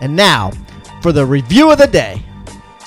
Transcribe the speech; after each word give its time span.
And 0.00 0.14
now 0.14 0.52
for 1.02 1.12
the 1.12 1.24
review 1.24 1.70
of 1.70 1.78
the 1.78 1.86
day. 1.86 2.22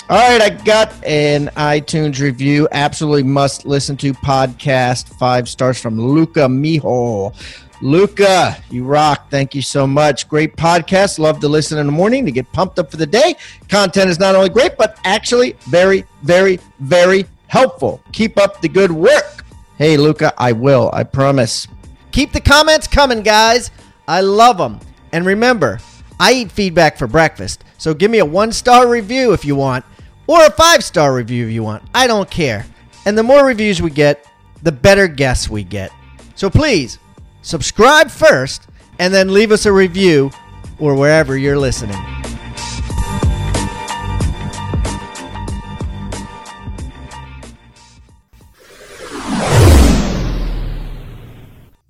All 0.10 0.18
right, 0.18 0.42
I 0.42 0.50
got 0.50 0.92
an 1.06 1.48
iTunes 1.56 2.20
review. 2.20 2.68
Absolutely 2.74 3.24
must 3.24 3.66
listen 3.66 3.96
to 3.98 4.14
podcast. 4.14 5.08
Five 5.18 5.48
stars 5.48 5.80
from 5.80 5.98
Luca 6.00 6.42
Mijo. 6.42 7.34
Luca, 7.82 8.58
you 8.70 8.84
rock. 8.84 9.30
Thank 9.32 9.56
you 9.56 9.62
so 9.62 9.88
much. 9.88 10.28
Great 10.28 10.56
podcast. 10.56 11.18
Love 11.18 11.40
to 11.40 11.48
listen 11.48 11.78
in 11.78 11.86
the 11.86 11.92
morning 11.92 12.26
to 12.26 12.32
get 12.32 12.52
pumped 12.52 12.78
up 12.78 12.92
for 12.92 12.98
the 12.98 13.06
day. 13.06 13.36
Content 13.70 14.10
is 14.10 14.20
not 14.20 14.36
only 14.36 14.50
great, 14.50 14.78
but 14.78 15.00
actually 15.06 15.54
very, 15.62 16.06
very, 16.24 16.60
very 16.80 17.26
helpful. 17.48 18.02
Keep 18.12 18.38
up 18.38 18.62
the 18.62 18.70
good 18.70 18.92
work. 18.92 19.46
Hey, 19.78 19.98
Luca, 19.98 20.34
I 20.38 20.52
will. 20.52 20.92
I 20.94 21.04
promise. 21.04 21.68
Keep 22.12 22.34
the 22.34 22.42
comments 22.42 22.86
coming, 22.86 23.24
guys. 23.24 23.72
I 24.08 24.22
love 24.22 24.58
them. 24.58 24.80
And 25.12 25.26
remember, 25.26 25.80
I 26.22 26.34
eat 26.34 26.52
feedback 26.52 26.98
for 26.98 27.08
breakfast, 27.08 27.64
so 27.80 27.96
give 27.96 28.12
me 28.12 28.20
a 28.20 28.26
one 28.26 28.52
star 28.52 28.88
review 28.88 29.34
if 29.34 29.44
you 29.44 29.56
want, 29.56 29.84
or 30.28 30.46
a 30.46 30.52
five 30.52 30.84
star 30.84 31.16
review 31.16 31.48
if 31.48 31.52
you 31.52 31.64
want. 31.64 31.82
I 31.96 32.06
don't 32.06 32.30
care. 32.30 32.64
And 33.08 33.18
the 33.18 33.24
more 33.24 33.44
reviews 33.44 33.82
we 33.82 33.90
get, 33.90 34.28
the 34.62 34.72
better 34.72 35.08
guests 35.08 35.50
we 35.50 35.64
get. 35.64 35.92
So 36.36 36.48
please, 36.48 37.00
subscribe 37.42 38.12
first 38.12 38.68
and 39.00 39.12
then 39.12 39.34
leave 39.34 39.52
us 39.52 39.66
a 39.66 39.74
review 39.74 40.30
or 40.78 40.94
wherever 40.94 41.36
you're 41.36 41.58
listening. 41.58 41.98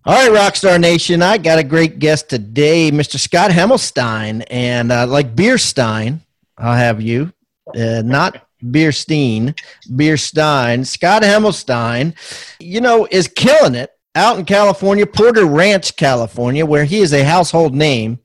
All 0.04 0.16
right, 0.16 0.32
Rockstar 0.32 0.82
Nation, 0.82 1.22
I 1.22 1.38
got 1.38 1.60
a 1.60 1.64
great 1.64 2.00
guest 2.00 2.28
today, 2.28 2.90
Mr. 2.90 3.20
Scott 3.20 3.52
Hemmelstein. 3.52 4.44
And 4.50 4.92
uh, 4.92 5.06
like 5.06 5.36
Beerstein, 5.36 6.22
I'll 6.58 6.76
have 6.76 7.04
you, 7.04 7.32
uh, 7.76 8.02
not 8.04 8.48
Beerstein, 8.64 9.56
Beerstein. 9.92 10.88
Scott 10.88 11.22
Hemmelstein, 11.22 12.16
you 12.60 12.82
know, 12.82 13.08
is 13.12 13.28
killing 13.28 13.76
it 13.76 13.92
out 14.16 14.40
in 14.40 14.46
California, 14.46 15.06
Porter 15.06 15.46
Ranch, 15.46 15.96
California, 15.96 16.66
where 16.66 16.84
he 16.84 17.02
is 17.02 17.14
a 17.14 17.24
household 17.24 17.76
name. 17.76 18.18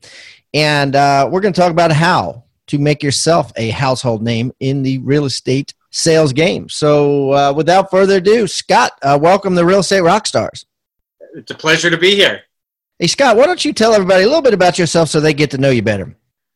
And 0.55 0.95
uh, 0.95 1.29
we're 1.31 1.41
going 1.41 1.53
to 1.53 1.61
talk 1.61 1.71
about 1.71 1.91
how 1.91 2.45
to 2.67 2.79
make 2.79 3.03
yourself 3.03 3.51
a 3.55 3.69
household 3.69 4.23
name 4.23 4.51
in 4.59 4.81
the 4.81 4.97
real 4.97 5.25
estate 5.25 5.75
sales 5.91 6.33
game. 6.33 6.69
So, 6.69 7.33
uh, 7.33 7.53
without 7.55 7.91
further 7.91 8.15
ado, 8.15 8.47
Scott, 8.47 8.93
uh, 9.03 9.19
welcome 9.21 9.55
to 9.55 9.63
Real 9.63 9.81
Estate 9.81 10.01
Rockstars. 10.01 10.65
It's 11.35 11.51
a 11.51 11.55
pleasure 11.55 11.89
to 11.89 11.97
be 11.97 12.15
here. 12.15 12.41
Hey, 12.99 13.07
Scott, 13.07 13.37
why 13.37 13.45
don't 13.45 13.63
you 13.63 13.73
tell 13.73 13.93
everybody 13.93 14.23
a 14.23 14.27
little 14.27 14.41
bit 14.41 14.53
about 14.53 14.79
yourself 14.79 15.09
so 15.09 15.19
they 15.19 15.33
get 15.33 15.51
to 15.51 15.57
know 15.57 15.69
you 15.69 15.81
better? 15.81 16.15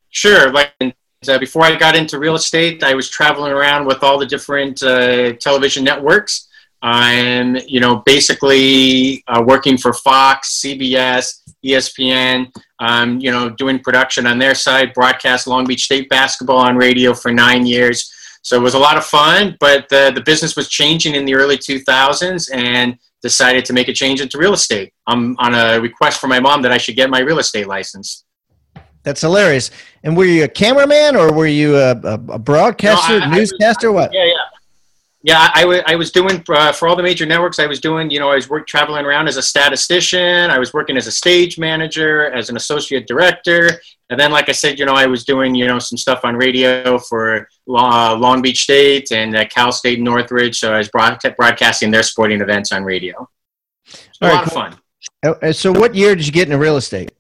Sure. 0.10 0.52
Like 0.52 0.74
uh, 0.82 1.38
before 1.38 1.64
I 1.64 1.76
got 1.76 1.96
into 1.96 2.18
real 2.18 2.36
estate, 2.36 2.84
I 2.84 2.96
was 2.96 3.10
traveling 3.10 3.52
around 3.52 3.86
with 3.86 4.04
all 4.04 4.18
the 4.18 4.26
different 4.26 4.82
uh, 4.82 5.34
television 5.34 5.84
networks. 5.84 6.48
I'm, 6.82 7.58
you 7.68 7.80
know, 7.80 7.98
basically 8.08 9.24
uh, 9.28 9.44
working 9.46 9.78
for 9.78 9.94
Fox, 9.94 10.62
CBS, 10.64 11.42
ESPN. 11.64 12.52
Um, 12.80 13.20
you 13.20 13.30
know, 13.30 13.52
doing 13.52 13.78
production 13.78 14.26
on 14.26 14.40
their 14.40 14.56
side, 14.56 14.94
broadcast 14.94 15.46
Long 15.46 15.68
Beach 15.68 15.84
State 15.84 16.10
basketball 16.10 16.58
on 16.58 16.76
radio 16.76 17.14
for 17.14 17.32
nine 17.32 17.68
years. 17.68 18.12
So 18.42 18.58
it 18.58 18.64
was 18.64 18.74
a 18.74 18.80
lot 18.80 18.98
of 18.98 19.06
fun, 19.06 19.56
but 19.60 19.88
the, 19.90 20.12
the 20.16 20.22
business 20.22 20.56
was 20.56 20.68
changing 20.68 21.14
in 21.14 21.26
the 21.26 21.36
early 21.36 21.58
2000s, 21.58 22.50
and 22.52 22.98
decided 23.22 23.66
to 23.66 23.74
make 23.74 23.88
a 23.88 23.94
change 23.94 24.22
into 24.22 24.38
real 24.38 24.54
estate. 24.54 24.94
I'm 25.08 25.36
on 25.38 25.54
a 25.54 25.80
request 25.80 26.20
from 26.20 26.30
my 26.30 26.40
mom 26.40 26.62
that 26.64 26.72
I 26.72 26.78
should 26.78 26.96
get 26.96 27.10
my 27.10 27.20
real 27.20 27.40
estate 27.40 27.68
license. 27.68 28.26
That's 29.04 29.22
hilarious. 29.22 29.72
And 30.04 30.16
were 30.16 30.26
you 30.26 30.44
a 30.44 30.48
cameraman 30.48 31.16
or 31.16 31.34
were 31.34 31.48
you 31.48 31.78
a, 31.78 31.92
a, 31.92 32.14
a 32.14 32.40
broadcaster, 32.40 33.20
no, 33.20 33.26
I, 33.26 33.36
newscaster, 33.36 33.88
I 33.88 33.92
was, 33.92 34.02
what? 34.04 34.14
Yeah, 34.14 34.26
yeah. 34.26 34.34
Yeah, 35.24 35.52
I, 35.54 35.62
w- 35.62 35.84
I 35.86 35.96
was 35.96 36.12
doing 36.12 36.44
uh, 36.50 36.72
for 36.72 36.88
all 36.88 36.96
the 36.96 37.04
major 37.04 37.28
networks. 37.28 37.60
I 37.60 37.68
was 37.68 37.80
doing, 37.80 38.10
you 38.10 38.20
know, 38.20 38.32
I 38.32 38.36
was 38.36 38.50
work 38.50 38.66
traveling 38.66 39.06
around 39.06 39.28
as 39.28 39.38
a 39.38 39.42
statistician. 39.42 40.50
I 40.50 40.58
was 40.58 40.74
working 40.74 40.98
as 40.98 41.06
a 41.06 41.12
stage 41.12 41.60
manager, 41.60 42.32
as 42.32 42.50
an 42.50 42.56
associate 42.56 43.06
director, 43.06 43.70
and 44.12 44.20
then, 44.20 44.32
like 44.32 44.50
I 44.50 44.52
said, 44.52 44.78
you 44.78 44.86
know, 44.86 44.94
I 44.94 45.06
was 45.06 45.24
doing, 45.24 45.56
you 45.56 45.68
know, 45.68 45.80
some 45.80 45.98
stuff 45.98 46.26
on 46.26 46.36
radio 46.36 46.98
for 46.98 47.48
uh, 47.70 48.14
Long 48.18 48.42
Beach 48.42 48.64
State 48.64 49.14
and 49.14 49.34
uh, 49.38 49.46
Cal 49.46 49.72
State 49.72 50.02
Northridge. 50.02 50.60
So 50.60 50.74
I 50.74 50.80
was 50.80 50.90
broadcasting 50.90 51.92
their 51.92 52.04
sporting 52.04 52.42
events 52.42 52.74
on 52.74 52.84
radio. 52.84 53.30
a 54.20 54.28
lot 54.28 54.48
of 54.48 54.52
fun. 54.52 54.78
Uh, 55.24 55.54
so, 55.54 55.72
what 55.72 55.96
year 55.96 56.14
did 56.14 56.26
you 56.26 56.34
get 56.34 56.48
into 56.50 56.58
real 56.58 56.76
estate? 56.76 57.14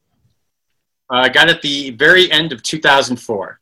Uh, 1.10 1.20
I 1.20 1.30
got 1.30 1.50
at 1.50 1.62
the 1.62 1.92
very 1.92 2.30
end 2.30 2.52
of 2.52 2.62
2004. 2.62 3.61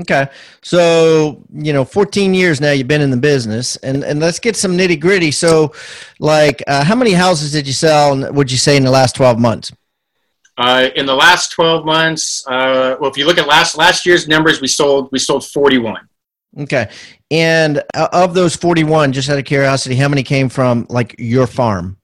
Okay. 0.00 0.28
So, 0.62 1.42
you 1.52 1.72
know, 1.72 1.84
14 1.84 2.32
years 2.32 2.60
now 2.60 2.70
you've 2.70 2.88
been 2.88 3.00
in 3.00 3.10
the 3.10 3.16
business 3.16 3.76
and, 3.76 4.04
and 4.04 4.20
let's 4.20 4.38
get 4.38 4.54
some 4.54 4.76
nitty 4.76 5.00
gritty. 5.00 5.30
So 5.30 5.72
like, 6.20 6.62
uh, 6.66 6.84
how 6.84 6.94
many 6.94 7.12
houses 7.12 7.52
did 7.52 7.66
you 7.66 7.72
sell, 7.72 8.32
would 8.32 8.50
you 8.50 8.58
say 8.58 8.76
in 8.76 8.84
the 8.84 8.90
last 8.90 9.16
12 9.16 9.38
months? 9.38 9.72
Uh, 10.56 10.88
in 10.96 11.06
the 11.06 11.14
last 11.14 11.52
12 11.52 11.84
months, 11.84 12.46
uh, 12.48 12.96
well, 13.00 13.10
if 13.10 13.16
you 13.16 13.26
look 13.26 13.38
at 13.38 13.46
last, 13.46 13.76
last 13.76 14.04
year's 14.06 14.26
numbers, 14.28 14.60
we 14.60 14.66
sold, 14.68 15.08
we 15.12 15.18
sold 15.18 15.46
41. 15.46 16.08
Okay. 16.60 16.88
And 17.30 17.82
uh, 17.94 18.08
of 18.12 18.34
those 18.34 18.56
41, 18.56 19.12
just 19.12 19.28
out 19.28 19.38
of 19.38 19.44
curiosity, 19.44 19.96
how 19.96 20.08
many 20.08 20.22
came 20.22 20.48
from 20.48 20.86
like 20.88 21.14
your 21.18 21.46
farm? 21.46 21.96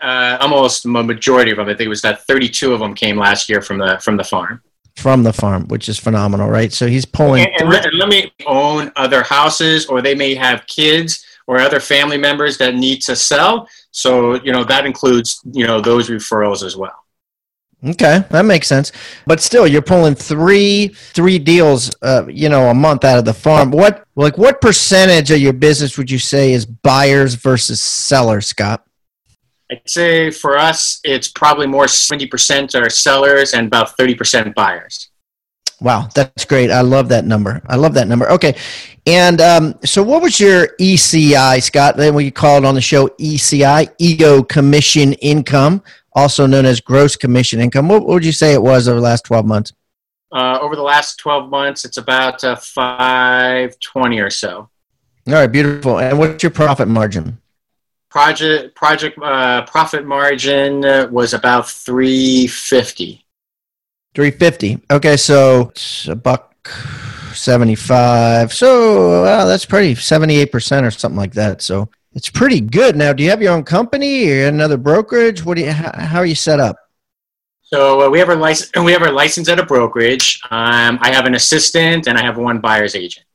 Uh, 0.00 0.36
almost 0.40 0.84
a 0.84 0.88
majority 0.88 1.52
of 1.52 1.58
them. 1.58 1.68
I 1.68 1.72
think 1.72 1.86
it 1.86 1.88
was 1.88 2.02
that 2.02 2.26
32 2.26 2.72
of 2.72 2.80
them 2.80 2.94
came 2.94 3.16
last 3.16 3.48
year 3.48 3.62
from 3.62 3.78
the, 3.78 3.98
from 4.00 4.16
the 4.16 4.24
farm 4.24 4.62
from 4.96 5.22
the 5.22 5.32
farm, 5.32 5.66
which 5.68 5.88
is 5.88 5.98
phenomenal, 5.98 6.48
right? 6.48 6.72
So 6.72 6.86
he's 6.86 7.04
pulling. 7.04 7.44
And, 7.44 7.60
and, 7.60 7.70
let, 7.70 7.86
and 7.86 7.98
let 7.98 8.08
me 8.08 8.32
own 8.46 8.90
other 8.96 9.22
houses, 9.22 9.86
or 9.86 10.02
they 10.02 10.14
may 10.14 10.34
have 10.34 10.66
kids 10.66 11.24
or 11.46 11.58
other 11.58 11.80
family 11.80 12.18
members 12.18 12.58
that 12.58 12.74
need 12.74 13.02
to 13.02 13.14
sell. 13.14 13.68
So 13.90 14.34
you 14.42 14.52
know 14.52 14.64
that 14.64 14.86
includes 14.86 15.40
you 15.52 15.66
know 15.66 15.80
those 15.80 16.08
referrals 16.10 16.64
as 16.64 16.76
well. 16.76 17.04
Okay, 17.84 18.24
that 18.30 18.44
makes 18.44 18.66
sense. 18.66 18.90
But 19.26 19.40
still, 19.40 19.66
you're 19.66 19.82
pulling 19.82 20.14
three 20.14 20.88
three 20.88 21.38
deals, 21.38 21.90
uh, 22.02 22.24
you 22.28 22.48
know, 22.48 22.68
a 22.70 22.74
month 22.74 23.04
out 23.04 23.18
of 23.18 23.24
the 23.24 23.34
farm. 23.34 23.70
What 23.70 24.06
like 24.16 24.38
what 24.38 24.60
percentage 24.60 25.30
of 25.30 25.38
your 25.38 25.52
business 25.52 25.96
would 25.98 26.10
you 26.10 26.18
say 26.18 26.52
is 26.52 26.66
buyers 26.66 27.34
versus 27.34 27.80
sellers, 27.80 28.46
Scott? 28.46 28.85
I'd 29.70 29.88
say 29.88 30.30
for 30.30 30.56
us, 30.56 31.00
it's 31.02 31.28
probably 31.28 31.66
more 31.66 31.86
70% 31.86 32.80
are 32.80 32.88
sellers 32.88 33.52
and 33.52 33.66
about 33.66 33.96
30% 33.96 34.54
buyers. 34.54 35.10
Wow, 35.80 36.08
that's 36.14 36.44
great. 36.44 36.70
I 36.70 36.80
love 36.80 37.08
that 37.10 37.26
number. 37.26 37.60
I 37.66 37.76
love 37.76 37.94
that 37.94 38.08
number. 38.08 38.30
Okay. 38.30 38.56
And 39.06 39.40
um, 39.40 39.74
so, 39.84 40.02
what 40.02 40.22
was 40.22 40.40
your 40.40 40.68
ECI, 40.80 41.62
Scott? 41.62 41.96
Then 41.96 42.14
we 42.14 42.30
call 42.30 42.58
it 42.58 42.64
on 42.64 42.74
the 42.74 42.80
show 42.80 43.08
ECI, 43.20 43.92
Ego 43.98 44.42
Commission 44.42 45.12
Income, 45.14 45.82
also 46.14 46.46
known 46.46 46.64
as 46.64 46.80
Gross 46.80 47.14
Commission 47.14 47.60
Income. 47.60 47.88
What, 47.88 48.06
what 48.06 48.14
would 48.14 48.24
you 48.24 48.32
say 48.32 48.54
it 48.54 48.62
was 48.62 48.88
over 48.88 48.96
the 48.96 49.04
last 49.04 49.24
12 49.26 49.44
months? 49.44 49.72
Uh, 50.32 50.58
over 50.60 50.76
the 50.76 50.82
last 50.82 51.18
12 51.18 51.50
months, 51.50 51.84
it's 51.84 51.98
about 51.98 52.42
uh, 52.42 52.56
520 52.56 54.20
or 54.20 54.30
so. 54.30 54.68
All 55.28 55.34
right, 55.34 55.46
beautiful. 55.46 55.98
And 55.98 56.18
what's 56.18 56.42
your 56.42 56.50
profit 56.50 56.88
margin? 56.88 57.38
Project 58.16 58.74
project 58.74 59.18
uh, 59.22 59.62
profit 59.66 60.06
margin 60.06 60.80
was 61.12 61.34
about 61.34 61.68
350 61.68 63.26
350 64.14 64.78
okay 64.90 65.16
so 65.16 65.68
it's 65.68 66.08
a 66.08 66.16
buck 66.16 66.56
75 67.36 68.52
so 68.52 69.22
well, 69.22 69.46
that's 69.46 69.64
pretty 69.64 69.94
78% 69.94 70.86
or 70.86 70.90
something 70.90 71.16
like 71.16 71.34
that. 71.34 71.62
So 71.62 71.88
it's 72.14 72.30
pretty 72.30 72.60
good. 72.60 72.96
Now 72.96 73.12
do 73.12 73.22
you 73.22 73.30
have 73.30 73.42
your 73.42 73.52
own 73.52 73.64
company? 73.64 74.30
Or 74.30 74.48
another 74.48 74.76
brokerage? 74.76 75.44
What 75.44 75.56
do 75.56 75.64
you 75.64 75.72
how, 75.72 75.92
how 75.94 76.18
are 76.18 76.26
you 76.26 76.34
set 76.34 76.60
up? 76.60 76.76
So 77.62 78.06
uh, 78.06 78.10
we 78.10 78.18
have 78.18 78.28
our 78.28 78.36
license 78.36 78.70
we 78.82 78.92
have 78.92 79.02
our 79.02 79.12
license 79.12 79.48
at 79.48 79.60
a 79.60 79.66
brokerage. 79.66 80.40
Um, 80.50 80.98
i 81.02 81.12
have 81.12 81.26
an 81.26 81.34
assistant 81.34 82.08
and 82.08 82.16
i 82.18 82.22
have 82.22 82.38
one 82.38 82.60
buyer's 82.60 82.94
agent. 82.94 83.26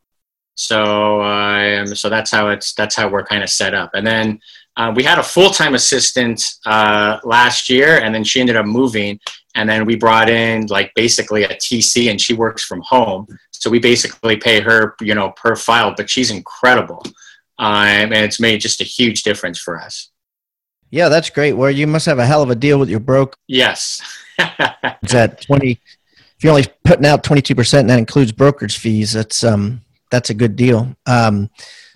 So 0.56 1.22
um, 1.22 1.88
so 1.96 2.10
that's 2.10 2.32
how 2.32 2.50
it's 2.50 2.74
that's 2.74 2.96
how 2.96 3.08
we're 3.10 3.26
kind 3.26 3.44
of 3.44 3.50
set 3.50 3.74
up. 3.74 3.92
And 3.94 4.06
then 4.06 4.40
Uh, 4.78 4.92
we 4.96 5.04
had 5.04 5.20
a 5.20 5.24
full 5.24 5.50
time 5.50 5.76
assistant 5.76 6.44
uh, 6.66 7.18
last 7.24 7.70
year, 7.70 8.00
and 8.00 8.14
then 8.16 8.24
she 8.24 8.40
ended 8.40 8.56
up 8.56 8.66
moving. 8.66 9.20
And 9.56 9.70
then 9.70 9.86
we 9.86 9.96
brought 9.96 10.30
in 10.30 10.68
like 10.68 10.92
basically 10.96 11.44
a 11.44 11.50
TC, 11.50 12.10
and 12.10 12.20
she 12.20 12.34
works 12.34 12.64
from 12.64 12.82
home. 12.86 13.28
So 13.52 13.70
we 13.70 13.80
basically 13.80 14.38
pay 14.38 14.62
her, 14.62 14.96
you 15.02 15.14
know, 15.14 15.32
per 15.32 15.56
file. 15.56 15.94
But 15.96 16.10
she's 16.10 16.32
incredible, 16.32 17.04
um, 17.60 18.14
and 18.14 18.14
it's 18.14 18.40
made 18.40 18.62
just 18.62 18.82
a 18.82 18.86
huge 18.86 19.24
difference 19.24 19.60
for 19.60 19.80
us. 19.80 20.10
Yeah, 20.90 21.10
that's 21.10 21.30
great. 21.30 21.54
Well, 21.54 21.72
you 21.72 21.88
must 21.88 22.06
have 22.06 22.20
a 22.20 22.26
hell 22.26 22.42
of 22.42 22.50
a 22.50 22.56
deal 22.56 22.80
with 22.80 22.90
your 22.90 23.00
broker. 23.00 23.36
Yes. 23.48 24.02
it's 24.40 25.14
at 25.14 25.42
twenty. 25.42 25.80
If 26.38 26.44
you're 26.44 26.52
only 26.52 26.68
putting 26.86 27.06
out 27.06 27.24
twenty 27.24 27.42
two 27.42 27.56
percent, 27.56 27.82
and 27.82 27.90
that 27.90 28.00
includes 28.00 28.32
brokerage 28.32 28.78
fees, 28.78 29.12
that's 29.12 29.44
um 29.44 29.82
that's 30.12 30.30
a 30.30 30.34
good 30.34 30.56
deal. 30.56 30.96
Um, 31.06 31.50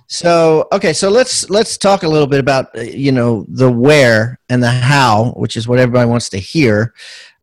so 0.08 0.68
okay, 0.72 0.94
so 0.94 1.10
let's 1.10 1.50
let's 1.50 1.78
talk 1.78 2.04
a 2.04 2.08
little 2.08 2.28
bit 2.28 2.40
about 2.40 2.78
uh, 2.78 2.82
you 2.82 3.12
know 3.12 3.46
the 3.48 3.72
where 3.72 4.40
and 4.50 4.62
the 4.62 4.70
how, 4.70 5.34
which 5.36 5.56
is 5.56 5.68
what 5.68 5.80
everybody 5.80 6.10
wants 6.10 6.30
to 6.30 6.38
hear. 6.38 6.94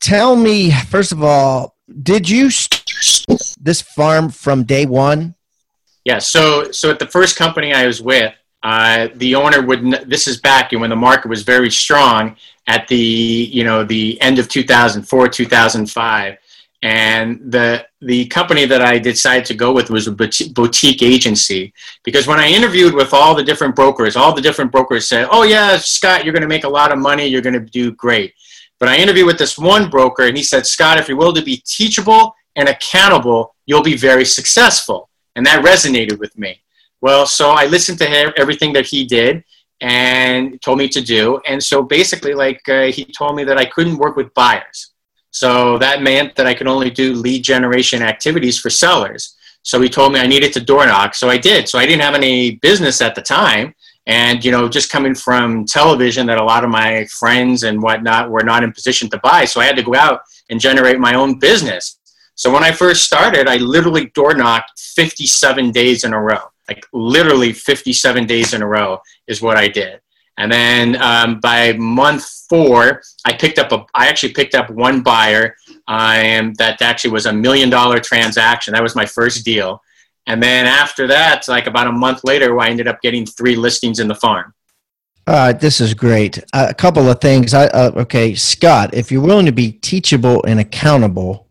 Tell 0.00 0.37
me 0.37 0.70
first 0.70 1.12
of 1.12 1.23
all, 1.23 1.76
did 2.03 2.29
you 2.29 2.50
this 3.61 3.81
farm 3.81 4.31
from 4.31 4.64
day 4.64 4.87
one? 4.87 5.35
Yeah. 6.05 6.19
So 6.19 6.70
so 6.70 6.91
at 6.91 6.99
the 6.99 7.06
first 7.06 7.37
company 7.37 7.73
I 7.73 7.87
was 7.87 8.00
with, 8.00 8.35
uh, 8.62 9.09
the 9.17 9.35
owner 9.35 9.62
would. 9.62 10.09
This 10.09 10.26
is 10.29 10.41
back 10.41 10.73
when 10.73 10.91
the 10.91 10.97
market 10.97 11.29
was 11.29 11.43
very 11.43 11.70
strong 11.70 12.37
at 12.69 12.87
the 12.87 12.97
you 12.97 13.64
know 13.64 13.85
the 13.85 14.20
end 14.20 14.38
of 14.38 14.49
2004 14.49 15.29
2005 15.29 16.38
and 16.82 17.52
the 17.52 17.87
the 18.00 18.26
company 18.26 18.64
that 18.67 18.82
I 18.82 18.99
decided 18.99 19.44
to 19.46 19.55
go 19.55 19.73
with 19.73 19.88
was 19.88 20.08
a 20.08 20.12
boutique 20.12 21.02
agency 21.02 21.73
because 22.02 22.26
when 22.26 22.40
I 22.40 22.49
interviewed 22.49 22.93
with 22.93 23.14
all 23.14 23.37
the 23.37 23.44
different 23.44 23.76
brokers, 23.76 24.17
all 24.17 24.34
the 24.34 24.40
different 24.40 24.73
brokers 24.73 25.06
said, 25.06 25.29
"Oh 25.31 25.44
yeah, 25.44 25.79
Scott, 25.79 26.25
you're 26.25 26.32
going 26.32 26.43
to 26.43 26.49
make 26.49 26.64
a 26.64 26.69
lot 26.69 26.90
of 26.90 26.99
money. 26.99 27.26
You're 27.26 27.40
going 27.40 27.55
to 27.55 27.61
do 27.61 27.93
great." 27.93 28.34
But 28.81 28.88
I 28.88 28.96
interviewed 28.96 29.26
with 29.26 29.38
this 29.38 29.56
one 29.56 29.90
broker, 29.90 30.25
and 30.25 30.37
he 30.37 30.43
said, 30.43 30.67
"Scott, 30.67 30.99
if 30.99 31.08
you're 31.08 31.17
willing 31.17 31.37
to 31.37 31.43
be 31.43 31.62
teachable 31.64 32.34
and 32.56 32.69
accountable, 32.69 33.55
you'll 33.67 33.82
be 33.82 33.96
very 33.96 34.25
successful." 34.25 35.08
And 35.37 35.46
that 35.46 35.64
resonated 35.64 36.19
with 36.19 36.37
me. 36.37 36.61
Well, 37.00 37.26
so 37.26 37.50
I 37.50 37.67
listened 37.67 37.99
to 37.99 38.06
him, 38.06 38.32
everything 38.37 38.73
that 38.73 38.87
he 38.87 39.05
did, 39.05 39.44
and 39.81 40.61
told 40.61 40.78
me 40.78 40.88
to 40.88 41.00
do. 41.00 41.40
And 41.46 41.62
so 41.62 41.82
basically, 41.85 42.35
like 42.35 42.69
uh, 42.69 42.87
he 42.87 43.05
told 43.05 43.37
me 43.37 43.44
that 43.44 43.56
I 43.56 43.67
couldn't 43.67 43.99
work 43.99 44.17
with 44.17 44.35
buyers 44.35 44.92
so 45.32 45.79
that 45.79 46.02
meant 46.02 46.37
that 46.37 46.46
I 46.46 46.55
could 46.55 46.69
only 46.69 46.90
do 46.90 47.14
lead 47.14 47.43
generation 47.43 48.02
activities 48.02 48.58
for 48.58 48.69
sellers. 48.70 49.34
So 49.62 49.81
he 49.81 49.88
told 49.88 50.12
me 50.12 50.20
I 50.20 50.26
needed 50.26 50.52
to 50.52 50.61
door 50.61 50.87
knock. 50.87 51.14
So 51.14 51.31
I 51.31 51.38
did. 51.38 51.69
So 51.69 51.79
I 51.79 51.87
didn't 51.87 52.02
have 52.02 52.14
any 52.14 52.56
business 52.56 53.00
at 53.00 53.14
the 53.14 53.23
time. 53.23 53.75
And, 54.06 54.44
you 54.44 54.50
know, 54.50 54.69
just 54.69 54.90
coming 54.90 55.14
from 55.14 55.64
television 55.64 56.26
that 56.26 56.38
a 56.38 56.44
lot 56.44 56.64
of 56.64 56.70
my 56.70 57.06
friends 57.06 57.62
and 57.62 57.82
whatnot 57.82 58.31
were 58.31 58.43
not 58.43 58.62
in 58.62 58.73
position 58.73 59.08
to 59.11 59.19
buy. 59.19 59.46
So 59.46 59.61
I 59.61 59.64
had 59.64 59.76
to 59.76 59.82
go 59.82 59.94
out 59.94 60.20
and 60.50 60.61
generate 60.61 60.99
my 60.99 61.14
own 61.14 61.38
business. 61.38 61.99
So 62.35 62.52
when 62.52 62.64
I 62.64 62.73
first 62.73 63.05
started, 63.05 63.49
I 63.49 63.56
literally 63.56 64.06
door 64.14 64.35
knocked 64.35 64.78
57 64.78 65.70
days 65.70 66.05
in 66.05 66.12
a 66.12 66.20
row. 66.20 66.50
Like 66.69 66.85
literally 66.93 67.55
57 67.55 68.26
days 68.26 68.52
in 68.52 68.61
a 68.61 68.67
row 68.67 68.99
is 69.28 69.40
what 69.40 69.56
I 69.56 69.69
did. 69.69 70.01
And 70.38 70.50
then 70.50 71.00
um, 71.00 71.40
by 71.40 71.75
month 71.75 72.25
four, 72.49 73.02
I 73.25 73.32
picked 73.32 73.58
up 73.58 73.73
a. 73.73 73.84
I 73.94 74.08
actually 74.08 74.32
picked 74.32 74.55
up 74.55 74.70
one 74.70 75.02
buyer. 75.02 75.56
Um, 75.88 76.55
that 76.55 76.81
actually 76.81 77.11
was 77.11 77.26
a 77.26 77.32
million 77.32 77.69
dollar 77.70 78.00
transaction. 78.00 78.73
That 78.73 78.82
was 78.82 78.96
my 78.96 79.06
first 79.06 79.44
deal. 79.44 79.82
And 80.26 80.43
then 80.43 80.67
after 80.67 81.06
that, 81.08 81.49
like 81.49 81.67
about 81.67 81.88
a 81.88 81.93
month 81.93 82.25
later, 82.25 82.58
I 82.61 82.69
ended 82.69 82.88
up 82.88 83.02
getting 83.02 83.26
three 83.26 83.56
listings 83.56 83.99
in 83.99 84.08
the 84.08 84.14
farm. 84.14 84.55
Uh, 85.26 85.52
this 85.52 85.81
is 85.81 85.94
great. 85.94 86.38
Uh, 86.52 86.67
a 86.69 86.75
couple 86.75 87.08
of 87.08 87.20
things. 87.20 87.55
I, 87.55 87.67
uh, 87.67 87.93
okay, 87.96 88.35
Scott, 88.35 88.94
if 88.94 89.12
you're 89.12 89.23
willing 89.23 89.46
to 89.46 89.52
be 89.52 89.73
teachable 89.73 90.43
and 90.44 90.58
accountable, 90.58 91.49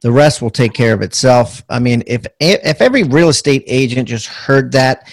the 0.00 0.12
rest 0.12 0.40
will 0.40 0.50
take 0.50 0.72
care 0.72 0.94
of 0.94 1.02
itself. 1.02 1.62
I 1.68 1.80
mean, 1.80 2.02
if 2.06 2.26
if 2.40 2.80
every 2.80 3.02
real 3.02 3.28
estate 3.28 3.64
agent 3.66 4.08
just 4.08 4.26
heard 4.26 4.72
that 4.72 5.10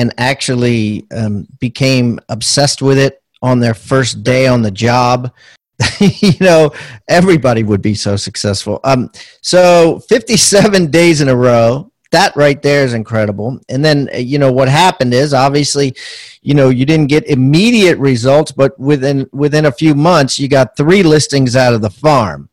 and 0.00 0.14
actually 0.16 1.06
um, 1.14 1.46
became 1.58 2.18
obsessed 2.30 2.80
with 2.80 2.98
it 2.98 3.22
on 3.42 3.60
their 3.60 3.74
first 3.74 4.22
day 4.22 4.46
on 4.46 4.62
the 4.62 4.70
job. 4.70 5.32
You 6.00 6.32
know 6.40 6.72
everybody 7.08 7.62
would 7.62 7.82
be 7.82 7.94
so 7.94 8.16
successful. 8.16 8.80
Um, 8.84 9.10
so 9.42 10.00
57 10.08 10.90
days 10.90 11.20
in 11.20 11.28
a 11.28 11.36
row 11.36 11.90
that 12.10 12.34
right 12.36 12.60
there 12.60 12.84
is 12.84 12.94
incredible. 12.94 13.60
And 13.68 13.84
then 13.84 14.08
uh, 14.14 14.18
you 14.18 14.38
know 14.38 14.52
what 14.52 14.68
happened 14.68 15.14
is 15.14 15.32
obviously 15.32 15.94
you 16.42 16.54
know 16.54 16.68
you 16.68 16.84
didn't 16.84 17.08
get 17.08 17.26
immediate 17.26 17.98
results 17.98 18.52
but 18.52 18.78
within 18.78 19.28
within 19.32 19.66
a 19.66 19.72
few 19.72 19.94
months 19.94 20.38
you 20.38 20.48
got 20.48 20.76
three 20.76 21.02
listings 21.02 21.56
out 21.56 21.74
of 21.74 21.82
the 21.82 21.90
farm. 21.90 22.48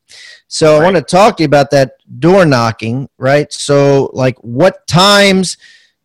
So 0.47 0.73
right. 0.73 0.81
i 0.81 0.83
want 0.83 0.95
to 0.95 1.01
talk 1.01 1.37
to 1.37 1.43
you 1.43 1.47
about 1.47 1.71
that 1.71 1.91
door 2.19 2.45
knocking 2.45 3.09
right? 3.17 3.51
So 3.51 4.09
like 4.13 4.37
what 4.39 4.87
times 4.87 5.57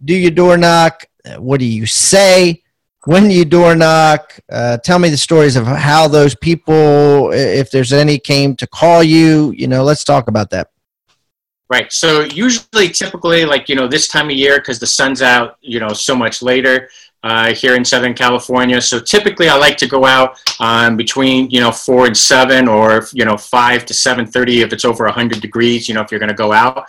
do 0.05 0.15
you 0.15 0.31
door 0.31 0.57
knock 0.57 1.07
what 1.39 1.61
do 1.61 1.67
you 1.67 1.87
say? 1.87 2.63
When 3.05 3.25
do 3.29 3.35
you 3.35 3.45
door 3.45 3.75
knock? 3.75 4.39
Uh, 4.51 4.79
tell 4.79 4.99
me 4.99 5.09
the 5.09 5.17
stories 5.17 5.57
of 5.57 5.67
how 5.67 6.07
those 6.07 6.37
people, 6.37 7.33
if 7.33 7.71
there's 7.71 7.93
any, 7.93 8.19
came 8.19 8.55
to 8.57 8.67
call 8.67 9.03
you. 9.03 9.53
You 9.57 9.67
know, 9.67 9.83
let's 9.83 10.05
talk 10.05 10.29
about 10.29 10.51
that. 10.51 10.69
Right. 11.69 11.93
So 11.93 12.21
usually, 12.21 12.91
typically, 12.91 13.45
like 13.45 13.69
you 13.69 13.75
know, 13.75 13.89
this 13.89 14.07
time 14.07 14.27
of 14.27 14.37
year 14.37 14.59
because 14.59 14.79
the 14.79 14.87
sun's 14.87 15.23
out, 15.23 15.57
you 15.63 15.81
know, 15.81 15.89
so 15.89 16.15
much 16.15 16.43
later 16.43 16.91
uh, 17.25 17.55
here 17.55 17.77
in 17.77 17.85
Southern 17.85 18.15
California. 18.15 18.81
So 18.81 19.01
typically, 19.01 19.49
I 19.49 19.57
like 19.57 19.77
to 19.79 19.87
go 19.87 20.05
out 20.05 20.39
um, 20.61 20.97
between 20.97 21.51
you 21.51 21.61
know 21.61 21.73
four 21.73 22.07
and 22.07 22.17
seven, 22.17 22.69
or 22.69 23.09
you 23.13 23.25
know 23.25 23.37
five 23.37 23.87
to 23.87 23.95
seven 23.95 24.27
thirty 24.27 24.61
if 24.61 24.73
it's 24.73 24.85
over 24.85 25.09
hundred 25.09 25.41
degrees. 25.41 25.89
You 25.89 25.95
know, 25.95 26.03
if 26.03 26.11
you're 26.11 26.21
going 26.21 26.29
to 26.29 26.35
go 26.35 26.53
out 26.53 26.87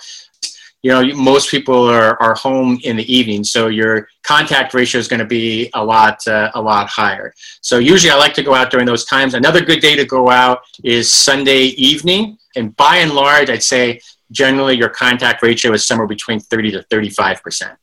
you 0.83 0.91
know 0.91 1.03
most 1.15 1.50
people 1.50 1.89
are, 1.89 2.21
are 2.21 2.35
home 2.35 2.77
in 2.83 2.95
the 2.95 3.13
evening 3.13 3.44
so 3.44 3.68
your 3.68 4.07
contact 4.21 4.74
ratio 4.74 5.00
is 5.00 5.07
going 5.07 5.19
to 5.19 5.25
be 5.25 5.69
a 5.74 5.83
lot 5.83 6.25
uh, 6.27 6.51
a 6.53 6.62
lot 6.62 6.88
higher 6.88 7.33
so 7.62 7.80
usually 7.80 8.12
i 8.12 8.15
like 8.15 8.33
to 8.33 8.44
go 8.44 8.53
out 8.53 8.69
during 8.69 8.85
those 8.85 9.06
times 9.06 9.33
another 9.33 9.62
good 9.62 9.80
day 9.80 9.95
to 9.95 10.06
go 10.06 10.30
out 10.30 10.59
is 10.83 11.12
sunday 11.12 11.63
evening 11.89 12.38
and 12.56 12.75
by 12.75 12.97
and 12.97 13.13
large 13.13 13.50
i'd 13.50 13.63
say 13.63 14.00
generally 14.31 14.75
your 14.75 14.89
contact 14.89 15.41
ratio 15.41 15.71
is 15.74 15.85
somewhere 15.85 16.07
between 16.07 16.39
30 16.39 16.71
to 16.71 16.83
35 16.83 17.41
percent 17.41 17.77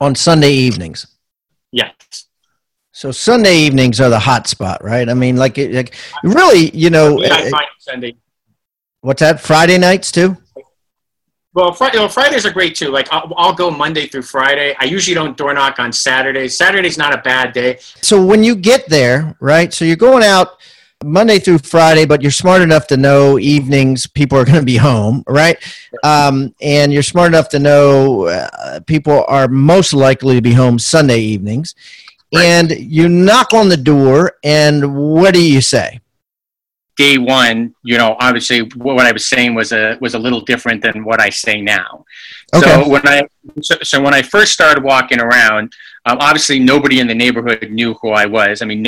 on 0.00 0.14
sunday 0.14 0.52
evenings 0.52 1.06
yes 1.72 1.92
so 2.92 3.10
Sunday 3.12 3.56
evenings 3.56 3.98
are 3.98 4.10
the 4.10 4.18
hot 4.18 4.46
spot, 4.46 4.84
right? 4.84 5.08
I 5.08 5.14
mean, 5.14 5.36
like, 5.36 5.56
like 5.56 5.94
really, 6.22 6.68
you 6.76 6.90
know. 6.90 7.18
Yeah, 7.18 7.48
Sunday. 7.78 8.14
What's 9.00 9.20
that? 9.20 9.40
Friday 9.40 9.78
nights 9.78 10.12
too. 10.12 10.36
Well, 11.52 11.72
Friday, 11.72 11.98
well, 11.98 12.08
Fridays 12.08 12.46
are 12.46 12.52
great 12.52 12.76
too. 12.76 12.90
Like 12.90 13.08
I'll, 13.10 13.32
I'll, 13.36 13.52
go 13.52 13.70
Monday 13.70 14.06
through 14.06 14.22
Friday. 14.22 14.76
I 14.78 14.84
usually 14.84 15.14
don't 15.14 15.36
door 15.36 15.52
knock 15.52 15.80
on 15.80 15.92
Saturdays. 15.92 16.56
Saturday's 16.56 16.96
not 16.96 17.12
a 17.12 17.18
bad 17.18 17.52
day. 17.52 17.78
So 18.02 18.24
when 18.24 18.44
you 18.44 18.54
get 18.54 18.88
there, 18.88 19.36
right? 19.40 19.72
So 19.74 19.84
you're 19.84 19.96
going 19.96 20.22
out 20.22 20.60
Monday 21.04 21.40
through 21.40 21.58
Friday, 21.58 22.04
but 22.04 22.22
you're 22.22 22.30
smart 22.30 22.62
enough 22.62 22.86
to 22.88 22.96
know 22.96 23.38
evenings 23.38 24.06
people 24.06 24.38
are 24.38 24.44
going 24.44 24.60
to 24.60 24.64
be 24.64 24.76
home, 24.76 25.24
right? 25.26 25.56
Um, 26.04 26.54
and 26.60 26.92
you're 26.92 27.02
smart 27.02 27.28
enough 27.28 27.48
to 27.50 27.58
know 27.58 28.26
uh, 28.26 28.80
people 28.86 29.24
are 29.26 29.48
most 29.48 29.92
likely 29.92 30.36
to 30.36 30.42
be 30.42 30.52
home 30.52 30.78
Sunday 30.78 31.18
evenings. 31.18 31.74
Right. 32.32 32.44
And 32.44 32.70
you 32.70 33.08
knock 33.08 33.52
on 33.54 33.68
the 33.68 33.76
door, 33.76 34.34
and 34.44 34.94
what 34.94 35.34
do 35.34 35.42
you 35.42 35.60
say? 35.60 36.00
Day 37.00 37.16
one, 37.16 37.74
you 37.82 37.96
know, 37.96 38.14
obviously 38.20 38.60
what 38.76 39.06
I 39.06 39.12
was 39.12 39.26
saying 39.26 39.54
was 39.54 39.72
a 39.72 39.96
was 40.02 40.12
a 40.12 40.18
little 40.18 40.42
different 40.42 40.82
than 40.82 41.02
what 41.02 41.18
I 41.18 41.30
say 41.30 41.62
now. 41.62 42.04
Okay. 42.54 42.66
So 42.66 42.88
when 42.88 43.08
I 43.08 43.22
so, 43.62 43.76
so 43.82 44.02
when 44.02 44.12
I 44.12 44.20
first 44.20 44.52
started 44.52 44.84
walking 44.84 45.18
around, 45.18 45.72
um, 46.04 46.18
obviously 46.20 46.58
nobody 46.58 47.00
in 47.00 47.06
the 47.06 47.14
neighborhood 47.14 47.70
knew 47.70 47.94
who 48.02 48.10
I 48.10 48.26
was. 48.26 48.60
I 48.60 48.66
mean, 48.66 48.82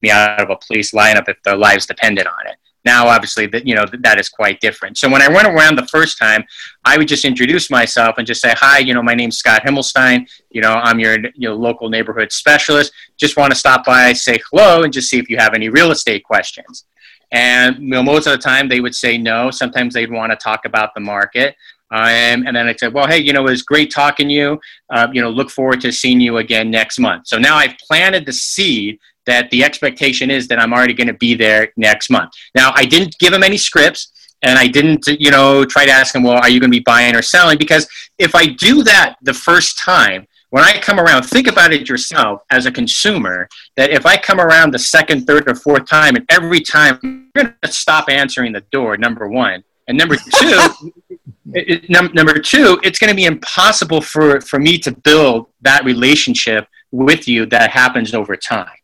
me 0.00 0.10
out 0.10 0.40
of 0.40 0.48
a 0.48 0.56
police 0.66 0.92
lineup 0.92 1.28
if 1.28 1.36
their 1.42 1.56
lives 1.56 1.84
depended 1.84 2.26
on 2.26 2.46
it. 2.46 2.56
Now, 2.86 3.06
obviously, 3.06 3.46
that 3.48 3.66
you 3.68 3.74
know 3.74 3.84
that 4.00 4.18
is 4.18 4.30
quite 4.30 4.58
different. 4.60 4.96
So 4.96 5.10
when 5.10 5.20
I 5.20 5.28
went 5.28 5.46
around 5.46 5.76
the 5.76 5.86
first 5.88 6.16
time, 6.18 6.42
I 6.86 6.96
would 6.96 7.06
just 7.06 7.26
introduce 7.26 7.70
myself 7.70 8.16
and 8.16 8.26
just 8.26 8.40
say, 8.40 8.54
"Hi, 8.56 8.78
you 8.78 8.94
know, 8.94 9.02
my 9.02 9.14
name's 9.14 9.36
Scott 9.36 9.62
Himmelstein. 9.62 10.26
You 10.50 10.62
know, 10.62 10.72
I'm 10.72 10.98
your 10.98 11.18
you 11.34 11.48
know 11.48 11.54
local 11.54 11.90
neighborhood 11.90 12.32
specialist. 12.32 12.92
Just 13.18 13.36
want 13.36 13.52
to 13.52 13.58
stop 13.58 13.84
by, 13.84 14.14
say 14.14 14.40
hello, 14.50 14.82
and 14.84 14.92
just 14.92 15.10
see 15.10 15.18
if 15.18 15.28
you 15.28 15.36
have 15.36 15.52
any 15.52 15.68
real 15.68 15.90
estate 15.90 16.24
questions." 16.24 16.86
And 17.32 17.76
you 17.78 17.88
know, 17.88 18.02
most 18.02 18.26
of 18.26 18.32
the 18.32 18.38
time 18.38 18.68
they 18.68 18.80
would 18.80 18.94
say 18.94 19.18
no. 19.18 19.50
Sometimes 19.50 19.94
they'd 19.94 20.10
want 20.10 20.30
to 20.30 20.36
talk 20.36 20.64
about 20.64 20.94
the 20.94 21.00
market. 21.00 21.56
Um, 21.90 22.46
and 22.46 22.56
then 22.56 22.68
I 22.68 22.74
said, 22.74 22.94
well, 22.94 23.06
hey, 23.06 23.18
you 23.18 23.34
know, 23.34 23.40
it 23.46 23.50
was 23.50 23.62
great 23.62 23.90
talking 23.90 24.28
to 24.28 24.34
you. 24.34 24.60
Uh, 24.90 25.08
you 25.12 25.20
know, 25.20 25.28
look 25.28 25.50
forward 25.50 25.80
to 25.82 25.92
seeing 25.92 26.20
you 26.20 26.38
again 26.38 26.70
next 26.70 26.98
month. 26.98 27.26
So 27.26 27.36
now 27.36 27.56
I've 27.56 27.76
planted 27.86 28.24
the 28.24 28.32
seed 28.32 28.98
that 29.26 29.50
the 29.50 29.62
expectation 29.62 30.30
is 30.30 30.48
that 30.48 30.58
I'm 30.58 30.72
already 30.72 30.94
going 30.94 31.08
to 31.08 31.14
be 31.14 31.34
there 31.34 31.72
next 31.76 32.10
month. 32.10 32.32
Now, 32.54 32.72
I 32.74 32.86
didn't 32.86 33.18
give 33.18 33.30
them 33.30 33.42
any 33.42 33.58
scripts 33.58 34.12
and 34.42 34.58
I 34.58 34.66
didn't, 34.66 35.06
you 35.06 35.30
know, 35.30 35.64
try 35.64 35.84
to 35.84 35.92
ask 35.92 36.12
them, 36.12 36.22
well, 36.22 36.38
are 36.38 36.48
you 36.48 36.60
going 36.60 36.70
to 36.70 36.76
be 36.76 36.82
buying 36.82 37.14
or 37.14 37.22
selling? 37.22 37.58
Because 37.58 37.86
if 38.18 38.34
I 38.34 38.46
do 38.46 38.82
that 38.84 39.16
the 39.22 39.34
first 39.34 39.78
time, 39.78 40.26
when 40.52 40.64
I 40.64 40.78
come 40.78 41.00
around, 41.00 41.22
think 41.22 41.46
about 41.46 41.72
it 41.72 41.88
yourself 41.88 42.42
as 42.50 42.66
a 42.66 42.70
consumer. 42.70 43.48
That 43.78 43.90
if 43.90 44.04
I 44.04 44.18
come 44.18 44.38
around 44.38 44.74
the 44.74 44.78
second, 44.78 45.26
third, 45.26 45.48
or 45.48 45.54
fourth 45.54 45.86
time, 45.86 46.14
and 46.14 46.26
every 46.28 46.60
time 46.60 46.98
you're 47.02 47.44
going 47.44 47.54
to 47.62 47.72
stop 47.72 48.10
answering 48.10 48.52
the 48.52 48.60
door, 48.70 48.98
number 48.98 49.26
one, 49.26 49.64
and 49.88 49.96
number 49.96 50.16
two, 50.16 50.68
it, 51.54 51.88
num- 51.88 52.12
number 52.12 52.38
two, 52.38 52.78
it's 52.82 52.98
going 52.98 53.08
to 53.08 53.16
be 53.16 53.24
impossible 53.24 54.02
for 54.02 54.42
for 54.42 54.58
me 54.58 54.76
to 54.80 54.92
build 54.92 55.46
that 55.62 55.86
relationship 55.86 56.68
with 56.90 57.26
you 57.26 57.46
that 57.46 57.70
happens 57.70 58.12
over 58.12 58.36
time. 58.36 58.76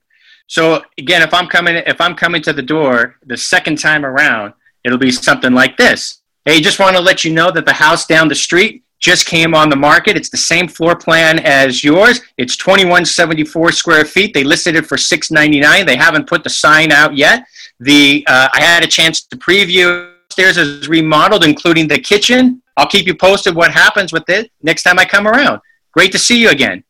So 0.46 0.82
again, 0.96 1.20
if 1.20 1.34
I'm 1.34 1.48
coming 1.48 1.76
if 1.86 2.00
I'm 2.00 2.14
coming 2.14 2.40
to 2.44 2.54
the 2.54 2.62
door 2.62 3.16
the 3.26 3.36
second 3.36 3.78
time 3.78 4.06
around, 4.06 4.54
it'll 4.84 4.96
be 4.96 5.10
something 5.10 5.52
like 5.52 5.76
this. 5.76 6.22
Hey, 6.46 6.62
just 6.62 6.78
want 6.78 6.96
to 6.96 7.02
let 7.02 7.24
you 7.24 7.30
know 7.34 7.50
that 7.50 7.66
the 7.66 7.74
house 7.74 8.06
down 8.06 8.28
the 8.28 8.34
street 8.34 8.84
just 8.98 9.26
came 9.26 9.54
on 9.54 9.68
the 9.68 9.76
market. 9.76 10.16
It's 10.16 10.30
the 10.30 10.36
same 10.36 10.68
floor 10.68 10.96
plan 10.96 11.38
as 11.40 11.84
yours. 11.84 12.20
It's 12.36 12.56
2174 12.56 13.72
square 13.72 14.04
feet. 14.04 14.34
They 14.34 14.44
listed 14.44 14.76
it 14.76 14.86
for 14.86 14.96
699. 14.96 15.86
They 15.86 15.96
haven't 15.96 16.26
put 16.26 16.44
the 16.44 16.50
sign 16.50 16.90
out 16.92 17.16
yet. 17.16 17.46
The 17.80 18.24
uh, 18.26 18.48
I 18.52 18.60
had 18.60 18.82
a 18.82 18.88
chance 18.88 19.22
to 19.22 19.36
preview. 19.36 20.12
Upstairs 20.26 20.56
is 20.56 20.88
remodeled, 20.88 21.44
including 21.44 21.88
the 21.88 21.98
kitchen. 21.98 22.62
I'll 22.76 22.86
keep 22.86 23.06
you 23.06 23.14
posted 23.14 23.54
what 23.54 23.72
happens 23.72 24.12
with 24.12 24.28
it 24.28 24.50
next 24.62 24.82
time 24.82 24.98
I 24.98 25.04
come 25.04 25.26
around. 25.26 25.60
Great 25.92 26.12
to 26.12 26.18
see 26.18 26.40
you 26.40 26.50
again. 26.50 26.84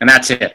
And 0.00 0.08
that's 0.08 0.30
it. 0.30 0.54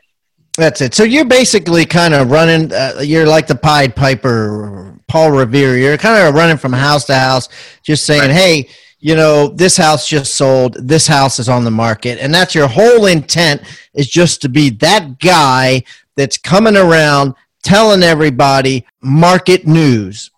That's 0.58 0.82
it. 0.82 0.94
So 0.94 1.04
you're 1.04 1.26
basically 1.26 1.86
kind 1.86 2.14
of 2.14 2.32
running. 2.32 2.74
Uh, 2.74 3.02
you're 3.02 3.28
like 3.28 3.48
the 3.48 3.56
Pied 3.56 3.96
Piper, 3.96 4.98
Paul 5.08 5.32
Revere. 5.32 5.78
You're 5.78 5.98
kind 5.98 6.28
of 6.28 6.34
running 6.34 6.58
from 6.58 6.74
house 6.74 7.06
to 7.06 7.16
house, 7.16 7.50
just 7.84 8.06
saying, 8.06 8.22
right. 8.22 8.32
"Hey, 8.32 8.70
you 9.00 9.16
know, 9.16 9.48
this 9.50 9.78
house 9.78 10.08
just 10.08 10.36
sold. 10.36 10.76
This 10.80 11.08
house 11.08 11.40
is 11.40 11.50
on 11.50 11.64
the 11.64 11.72
market. 11.72 12.20
And 12.20 12.34
that's 12.34 12.56
your 12.56 12.68
whole 12.68 13.06
intent 13.06 13.62
is 13.94 14.10
just 14.10 14.42
to 14.42 14.50
be 14.50 14.70
that 14.72 15.20
guy 15.20 15.84
that's 16.16 16.38
coming 16.38 16.78
around 16.78 17.36
telling 17.62 18.04
everybody 18.04 18.86
market 19.02 19.68
news. 19.68 20.32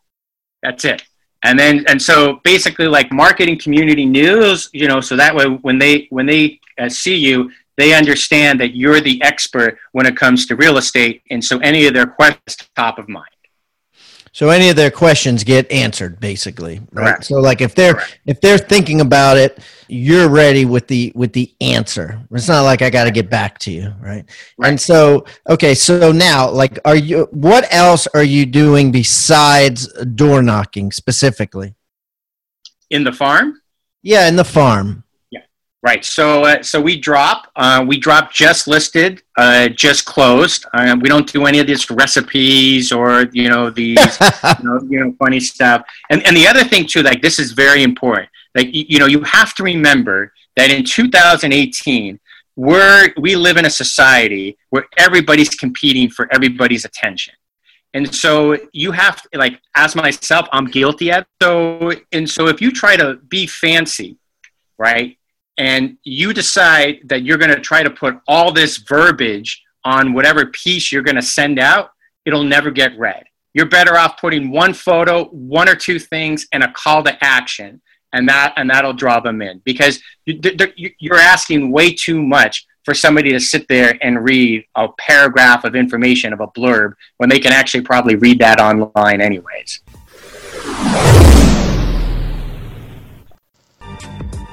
That's 0.63 0.85
it. 0.85 1.03
And 1.43 1.57
then, 1.57 1.85
and 1.87 2.01
so 2.01 2.41
basically 2.43 2.87
like 2.87 3.11
marketing 3.11 3.59
community 3.59 4.05
news, 4.05 4.69
you 4.73 4.87
know, 4.87 5.01
so 5.01 5.15
that 5.15 5.35
way 5.35 5.45
when 5.45 5.77
they, 5.77 6.07
when 6.09 6.25
they 6.25 6.59
uh, 6.77 6.89
see 6.89 7.15
you, 7.15 7.51
they 7.77 7.93
understand 7.93 8.59
that 8.59 8.75
you're 8.75 8.99
the 9.01 9.21
expert 9.21 9.77
when 9.91 10.07
it 10.07 10.17
comes 10.17 10.47
to 10.47 10.55
real 10.55 10.77
estate. 10.77 11.21
And 11.29 11.43
so 11.43 11.59
any 11.59 11.85
of 11.85 11.93
their 11.93 12.07
questions 12.07 12.57
top 12.75 12.97
of 12.97 13.07
mind. 13.07 13.29
So 14.37 14.49
any 14.49 14.69
of 14.69 14.75
their 14.75 14.91
questions 14.91 15.43
get 15.43 15.71
answered, 15.71 16.19
basically, 16.19 16.79
right? 16.91 17.23
So 17.23 17.39
like 17.39 17.59
if 17.59 17.73
they're 17.73 17.95
Correct. 17.95 18.19
if 18.27 18.39
they're 18.39 18.59
thinking 18.59 19.01
about 19.01 19.35
it, 19.35 19.57
you're 19.87 20.29
ready 20.29 20.63
with 20.63 20.85
the 20.85 21.11
with 21.15 21.33
the 21.33 21.55
answer. 21.59 22.21
It's 22.29 22.47
not 22.47 22.61
like 22.61 22.83
I 22.83 22.91
got 22.91 23.05
to 23.05 23.11
get 23.11 23.31
back 23.31 23.57
to 23.61 23.71
you, 23.71 23.95
right? 23.99 24.23
right? 24.59 24.69
And 24.69 24.79
so 24.79 25.25
okay, 25.49 25.73
so 25.73 26.11
now 26.11 26.51
like, 26.51 26.77
are 26.85 26.95
you? 26.95 27.27
What 27.31 27.65
else 27.73 28.05
are 28.13 28.21
you 28.21 28.45
doing 28.45 28.91
besides 28.91 29.91
door 30.13 30.43
knocking 30.43 30.91
specifically? 30.91 31.73
In 32.91 33.05
the 33.05 33.13
farm? 33.13 33.59
Yeah, 34.03 34.27
in 34.27 34.35
the 34.35 34.45
farm. 34.45 35.03
Right. 35.83 36.03
So, 36.03 36.43
uh, 36.43 36.63
so 36.63 36.81
we 36.81 36.99
drop. 36.99 37.51
Uh, 37.55 37.85
we 37.87 37.99
drop 37.99 38.33
just 38.33 38.67
listed, 38.67 39.21
uh, 39.37 39.69
just 39.69 40.05
closed. 40.05 40.65
Uh, 40.73 40.97
we 40.99 41.07
don't 41.07 41.31
do 41.31 41.45
any 41.45 41.59
of 41.59 41.67
these 41.67 41.89
recipes 41.91 42.91
or 42.91 43.27
you 43.31 43.47
know 43.47 43.69
these 43.69 43.99
you, 44.59 44.65
know, 44.65 44.81
you 44.89 44.99
know 44.99 45.15
funny 45.19 45.39
stuff. 45.39 45.83
And 46.09 46.25
and 46.25 46.35
the 46.35 46.47
other 46.47 46.63
thing 46.63 46.87
too, 46.87 47.03
like 47.03 47.21
this 47.21 47.37
is 47.37 47.51
very 47.51 47.83
important. 47.83 48.27
Like 48.55 48.69
you 48.71 48.97
know, 48.97 49.05
you 49.05 49.21
have 49.21 49.53
to 49.55 49.63
remember 49.63 50.33
that 50.55 50.71
in 50.71 50.83
2018, 50.83 52.19
we're 52.55 53.13
we 53.17 53.35
live 53.35 53.57
in 53.57 53.65
a 53.65 53.69
society 53.69 54.57
where 54.71 54.85
everybody's 54.97 55.49
competing 55.49 56.09
for 56.09 56.27
everybody's 56.33 56.85
attention. 56.85 57.35
And 57.93 58.13
so 58.13 58.57
you 58.73 58.91
have 58.91 59.21
to, 59.21 59.37
like, 59.39 59.61
as 59.75 59.95
myself, 59.95 60.47
I'm 60.51 60.65
guilty 60.65 61.11
of. 61.11 61.25
So 61.41 61.93
and 62.11 62.29
so 62.29 62.47
if 62.47 62.61
you 62.61 62.71
try 62.71 62.97
to 62.97 63.15
be 63.27 63.47
fancy, 63.47 64.17
right? 64.77 65.17
And 65.57 65.97
you 66.03 66.33
decide 66.33 66.99
that 67.05 67.23
you're 67.23 67.37
going 67.37 67.53
to 67.53 67.59
try 67.59 67.83
to 67.83 67.89
put 67.89 68.19
all 68.27 68.51
this 68.51 68.77
verbiage 68.77 69.63
on 69.83 70.13
whatever 70.13 70.45
piece 70.47 70.91
you're 70.91 71.01
going 71.01 71.15
to 71.15 71.21
send 71.21 71.59
out, 71.59 71.91
it'll 72.25 72.43
never 72.43 72.69
get 72.69 72.97
read. 72.97 73.23
You're 73.53 73.67
better 73.67 73.97
off 73.97 74.19
putting 74.19 74.51
one 74.51 74.73
photo, 74.73 75.25
one 75.25 75.67
or 75.67 75.75
two 75.75 75.97
things, 75.97 76.47
and 76.51 76.63
a 76.63 76.71
call 76.73 77.03
to 77.03 77.23
action, 77.23 77.81
and 78.13 78.27
that 78.29 78.53
and 78.55 78.69
that'll 78.69 78.93
draw 78.93 79.19
them 79.19 79.41
in 79.41 79.61
because 79.65 79.99
you're 80.25 81.15
asking 81.15 81.71
way 81.71 81.93
too 81.93 82.21
much 82.21 82.67
for 82.83 82.93
somebody 82.93 83.31
to 83.31 83.39
sit 83.39 83.67
there 83.67 83.97
and 84.01 84.23
read 84.23 84.63
a 84.75 84.87
paragraph 84.99 85.63
of 85.63 85.75
information 85.75 86.33
of 86.33 86.39
a 86.39 86.47
blurb 86.47 86.93
when 87.17 87.29
they 87.29 87.39
can 87.39 87.51
actually 87.51 87.81
probably 87.81 88.15
read 88.15 88.39
that 88.39 88.59
online 88.61 89.21
anyways. 89.21 89.81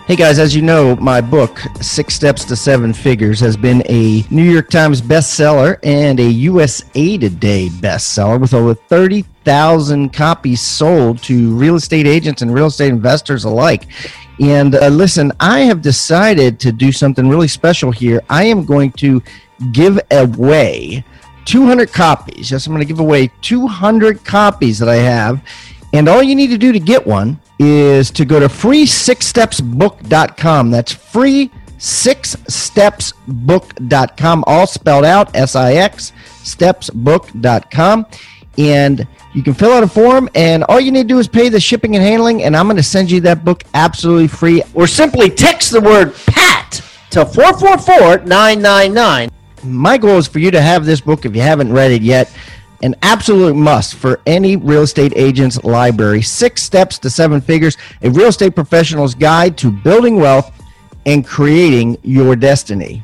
Hey 0.06 0.16
guys, 0.16 0.38
as 0.38 0.54
you 0.54 0.60
know, 0.60 0.96
my 0.96 1.22
book, 1.22 1.58
Six 1.80 2.12
Steps 2.12 2.44
to 2.44 2.56
Seven 2.56 2.92
Figures, 2.92 3.40
has 3.40 3.56
been 3.56 3.82
a 3.88 4.22
New 4.30 4.42
York 4.42 4.68
Times 4.68 5.00
bestseller 5.00 5.78
and 5.82 6.20
a 6.20 6.28
USA 6.28 7.16
Today 7.16 7.68
bestseller 7.70 8.38
with 8.38 8.52
over 8.52 8.74
30,000 8.74 10.12
copies 10.12 10.60
sold 10.60 11.22
to 11.22 11.56
real 11.56 11.76
estate 11.76 12.06
agents 12.06 12.42
and 12.42 12.52
real 12.52 12.66
estate 12.66 12.90
investors 12.90 13.44
alike. 13.44 13.86
And 14.40 14.74
uh, 14.74 14.88
listen, 14.88 15.32
I 15.40 15.60
have 15.60 15.80
decided 15.80 16.60
to 16.60 16.70
do 16.70 16.92
something 16.92 17.26
really 17.26 17.48
special 17.48 17.90
here. 17.90 18.20
I 18.28 18.44
am 18.44 18.66
going 18.66 18.92
to 18.92 19.22
give 19.72 19.98
away 20.10 21.02
200 21.46 21.90
copies. 21.94 22.50
Yes, 22.50 22.66
I'm 22.66 22.74
going 22.74 22.86
to 22.86 22.92
give 22.92 23.00
away 23.00 23.32
200 23.40 24.22
copies 24.22 24.78
that 24.80 24.88
I 24.90 24.96
have. 24.96 25.40
And 25.94 26.10
all 26.10 26.22
you 26.22 26.34
need 26.34 26.48
to 26.48 26.58
do 26.58 26.72
to 26.72 26.78
get 26.78 27.06
one 27.06 27.40
is 27.64 28.10
to 28.12 28.24
go 28.24 28.40
to 28.40 28.46
free6stepsbook.com. 28.46 30.70
That's 30.70 30.92
free 30.92 31.50
sixstepsbook.com, 31.78 34.44
all 34.46 34.66
spelled 34.66 35.04
out 35.04 35.36
S 35.36 35.54
I 35.56 35.74
X 35.74 36.12
stepsbook.com. 36.42 38.06
And 38.56 39.06
you 39.34 39.42
can 39.42 39.52
fill 39.52 39.72
out 39.72 39.82
a 39.82 39.88
form, 39.88 40.28
and 40.34 40.62
all 40.64 40.78
you 40.78 40.92
need 40.92 41.02
to 41.02 41.08
do 41.08 41.18
is 41.18 41.26
pay 41.26 41.48
the 41.48 41.58
shipping 41.58 41.96
and 41.96 42.04
handling, 42.04 42.44
and 42.44 42.56
I'm 42.56 42.66
going 42.66 42.76
to 42.76 42.84
send 42.84 43.10
you 43.10 43.20
that 43.22 43.44
book 43.44 43.64
absolutely 43.74 44.28
free. 44.28 44.62
Or 44.74 44.86
simply 44.86 45.28
text 45.28 45.72
the 45.72 45.80
word 45.80 46.14
PAT 46.26 46.80
to 47.10 47.26
444 47.26 48.26
999. 48.26 49.30
My 49.64 49.98
goal 49.98 50.18
is 50.18 50.28
for 50.28 50.38
you 50.38 50.52
to 50.52 50.60
have 50.60 50.84
this 50.84 51.00
book 51.00 51.24
if 51.24 51.34
you 51.34 51.42
haven't 51.42 51.72
read 51.72 51.90
it 51.90 52.02
yet 52.02 52.32
an 52.84 52.94
absolute 53.02 53.56
must 53.56 53.94
for 53.94 54.20
any 54.26 54.56
real 54.56 54.82
estate 54.82 55.14
agent's 55.16 55.64
library. 55.64 56.20
Six 56.20 56.62
steps 56.62 56.98
to 56.98 57.08
seven 57.08 57.40
figures, 57.40 57.78
a 58.02 58.10
real 58.10 58.28
estate 58.28 58.54
professional's 58.54 59.14
guide 59.14 59.56
to 59.58 59.70
building 59.70 60.16
wealth 60.16 60.52
and 61.06 61.26
creating 61.26 61.96
your 62.02 62.36
destiny. 62.36 63.02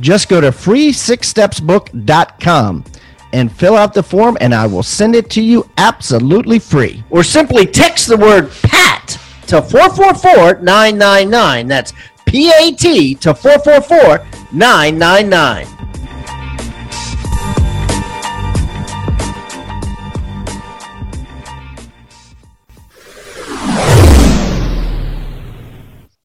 Just 0.00 0.28
go 0.28 0.40
to 0.40 0.50
free6stepsbook.com 0.50 2.84
and 3.32 3.52
fill 3.52 3.76
out 3.76 3.94
the 3.94 4.02
form, 4.02 4.36
and 4.40 4.52
I 4.52 4.66
will 4.66 4.82
send 4.82 5.14
it 5.14 5.30
to 5.30 5.40
you 5.40 5.70
absolutely 5.78 6.58
free. 6.58 7.04
Or 7.08 7.22
simply 7.22 7.64
text 7.64 8.08
the 8.08 8.16
word 8.16 8.50
PAT 8.62 9.10
to 9.46 9.62
444 9.62 10.62
999. 10.62 11.68
That's 11.68 11.92
P 12.26 12.50
A 12.50 12.74
T 12.74 13.14
to 13.16 13.34
444 13.34 14.26
999. 14.52 15.81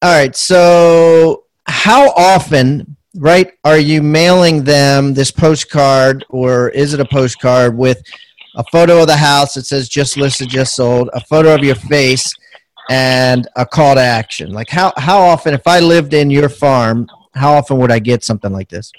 All 0.00 0.14
right. 0.14 0.34
So, 0.36 1.44
how 1.66 2.10
often, 2.10 2.96
right, 3.16 3.52
are 3.64 3.78
you 3.78 4.00
mailing 4.00 4.62
them 4.62 5.12
this 5.12 5.32
postcard, 5.32 6.24
or 6.28 6.68
is 6.68 6.94
it 6.94 7.00
a 7.00 7.04
postcard 7.04 7.76
with 7.76 8.00
a 8.56 8.62
photo 8.70 9.00
of 9.00 9.08
the 9.08 9.16
house 9.16 9.54
that 9.54 9.66
says 9.66 9.88
"just 9.88 10.16
listed, 10.16 10.50
just 10.50 10.76
sold," 10.76 11.10
a 11.14 11.20
photo 11.22 11.52
of 11.52 11.64
your 11.64 11.74
face, 11.74 12.32
and 12.90 13.48
a 13.56 13.66
call 13.66 13.96
to 13.96 14.00
action? 14.00 14.52
Like, 14.52 14.70
how 14.70 14.92
how 14.98 15.18
often, 15.18 15.52
if 15.52 15.66
I 15.66 15.80
lived 15.80 16.14
in 16.14 16.30
your 16.30 16.48
farm, 16.48 17.08
how 17.34 17.54
often 17.54 17.78
would 17.78 17.90
I 17.90 17.98
get 17.98 18.22
something 18.22 18.52
like 18.52 18.68
this? 18.68 18.92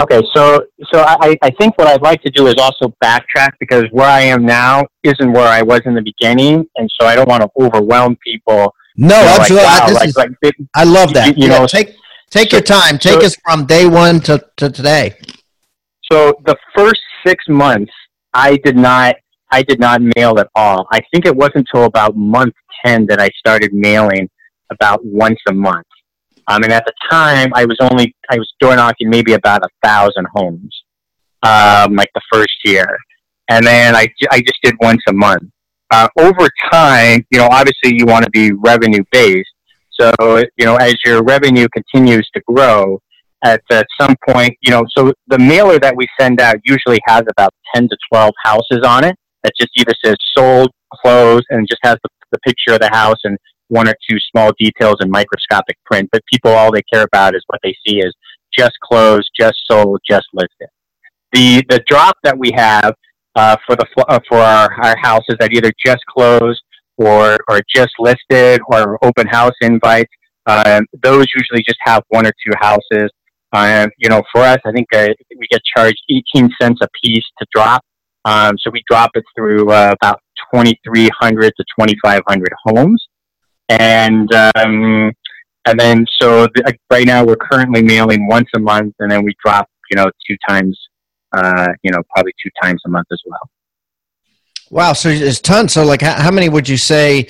Okay, 0.00 0.22
so 0.32 0.64
so 0.94 1.02
I, 1.02 1.36
I 1.42 1.50
think 1.60 1.76
what 1.76 1.88
I'd 1.88 2.00
like 2.00 2.22
to 2.22 2.30
do 2.30 2.46
is 2.46 2.54
also 2.54 2.94
backtrack 3.04 3.50
because 3.60 3.84
where 3.90 4.08
I 4.08 4.20
am 4.20 4.46
now 4.46 4.86
isn't 5.02 5.30
where 5.30 5.48
I 5.48 5.60
was 5.60 5.82
in 5.84 5.94
the 5.94 6.02
beginning, 6.02 6.66
and 6.76 6.88
so 6.98 7.06
I 7.06 7.16
don't 7.16 7.28
want 7.28 7.42
to 7.42 7.50
overwhelm 7.60 8.16
people 8.24 8.72
no, 8.98 9.18
you 9.18 9.24
know, 9.24 9.36
absolutely. 9.38 9.66
Like, 9.66 9.88
wow, 9.88 9.94
like, 9.94 10.08
is, 10.08 10.16
like, 10.16 10.30
it, 10.42 10.54
I 10.74 10.84
love 10.84 11.14
that. 11.14 11.36
You, 11.36 11.44
you 11.44 11.50
yeah, 11.50 11.60
know, 11.60 11.66
take 11.66 11.94
take 12.30 12.50
so, 12.50 12.56
your 12.56 12.64
time. 12.64 12.98
Take 12.98 13.20
so, 13.20 13.26
us 13.26 13.36
from 13.44 13.64
day 13.64 13.86
one 13.86 14.20
to, 14.22 14.44
to 14.56 14.70
today. 14.70 15.14
So 16.10 16.34
the 16.44 16.56
first 16.74 17.00
six 17.24 17.44
months, 17.48 17.92
I 18.34 18.56
did 18.56 18.76
not 18.76 19.14
I 19.50 19.62
did 19.62 19.78
not 19.78 20.02
mail 20.16 20.38
at 20.38 20.48
all. 20.54 20.86
I 20.90 21.00
think 21.12 21.26
it 21.26 21.34
wasn't 21.34 21.68
until 21.72 21.84
about 21.84 22.16
month 22.16 22.54
ten 22.84 23.06
that 23.06 23.20
I 23.20 23.28
started 23.38 23.72
mailing 23.72 24.28
about 24.70 25.04
once 25.04 25.38
a 25.48 25.54
month. 25.54 25.86
Um, 26.48 26.64
and 26.64 26.72
at 26.72 26.84
the 26.84 26.92
time, 27.10 27.52
I 27.54 27.66
was 27.66 27.76
only 27.80 28.14
I 28.30 28.36
was 28.36 28.52
door 28.58 28.74
knocking 28.74 29.10
maybe 29.10 29.34
about 29.34 29.62
a 29.62 29.68
thousand 29.82 30.26
homes, 30.34 30.74
um, 31.42 31.94
like 31.94 32.10
the 32.14 32.22
first 32.32 32.56
year, 32.64 32.98
and 33.48 33.66
then 33.66 33.94
I 33.94 34.08
I 34.30 34.40
just 34.40 34.58
did 34.62 34.74
once 34.80 35.02
a 35.08 35.12
month. 35.12 35.50
Uh, 35.90 36.08
over 36.18 36.48
time, 36.70 37.24
you 37.30 37.38
know, 37.38 37.48
obviously 37.50 37.94
you 37.96 38.04
want 38.04 38.24
to 38.24 38.30
be 38.30 38.52
revenue 38.52 39.02
based. 39.10 39.48
So 39.98 40.12
you 40.56 40.64
know, 40.64 40.76
as 40.76 40.94
your 41.04 41.22
revenue 41.22 41.66
continues 41.72 42.28
to 42.34 42.42
grow, 42.46 43.00
at, 43.44 43.62
at 43.70 43.86
some 44.00 44.14
point, 44.28 44.56
you 44.60 44.70
know, 44.70 44.84
so 44.96 45.12
the 45.28 45.38
mailer 45.38 45.78
that 45.78 45.94
we 45.96 46.06
send 46.18 46.40
out 46.40 46.56
usually 46.64 47.00
has 47.06 47.22
about 47.30 47.52
ten 47.74 47.88
to 47.88 47.96
twelve 48.10 48.34
houses 48.44 48.80
on 48.84 49.04
it. 49.04 49.16
That 49.44 49.52
just 49.58 49.70
either 49.76 49.94
says 50.04 50.16
sold, 50.36 50.70
closed, 50.92 51.46
and 51.50 51.66
just 51.68 51.80
has 51.84 51.96
the, 52.02 52.10
the 52.32 52.38
picture 52.40 52.74
of 52.74 52.80
the 52.80 52.90
house 52.90 53.18
and 53.24 53.38
one 53.68 53.88
or 53.88 53.94
two 54.08 54.18
small 54.30 54.50
details 54.58 54.96
in 55.00 55.10
microscopic 55.10 55.76
print, 55.84 56.08
but 56.10 56.22
people 56.32 56.50
all 56.50 56.72
they 56.72 56.82
care 56.92 57.02
about 57.04 57.34
is 57.34 57.44
what 57.46 57.60
they 57.62 57.74
see 57.86 57.98
is 57.98 58.14
just 58.56 58.72
closed, 58.82 59.28
just 59.38 59.56
sold, 59.70 60.00
just 60.08 60.26
listed. 60.32 60.68
The 61.32 61.62
the 61.68 61.80
drop 61.86 62.16
that 62.24 62.38
we 62.38 62.50
have 62.56 62.94
uh, 63.38 63.56
for 63.66 63.76
the 63.76 63.86
uh, 64.08 64.18
for 64.28 64.38
our, 64.38 64.68
our 64.82 64.96
houses 64.98 65.36
that 65.40 65.52
either 65.52 65.72
just 65.84 66.04
closed 66.06 66.62
or 66.96 67.38
or 67.48 67.60
just 67.74 67.92
listed 67.98 68.60
or 68.68 68.98
open 69.04 69.26
house 69.26 69.54
invites, 69.60 70.12
uh, 70.46 70.80
those 71.02 71.26
usually 71.34 71.62
just 71.62 71.78
have 71.80 72.02
one 72.08 72.26
or 72.26 72.32
two 72.44 72.52
houses. 72.60 73.10
Um, 73.52 73.88
you 73.98 74.08
know, 74.10 74.22
for 74.32 74.42
us, 74.42 74.58
I 74.66 74.72
think 74.72 74.88
uh, 74.94 75.08
we 75.38 75.46
get 75.50 75.62
charged 75.76 76.02
18 76.10 76.50
cents 76.60 76.80
a 76.82 76.88
piece 77.02 77.24
to 77.38 77.46
drop. 77.54 77.82
Um, 78.24 78.56
so 78.58 78.70
we 78.70 78.82
drop 78.90 79.10
it 79.14 79.24
through 79.36 79.70
uh, 79.70 79.94
about 80.02 80.20
2,300 80.52 81.52
to 81.56 81.64
2,500 81.78 82.48
homes 82.66 83.02
and 83.68 84.32
um, 84.34 85.12
and 85.66 85.78
then 85.78 86.06
so 86.20 86.46
the, 86.54 86.74
right 86.90 87.06
now 87.06 87.24
we're 87.24 87.36
currently 87.36 87.82
mailing 87.82 88.26
once 88.26 88.48
a 88.54 88.58
month, 88.58 88.94
and 89.00 89.10
then 89.10 89.24
we 89.24 89.34
drop 89.44 89.68
you 89.90 89.96
know 89.96 90.10
two 90.26 90.36
times, 90.48 90.78
uh, 91.32 91.68
you 91.82 91.90
know 91.90 92.02
probably 92.14 92.32
two 92.42 92.50
times 92.62 92.82
a 92.86 92.88
month 92.88 93.06
as 93.12 93.20
well. 93.26 93.50
Wow, 94.70 94.92
so 94.92 95.08
there's 95.08 95.40
tons. 95.40 95.72
So 95.72 95.84
like, 95.84 96.02
how, 96.02 96.14
how 96.14 96.30
many 96.30 96.48
would 96.48 96.68
you 96.68 96.76
say? 96.76 97.28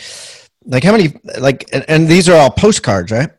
Like 0.64 0.84
how 0.84 0.92
many? 0.92 1.14
Like, 1.38 1.68
and, 1.72 1.84
and 1.88 2.08
these 2.08 2.28
are 2.28 2.36
all 2.36 2.50
postcards, 2.50 3.12
right? 3.12 3.30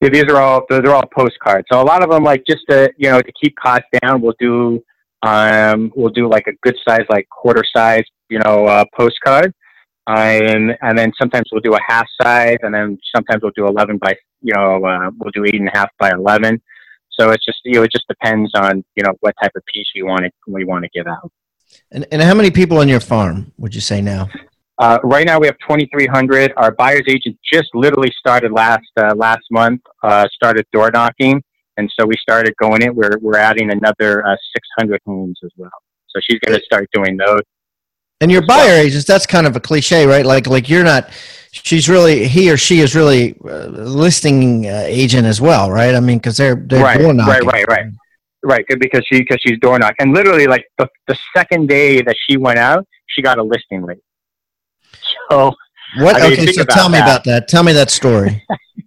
Yeah, 0.00 0.08
these 0.08 0.24
are 0.24 0.36
all 0.36 0.64
they're 0.68 0.94
all 0.94 1.08
postcards. 1.16 1.66
So 1.70 1.80
a 1.80 1.84
lot 1.84 2.02
of 2.02 2.10
them, 2.10 2.24
like 2.24 2.44
just 2.48 2.62
to 2.68 2.92
you 2.96 3.10
know 3.10 3.20
to 3.20 3.32
keep 3.42 3.54
costs 3.56 3.88
down, 4.02 4.20
we'll 4.20 4.34
do 4.38 4.82
um, 5.22 5.92
we'll 5.94 6.12
do 6.12 6.28
like 6.28 6.46
a 6.46 6.52
good 6.62 6.76
size, 6.86 7.04
like 7.08 7.28
quarter 7.28 7.62
size, 7.74 8.04
you 8.28 8.38
know, 8.38 8.66
uh, 8.66 8.84
postcard 8.96 9.52
and 10.06 10.76
and 10.82 10.98
then 10.98 11.12
sometimes 11.20 11.48
we'll 11.52 11.60
do 11.60 11.74
a 11.74 11.80
half 11.86 12.06
size, 12.20 12.58
and 12.62 12.74
then 12.74 12.98
sometimes 13.14 13.42
we'll 13.42 13.52
do 13.56 13.66
11 13.66 13.98
by 13.98 14.14
you 14.40 14.52
know 14.54 14.84
uh, 14.84 15.10
we'll 15.18 15.30
do 15.32 15.44
eight 15.44 15.60
and 15.60 15.68
a 15.68 15.76
half 15.76 15.90
by 15.98 16.10
11. 16.10 16.60
So 17.18 17.30
it's 17.30 17.44
just 17.44 17.58
you 17.64 17.74
know 17.74 17.82
it 17.82 17.92
just 17.92 18.06
depends 18.08 18.50
on 18.54 18.84
you 18.96 19.04
know 19.04 19.12
what 19.20 19.34
type 19.42 19.52
of 19.54 19.62
piece 19.72 19.86
we 19.94 20.02
want 20.02 20.22
to 20.24 20.30
we 20.46 20.64
want 20.64 20.84
to 20.84 20.90
give 20.94 21.06
out. 21.06 21.30
And 21.90 22.06
and 22.10 22.22
how 22.22 22.34
many 22.34 22.50
people 22.50 22.78
on 22.78 22.88
your 22.88 23.00
farm 23.00 23.52
would 23.58 23.74
you 23.74 23.80
say 23.80 24.00
now? 24.00 24.28
Uh, 24.78 24.98
right 25.04 25.26
now 25.26 25.38
we 25.38 25.46
have 25.46 25.56
2,300. 25.58 26.54
Our 26.56 26.72
buyer's 26.72 27.04
agent 27.06 27.38
just 27.52 27.68
literally 27.74 28.12
started 28.18 28.52
last 28.52 28.82
uh, 28.96 29.14
last 29.14 29.44
month. 29.50 29.80
Uh, 30.02 30.26
started 30.32 30.66
door 30.72 30.90
knocking, 30.92 31.42
and 31.76 31.92
so 31.98 32.06
we 32.06 32.14
started 32.20 32.54
going 32.56 32.82
in. 32.82 32.94
We're 32.94 33.18
we're 33.20 33.38
adding 33.38 33.70
another 33.70 34.26
uh, 34.26 34.36
600 34.78 35.00
homes 35.06 35.38
as 35.44 35.50
well. 35.56 35.70
So 36.08 36.20
she's 36.28 36.38
going 36.40 36.58
to 36.58 36.64
start 36.64 36.88
doing 36.92 37.16
those. 37.16 37.42
And 38.20 38.30
your 38.30 38.46
buyer 38.46 38.74
agents, 38.74 39.04
that's 39.04 39.26
kind 39.26 39.46
of 39.46 39.56
a 39.56 39.60
cliche, 39.60 40.06
right? 40.06 40.24
Like, 40.24 40.46
like 40.46 40.68
you're 40.68 40.84
not. 40.84 41.10
She's 41.52 41.86
really 41.86 42.26
he 42.28 42.50
or 42.50 42.56
she 42.56 42.80
is 42.80 42.94
really 42.94 43.36
a 43.44 43.68
listing 43.68 44.66
uh, 44.66 44.84
agent 44.86 45.26
as 45.26 45.38
well, 45.38 45.70
right? 45.70 45.94
I 45.94 46.00
mean, 46.00 46.16
because 46.16 46.38
they're 46.38 46.54
they're 46.54 46.82
right, 46.82 46.98
door 46.98 47.12
knocking. 47.12 47.46
right, 47.46 47.66
right, 47.68 47.68
right, 47.68 47.92
right. 48.42 48.64
Because 48.80 49.04
she 49.06 49.18
because 49.18 49.38
she's 49.46 49.58
door 49.58 49.78
knocking, 49.78 49.96
and 49.98 50.14
literally 50.14 50.46
like 50.46 50.64
the 50.78 50.88
the 51.08 51.18
second 51.36 51.68
day 51.68 52.00
that 52.00 52.16
she 52.26 52.38
went 52.38 52.58
out, 52.58 52.86
she 53.06 53.20
got 53.20 53.36
a 53.36 53.42
listing 53.42 53.82
lead. 53.82 53.98
So 55.30 55.52
what? 55.98 56.16
I 56.16 56.30
mean, 56.30 56.40
okay, 56.40 56.52
so 56.52 56.64
tell 56.64 56.88
me 56.88 56.96
about 56.96 57.24
that. 57.24 57.48
Tell 57.48 57.62
me 57.62 57.74
that 57.74 57.90
story. 57.90 58.42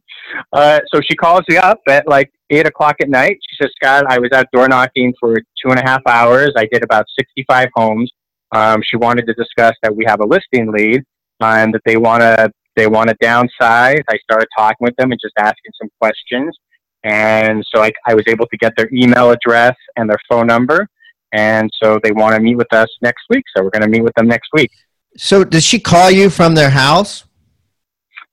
uh, 0.51 0.80
so 0.91 1.01
she 1.01 1.15
calls 1.15 1.43
me 1.47 1.58
up 1.58 1.82
at 1.88 2.08
like 2.08 2.32
eight 2.49 2.65
o'clock 2.65 2.95
at 2.99 3.10
night. 3.10 3.38
She 3.47 3.63
says, 3.63 3.71
"Scott, 3.75 4.06
I 4.10 4.17
was 4.17 4.32
out 4.34 4.47
door 4.51 4.67
knocking 4.67 5.13
for 5.19 5.36
two 5.36 5.69
and 5.69 5.78
a 5.78 5.84
half 5.84 6.01
hours. 6.08 6.51
I 6.58 6.65
did 6.71 6.84
about 6.84 7.06
sixty-five 7.15 7.69
homes." 7.75 8.12
Um, 8.51 8.82
she 8.84 8.97
wanted 8.97 9.28
to 9.28 9.36
discuss 9.36 9.75
that 9.84 9.95
we 9.95 10.04
have 10.08 10.19
a 10.19 10.25
listing 10.25 10.71
lead 10.71 11.04
and 11.41 11.74
that 11.74 11.82
they 11.86 11.98
want 11.98 12.21
to 12.21 12.52
they 12.76 12.88
want 12.88 13.10
to 13.10 13.15
downsize. 13.17 14.02
I 14.10 14.17
started 14.24 14.48
talking 14.58 14.78
with 14.82 14.95
them 14.98 15.12
and 15.12 15.19
just 15.21 15.34
asking 15.38 15.71
some 15.80 15.89
questions. 16.00 16.58
And 17.04 17.63
so 17.74 17.82
I, 17.82 17.91
I 18.06 18.13
was 18.13 18.26
able 18.28 18.48
to 18.48 18.58
get 18.58 18.74
their 18.76 18.89
email 18.91 19.32
address 19.32 19.76
and 19.95 20.10
their 20.10 20.19
phone 20.30 20.48
number. 20.48 20.88
And 21.32 21.69
so 21.82 22.00
they 22.04 22.12
want 22.12 22.36
to 22.36 22.41
meet 22.41 22.56
with 22.56 22.71
us 22.74 22.88
next 23.02 23.24
week. 23.30 23.43
So 23.56 23.63
we're 23.63 23.69
going 23.69 23.84
to 23.84 23.88
meet 23.88 24.04
with 24.04 24.13
them 24.15 24.28
next 24.28 24.50
week. 24.54 24.71
So 25.17 25.43
did 25.43 25.63
she 25.63 25.80
call 25.80 26.12
you 26.12 26.30
from 26.30 26.56
their 26.56 26.69
house? 26.69 27.26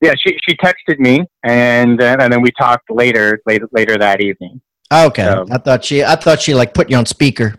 Yeah, 0.01 0.13
she, 0.19 0.37
she 0.47 0.57
texted 0.57 0.99
me 0.99 1.25
and 1.43 2.01
uh, 2.01 2.17
and 2.19 2.33
then 2.33 2.41
we 2.41 2.51
talked 2.59 2.91
later 2.91 3.39
later 3.45 3.69
later 3.71 3.97
that 3.97 4.19
evening. 4.19 4.59
Okay, 4.93 5.23
so, 5.23 5.45
I 5.49 5.57
thought 5.59 5.85
she 5.85 6.03
I 6.03 6.17
thought 6.17 6.41
she 6.41 6.53
like 6.53 6.73
put 6.73 6.89
you 6.89 6.97
on 6.97 7.05
speaker. 7.05 7.55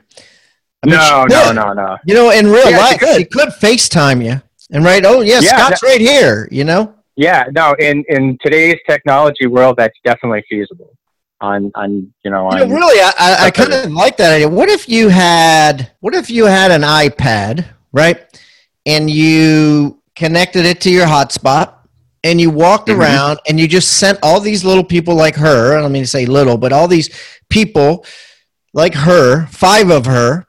I 0.82 0.86
mean, 0.86 0.96
no, 0.96 1.24
no, 1.26 1.52
no, 1.52 1.72
no. 1.72 1.96
You 2.04 2.12
know, 2.12 2.30
in 2.30 2.46
real 2.46 2.70
yeah, 2.70 2.76
life, 2.76 2.92
she 2.92 2.98
could. 2.98 3.16
she 3.16 3.24
could 3.24 3.48
FaceTime 3.48 4.22
you 4.22 4.42
and 4.74 4.84
right. 4.84 5.04
Oh, 5.06 5.22
yeah, 5.22 5.40
yeah 5.40 5.56
Scott's 5.56 5.80
that, 5.80 5.86
right 5.86 6.00
here. 6.00 6.48
You 6.50 6.64
know. 6.64 6.94
Yeah, 7.16 7.44
no. 7.52 7.74
In 7.78 8.04
in 8.08 8.36
today's 8.42 8.76
technology 8.88 9.46
world, 9.46 9.76
that's 9.78 9.96
definitely 10.04 10.44
feasible. 10.50 10.92
On 11.40 11.70
on 11.74 12.12
you 12.24 12.30
know, 12.30 12.46
on, 12.46 12.58
you 12.58 12.66
know 12.66 12.74
really, 12.74 13.00
I, 13.00 13.12
I, 13.18 13.46
I 13.46 13.50
kind 13.50 13.72
of 13.72 13.92
like 13.92 14.16
that 14.18 14.34
idea. 14.34 14.48
What 14.48 14.68
if 14.68 14.88
you 14.88 15.08
had 15.08 15.92
What 16.00 16.14
if 16.14 16.28
you 16.28 16.44
had 16.46 16.70
an 16.70 16.82
iPad, 16.82 17.66
right? 17.92 18.40
And 18.86 19.08
you 19.08 20.02
connected 20.16 20.66
it 20.66 20.80
to 20.82 20.90
your 20.90 21.06
hotspot, 21.06 21.74
and 22.22 22.40
you 22.40 22.50
walked 22.50 22.88
mm-hmm. 22.88 23.00
around, 23.00 23.40
and 23.48 23.58
you 23.58 23.68
just 23.68 23.98
sent 23.98 24.18
all 24.22 24.40
these 24.40 24.64
little 24.64 24.84
people 24.84 25.14
like 25.14 25.36
her. 25.36 25.76
I 25.76 25.80
don't 25.80 25.92
mean 25.92 26.02
to 26.02 26.08
say 26.08 26.26
little, 26.26 26.58
but 26.58 26.72
all 26.72 26.88
these 26.88 27.10
people 27.48 28.04
like 28.72 28.94
her, 28.94 29.46
five 29.46 29.90
of 29.90 30.06
her, 30.06 30.46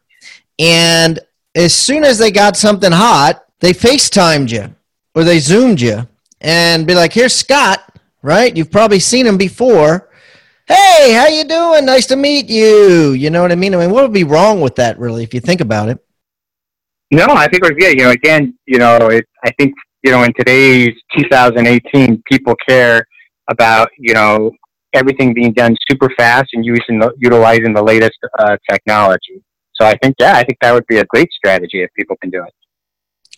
and 0.57 1.19
as 1.55 1.73
soon 1.73 2.03
as 2.03 2.17
they 2.17 2.31
got 2.31 2.57
something 2.57 2.91
hot, 2.91 3.44
they 3.59 3.73
FaceTimed 3.73 4.51
you 4.51 4.75
or 5.13 5.23
they 5.23 5.39
Zoomed 5.39 5.81
you 5.81 6.07
and 6.41 6.85
be 6.85 6.95
like, 6.95 7.13
here's 7.13 7.33
Scott, 7.33 7.97
right? 8.21 8.55
You've 8.55 8.71
probably 8.71 8.99
seen 8.99 9.25
him 9.25 9.37
before. 9.37 10.09
Hey, 10.67 11.13
how 11.13 11.27
you 11.27 11.43
doing? 11.43 11.85
Nice 11.85 12.07
to 12.07 12.15
meet 12.15 12.49
you. 12.49 13.11
You 13.11 13.29
know 13.29 13.41
what 13.41 13.51
I 13.51 13.55
mean? 13.55 13.75
I 13.75 13.77
mean, 13.77 13.91
what 13.91 14.03
would 14.03 14.13
be 14.13 14.23
wrong 14.23 14.61
with 14.61 14.75
that, 14.75 14.97
really, 14.99 15.23
if 15.23 15.33
you 15.33 15.39
think 15.39 15.61
about 15.61 15.89
it? 15.89 15.99
No, 17.11 17.25
I 17.29 17.47
think 17.47 17.63
yeah. 17.77 17.89
You 17.89 18.03
know, 18.05 18.09
again, 18.09 18.57
you 18.65 18.79
know, 18.79 18.97
it, 19.07 19.25
I 19.43 19.51
think 19.59 19.75
you 20.03 20.11
know, 20.11 20.23
in 20.23 20.33
today's 20.33 20.93
2018, 21.17 22.23
people 22.29 22.55
care 22.67 23.05
about 23.47 23.89
you 23.99 24.13
know 24.15 24.51
everything 24.93 25.33
being 25.33 25.53
done 25.53 25.75
super 25.89 26.09
fast 26.17 26.47
and 26.53 26.65
using 26.65 26.99
the, 26.99 27.13
utilizing 27.17 27.73
the 27.73 27.83
latest 27.83 28.17
uh, 28.39 28.57
technology. 28.69 29.43
So 29.73 29.85
I 29.85 29.95
think, 30.01 30.15
yeah, 30.19 30.37
I 30.37 30.43
think 30.43 30.57
that 30.61 30.73
would 30.73 30.87
be 30.87 30.97
a 30.97 31.05
great 31.05 31.29
strategy 31.33 31.83
if 31.83 31.89
people 31.97 32.15
can 32.21 32.29
do 32.29 32.43
it. 32.43 32.53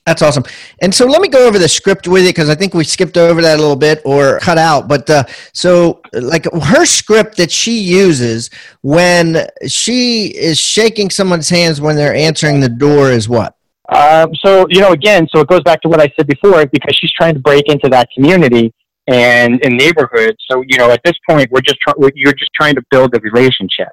That's 0.07 0.21
awesome. 0.21 0.45
And 0.81 0.95
so 0.95 1.05
let 1.05 1.21
me 1.21 1.27
go 1.27 1.45
over 1.45 1.59
the 1.59 1.67
script 1.67 2.07
with 2.07 2.23
you 2.23 2.29
because 2.29 2.49
I 2.49 2.55
think 2.55 2.73
we 2.73 2.85
skipped 2.85 3.17
over 3.17 3.41
that 3.41 3.57
a 3.57 3.61
little 3.61 3.75
bit 3.75 4.01
or 4.05 4.39
cut 4.39 4.57
out. 4.57 4.87
But 4.87 5.09
uh, 5.09 5.25
so, 5.51 6.01
like 6.13 6.45
her 6.63 6.85
script 6.85 7.35
that 7.35 7.51
she 7.51 7.77
uses 7.77 8.49
when 8.83 9.45
she 9.67 10.27
is 10.27 10.57
shaking 10.57 11.09
someone's 11.09 11.49
hands 11.49 11.81
when 11.81 11.97
they're 11.97 12.15
answering 12.15 12.61
the 12.61 12.69
door 12.69 13.11
is 13.11 13.27
what? 13.27 13.57
Um, 13.89 14.33
so, 14.45 14.65
you 14.69 14.79
know, 14.79 14.93
again, 14.93 15.27
so 15.29 15.41
it 15.41 15.49
goes 15.49 15.61
back 15.63 15.81
to 15.81 15.89
what 15.89 15.99
I 15.99 16.09
said 16.15 16.25
before 16.25 16.65
because 16.65 16.95
she's 16.95 17.11
trying 17.11 17.33
to 17.33 17.41
break 17.41 17.67
into 17.67 17.89
that 17.89 18.07
community 18.15 18.73
and 19.07 19.59
in 19.65 19.75
neighborhood. 19.75 20.37
So, 20.49 20.63
you 20.65 20.77
know, 20.77 20.89
at 20.89 21.01
this 21.03 21.15
point, 21.29 21.51
we're 21.51 21.59
just 21.59 21.79
trying, 21.81 21.97
you're 22.15 22.31
just 22.31 22.51
trying 22.55 22.75
to 22.75 22.81
build 22.91 23.13
a 23.13 23.19
relationship. 23.19 23.89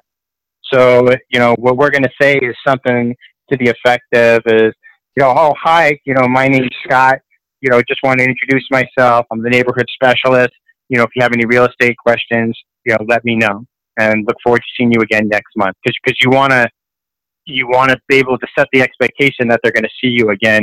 So, 0.71 1.09
you 1.29 1.39
know, 1.39 1.55
what 1.59 1.75
we're 1.75 1.91
going 1.91 2.03
to 2.03 2.11
say 2.21 2.37
is 2.37 2.55
something 2.65 3.13
to 3.51 3.57
the 3.57 3.67
effect 3.67 4.05
of 4.13 4.41
is, 4.45 4.73
you 5.15 5.23
know, 5.23 5.33
oh, 5.35 5.53
hi, 5.61 5.97
you 6.05 6.13
know, 6.13 6.27
my 6.27 6.47
name's 6.47 6.69
Scott. 6.85 7.19
You 7.61 7.69
know, 7.69 7.81
just 7.87 8.01
want 8.03 8.19
to 8.19 8.25
introduce 8.25 8.65
myself. 8.69 9.25
I'm 9.31 9.41
the 9.41 9.49
neighborhood 9.49 9.85
specialist. 9.93 10.53
You 10.89 10.97
know, 10.97 11.03
if 11.03 11.09
you 11.15 11.21
have 11.21 11.31
any 11.33 11.45
real 11.45 11.65
estate 11.65 11.95
questions, 11.97 12.57
you 12.85 12.93
know, 12.93 13.03
let 13.07 13.23
me 13.23 13.35
know 13.35 13.65
and 13.97 14.25
look 14.27 14.35
forward 14.43 14.59
to 14.59 14.65
seeing 14.77 14.91
you 14.91 15.01
again 15.01 15.27
next 15.27 15.55
month. 15.55 15.75
Cause, 15.85 15.95
cause 16.05 16.15
you 16.21 16.29
want 16.29 16.51
to, 16.51 16.69
you 17.45 17.67
want 17.67 17.91
to 17.91 17.97
be 18.07 18.17
able 18.17 18.37
to 18.37 18.47
set 18.57 18.67
the 18.73 18.81
expectation 18.81 19.47
that 19.47 19.61
they're 19.63 19.71
going 19.71 19.83
to 19.83 19.89
see 20.01 20.09
you 20.09 20.29
again 20.29 20.61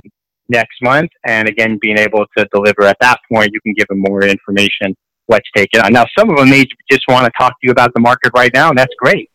next 0.49 0.77
month. 0.83 1.11
And 1.25 1.49
again, 1.49 1.79
being 1.81 1.99
able 1.99 2.27
to 2.37 2.47
deliver 2.53 2.83
at 2.83 2.99
that 3.01 3.19
point, 3.33 3.51
you 3.53 3.61
can 3.63 3.73
give 3.73 3.89
them 3.89 4.01
more 4.01 4.23
information. 4.23 4.95
Let's 5.29 5.49
take 5.57 5.71
it 5.73 5.85
on. 5.85 5.93
Now, 5.93 6.05
some 6.17 6.31
of 6.31 6.37
them 6.37 6.51
may 6.51 6.67
just 6.91 7.05
want 7.09 7.25
to 7.25 7.33
talk 7.39 7.53
to 7.53 7.59
you 7.63 7.71
about 7.71 7.95
the 7.95 8.01
market 8.01 8.33
right 8.37 8.51
now, 8.53 8.69
and 8.69 8.79
that's 8.79 8.95
great. 8.99 9.31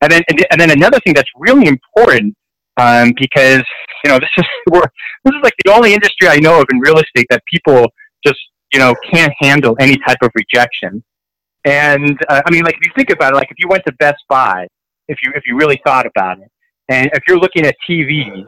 And 0.00 0.12
then, 0.12 0.22
and 0.50 0.60
then 0.60 0.70
another 0.70 1.00
thing 1.00 1.14
that's 1.14 1.28
really 1.36 1.66
important, 1.66 2.34
um, 2.80 3.12
because 3.20 3.62
you 4.04 4.10
know 4.10 4.18
this 4.18 4.30
is 4.38 4.44
this 5.24 5.34
is 5.34 5.40
like 5.42 5.54
the 5.64 5.72
only 5.72 5.92
industry 5.94 6.28
I 6.28 6.36
know 6.36 6.60
of 6.60 6.66
in 6.72 6.78
real 6.78 6.98
estate 6.98 7.26
that 7.30 7.42
people 7.52 7.86
just 8.26 8.38
you 8.72 8.78
know 8.78 8.94
can't 9.12 9.32
handle 9.40 9.76
any 9.78 9.96
type 10.06 10.18
of 10.22 10.30
rejection. 10.34 11.02
And 11.64 12.18
uh, 12.28 12.40
I 12.46 12.50
mean, 12.50 12.64
like 12.64 12.76
if 12.80 12.86
you 12.86 12.92
think 12.96 13.10
about 13.10 13.32
it, 13.32 13.36
like 13.36 13.50
if 13.50 13.58
you 13.58 13.68
went 13.68 13.84
to 13.86 13.92
Best 13.98 14.22
Buy, 14.28 14.66
if 15.08 15.18
you 15.22 15.32
if 15.34 15.42
you 15.46 15.56
really 15.56 15.80
thought 15.84 16.06
about 16.06 16.38
it, 16.40 16.50
and 16.88 17.10
if 17.12 17.22
you're 17.28 17.38
looking 17.38 17.66
at 17.66 17.76
TVs, 17.88 18.46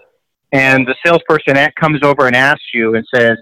and 0.53 0.87
the 0.87 0.95
salesperson 1.05 1.57
comes 1.79 2.01
over 2.03 2.27
and 2.27 2.35
asks 2.35 2.65
you 2.73 2.95
and 2.95 3.07
says, 3.15 3.37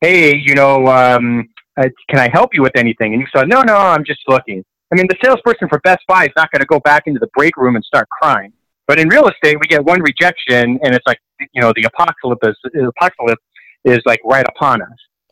"Hey, 0.00 0.34
you 0.36 0.54
know, 0.54 0.86
um, 0.86 1.48
uh, 1.76 1.88
can 2.08 2.18
I 2.18 2.30
help 2.32 2.50
you 2.54 2.62
with 2.62 2.76
anything?" 2.76 3.12
and 3.12 3.20
you 3.20 3.28
say, 3.34 3.44
"No, 3.46 3.60
no, 3.60 3.76
I'm 3.76 4.04
just 4.04 4.20
looking." 4.26 4.64
I 4.92 4.96
mean, 4.96 5.06
the 5.06 5.16
salesperson 5.22 5.68
for 5.68 5.78
Best 5.80 6.00
Buy 6.08 6.24
is 6.24 6.32
not 6.34 6.50
going 6.50 6.60
to 6.60 6.66
go 6.66 6.80
back 6.80 7.04
into 7.06 7.20
the 7.20 7.28
break 7.36 7.56
room 7.56 7.76
and 7.76 7.84
start 7.84 8.08
crying. 8.08 8.52
But 8.90 8.98
in 8.98 9.08
real 9.08 9.28
estate, 9.28 9.56
we 9.60 9.68
get 9.68 9.84
one 9.84 10.02
rejection, 10.02 10.76
and 10.82 10.92
it's 10.96 11.06
like 11.06 11.20
you 11.54 11.60
know 11.62 11.72
the 11.76 11.84
apocalypse. 11.84 12.58
The 12.74 12.92
apocalypse 12.98 13.40
is 13.84 14.00
like 14.04 14.18
right 14.24 14.44
upon 14.48 14.82
us. 14.82 14.88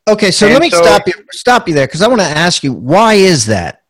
Okay, 0.06 0.30
so 0.30 0.46
And 0.46 0.52
let 0.54 0.62
me 0.62 0.70
so- 0.70 0.80
stop 0.80 1.08
you 1.08 1.14
stop 1.32 1.66
you 1.66 1.74
there 1.74 1.88
because 1.88 2.00
I 2.00 2.06
want 2.06 2.20
to 2.20 2.26
ask 2.28 2.62
you 2.62 2.72
why 2.72 3.14
is 3.14 3.46
that? 3.46 3.82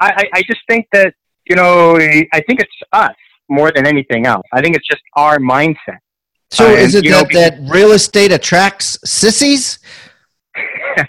I, 0.00 0.08
I, 0.16 0.38
I 0.38 0.42
just 0.44 0.60
think 0.70 0.86
that 0.92 1.12
you 1.50 1.54
know 1.54 1.96
I 1.98 2.40
think 2.46 2.60
it's 2.60 2.72
us 2.94 3.14
more 3.50 3.70
than 3.70 3.86
anything 3.86 4.24
else. 4.24 4.46
I 4.54 4.62
think 4.62 4.74
it's 4.74 4.88
just 4.88 5.02
our 5.16 5.36
mindset. 5.36 5.98
So 6.50 6.68
Uh, 6.68 6.70
is 6.70 6.94
it 6.94 7.04
you 7.04 7.10
know, 7.10 7.24
that, 7.34 7.58
that 7.58 7.70
real 7.70 7.92
estate 7.92 8.32
attracts 8.32 8.98
sissies? 9.04 9.80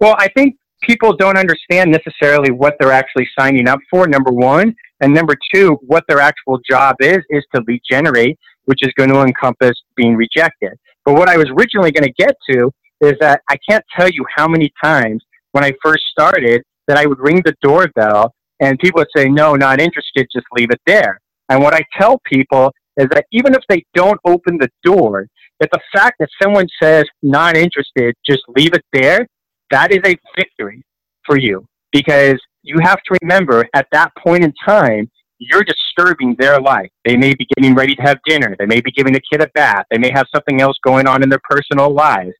Well, 0.00 0.16
I 0.18 0.28
think 0.36 0.56
people 0.82 1.14
don't 1.16 1.36
understand 1.38 1.90
necessarily 1.90 2.50
what 2.50 2.74
they're 2.80 2.92
actually 2.92 3.28
signing 3.38 3.68
up 3.68 3.78
for. 3.90 4.06
Number 4.08 4.32
one, 4.32 4.74
and 5.00 5.12
number 5.12 5.34
two, 5.52 5.78
what 5.82 6.04
their 6.08 6.20
actual 6.20 6.58
job 6.68 6.96
is 7.00 7.18
is 7.30 7.44
to 7.54 7.62
lead 7.66 7.80
generate, 7.88 8.38
which 8.64 8.80
is 8.82 8.92
going 8.96 9.10
to 9.10 9.20
encompass 9.20 9.74
being 9.96 10.16
rejected. 10.16 10.72
But 11.04 11.14
what 11.14 11.28
I 11.28 11.36
was 11.36 11.46
originally 11.50 11.90
going 11.90 12.04
to 12.04 12.12
get 12.12 12.34
to 12.50 12.70
is 13.00 13.14
that 13.20 13.42
I 13.48 13.56
can't 13.68 13.84
tell 13.98 14.08
you 14.08 14.24
how 14.34 14.48
many 14.48 14.72
times 14.82 15.22
when 15.52 15.64
I 15.64 15.72
first 15.82 16.04
started 16.10 16.62
that 16.86 16.96
I 16.96 17.06
would 17.06 17.18
ring 17.18 17.42
the 17.44 17.54
doorbell 17.60 18.34
and 18.60 18.78
people 18.78 19.00
would 19.00 19.08
say, 19.16 19.28
"No, 19.28 19.54
not 19.54 19.80
interested. 19.80 20.26
Just 20.32 20.46
leave 20.52 20.70
it 20.70 20.80
there." 20.86 21.20
And 21.48 21.62
what 21.62 21.74
I 21.74 21.82
tell 21.98 22.20
people 22.24 22.72
is 22.96 23.08
that 23.10 23.26
even 23.32 23.54
if 23.54 23.62
they 23.68 23.84
don't 23.94 24.20
open 24.24 24.56
the 24.58 24.70
door, 24.82 25.28
that 25.60 25.70
the 25.72 25.80
fact 25.92 26.16
that 26.20 26.28
someone 26.42 26.66
says 26.82 27.04
not 27.22 27.56
interested, 27.56 28.14
just 28.24 28.42
leave 28.56 28.72
it 28.74 28.84
there, 28.92 29.26
that 29.70 29.92
is 29.92 30.00
a 30.04 30.16
victory 30.36 30.82
for 31.26 31.38
you 31.38 31.66
because 31.92 32.38
you 32.64 32.78
have 32.82 33.00
to 33.02 33.18
remember 33.22 33.68
at 33.74 33.86
that 33.92 34.10
point 34.16 34.42
in 34.42 34.52
time, 34.64 35.10
you're 35.38 35.64
disturbing 35.64 36.34
their 36.38 36.58
life. 36.60 36.90
They 37.04 37.16
may 37.16 37.34
be 37.34 37.46
getting 37.54 37.74
ready 37.74 37.94
to 37.94 38.02
have 38.02 38.18
dinner. 38.26 38.56
They 38.58 38.66
may 38.66 38.80
be 38.80 38.90
giving 38.90 39.12
the 39.12 39.20
kid 39.30 39.42
a 39.42 39.48
bath. 39.48 39.84
They 39.90 39.98
may 39.98 40.10
have 40.12 40.26
something 40.34 40.60
else 40.60 40.76
going 40.82 41.06
on 41.06 41.22
in 41.22 41.28
their 41.28 41.40
personal 41.48 41.92
lives. 41.92 42.32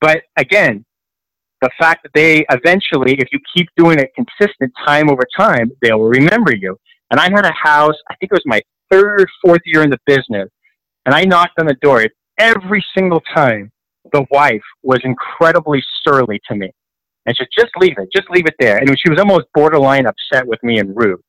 But 0.00 0.22
again, 0.36 0.84
the 1.62 1.70
fact 1.78 2.02
that 2.02 2.10
they 2.14 2.44
eventually, 2.50 3.14
if 3.14 3.28
you 3.32 3.38
keep 3.56 3.68
doing 3.76 3.98
it 3.98 4.10
consistent 4.16 4.72
time 4.84 5.08
over 5.08 5.22
time, 5.36 5.70
they 5.80 5.92
will 5.92 6.08
remember 6.08 6.54
you. 6.54 6.76
And 7.10 7.20
I 7.20 7.30
had 7.30 7.46
a 7.46 7.52
house, 7.52 7.94
I 8.10 8.16
think 8.16 8.32
it 8.32 8.34
was 8.34 8.42
my 8.44 8.60
third, 8.90 9.28
fourth 9.42 9.62
year 9.64 9.82
in 9.82 9.90
the 9.90 10.00
business, 10.04 10.48
and 11.06 11.14
I 11.14 11.24
knocked 11.24 11.58
on 11.60 11.66
the 11.66 11.76
door. 11.80 12.04
Every 12.38 12.84
single 12.96 13.20
time, 13.34 13.70
the 14.12 14.26
wife 14.30 14.62
was 14.82 15.00
incredibly 15.04 15.82
surly 16.02 16.40
to 16.48 16.56
me. 16.56 16.72
And 17.26 17.36
she 17.36 17.42
said, 17.42 17.48
just 17.58 17.72
leave 17.78 17.94
it, 17.98 18.08
just 18.14 18.28
leave 18.30 18.46
it 18.46 18.54
there. 18.58 18.78
And 18.78 18.88
she 18.98 19.10
was 19.10 19.18
almost 19.18 19.46
borderline 19.54 20.06
upset 20.06 20.46
with 20.46 20.62
me 20.62 20.78
and 20.78 20.94
rude. 20.96 21.20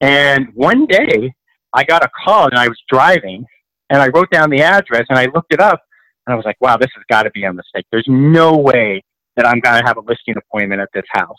And 0.00 0.48
one 0.54 0.86
day, 0.86 1.32
I 1.72 1.84
got 1.84 2.04
a 2.04 2.10
call 2.24 2.46
and 2.46 2.58
I 2.58 2.68
was 2.68 2.80
driving, 2.88 3.44
and 3.90 4.00
I 4.00 4.08
wrote 4.08 4.30
down 4.30 4.50
the 4.50 4.62
address 4.62 5.04
and 5.08 5.18
I 5.18 5.26
looked 5.26 5.52
it 5.52 5.60
up, 5.60 5.80
and 6.26 6.32
I 6.32 6.36
was 6.36 6.44
like, 6.44 6.56
wow, 6.60 6.76
this 6.76 6.90
has 6.94 7.04
got 7.08 7.24
to 7.24 7.30
be 7.30 7.44
a 7.44 7.52
mistake. 7.52 7.86
There's 7.90 8.06
no 8.08 8.56
way 8.56 9.02
that 9.36 9.46
I'm 9.46 9.60
going 9.60 9.80
to 9.80 9.86
have 9.86 9.96
a 9.96 10.00
listing 10.00 10.34
appointment 10.36 10.80
at 10.80 10.88
this 10.94 11.04
house. 11.10 11.36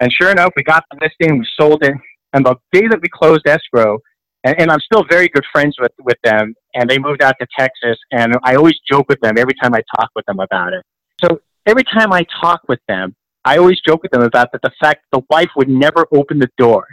And 0.00 0.10
sure 0.12 0.30
enough, 0.30 0.52
we 0.56 0.64
got 0.64 0.84
the 0.90 0.98
listing, 1.00 1.38
we 1.38 1.46
sold 1.58 1.84
it, 1.84 1.94
and 2.32 2.44
the 2.44 2.56
day 2.72 2.88
that 2.88 3.00
we 3.00 3.08
closed 3.08 3.46
escrow, 3.46 3.98
and, 4.44 4.60
and 4.60 4.70
I'm 4.70 4.80
still 4.80 5.04
very 5.08 5.28
good 5.28 5.44
friends 5.52 5.76
with, 5.80 5.92
with 6.02 6.18
them, 6.24 6.54
and 6.74 6.90
they 6.90 6.98
moved 6.98 7.22
out 7.22 7.36
to 7.40 7.46
Texas, 7.56 7.96
and 8.10 8.34
I 8.42 8.56
always 8.56 8.74
joke 8.90 9.06
with 9.08 9.20
them 9.20 9.38
every 9.38 9.54
time 9.62 9.74
I 9.74 9.82
talk 9.96 10.10
with 10.16 10.26
them 10.26 10.40
about 10.40 10.72
it. 10.72 10.84
So 11.22 11.40
every 11.66 11.84
time 11.84 12.12
I 12.12 12.24
talk 12.40 12.62
with 12.68 12.80
them, 12.88 13.14
I 13.44 13.58
always 13.58 13.80
joke 13.80 14.02
with 14.02 14.12
them 14.12 14.22
about 14.22 14.52
that 14.52 14.62
the 14.62 14.70
fact 14.80 15.04
the 15.12 15.22
wife 15.30 15.50
would 15.56 15.68
never 15.68 16.06
open 16.12 16.38
the 16.38 16.50
door. 16.58 16.86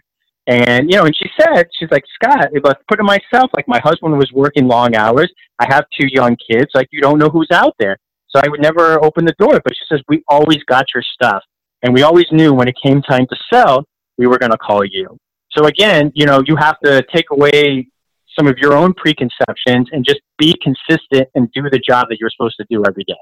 And, 0.47 0.89
you 0.89 0.97
know, 0.97 1.05
and 1.05 1.15
she 1.15 1.29
said, 1.39 1.67
she's 1.77 1.91
like, 1.91 2.03
Scott, 2.15 2.47
if 2.53 2.65
I 2.65 2.73
put 2.87 2.99
it 2.99 3.03
myself, 3.03 3.51
like 3.53 3.67
my 3.67 3.79
husband 3.83 4.17
was 4.17 4.31
working 4.33 4.67
long 4.67 4.95
hours. 4.95 5.31
I 5.59 5.67
have 5.69 5.85
two 5.99 6.07
young 6.11 6.35
kids. 6.49 6.71
Like, 6.73 6.87
you 6.91 7.01
don't 7.01 7.19
know 7.19 7.29
who's 7.29 7.49
out 7.51 7.75
there. 7.77 7.97
So 8.29 8.41
I 8.43 8.47
would 8.49 8.61
never 8.61 9.03
open 9.03 9.25
the 9.25 9.35
door. 9.37 9.59
But 9.63 9.73
she 9.75 9.83
says, 9.87 10.01
we 10.07 10.23
always 10.27 10.63
got 10.63 10.85
your 10.93 11.03
stuff. 11.13 11.43
And 11.83 11.93
we 11.93 12.01
always 12.01 12.25
knew 12.31 12.53
when 12.53 12.67
it 12.67 12.75
came 12.83 13.01
time 13.03 13.27
to 13.27 13.35
sell, 13.53 13.85
we 14.17 14.25
were 14.25 14.39
going 14.39 14.51
to 14.51 14.57
call 14.57 14.83
you. 14.83 15.15
So 15.51 15.65
again, 15.65 16.11
you 16.15 16.25
know, 16.25 16.41
you 16.45 16.55
have 16.55 16.79
to 16.83 17.03
take 17.13 17.25
away 17.31 17.87
some 18.37 18.47
of 18.47 18.57
your 18.57 18.73
own 18.73 18.93
preconceptions 18.93 19.89
and 19.91 20.03
just 20.05 20.21
be 20.37 20.55
consistent 20.63 21.27
and 21.35 21.51
do 21.53 21.69
the 21.69 21.79
job 21.79 22.07
that 22.09 22.17
you're 22.19 22.29
supposed 22.29 22.55
to 22.57 22.65
do 22.69 22.83
every 22.87 23.03
day. 23.03 23.13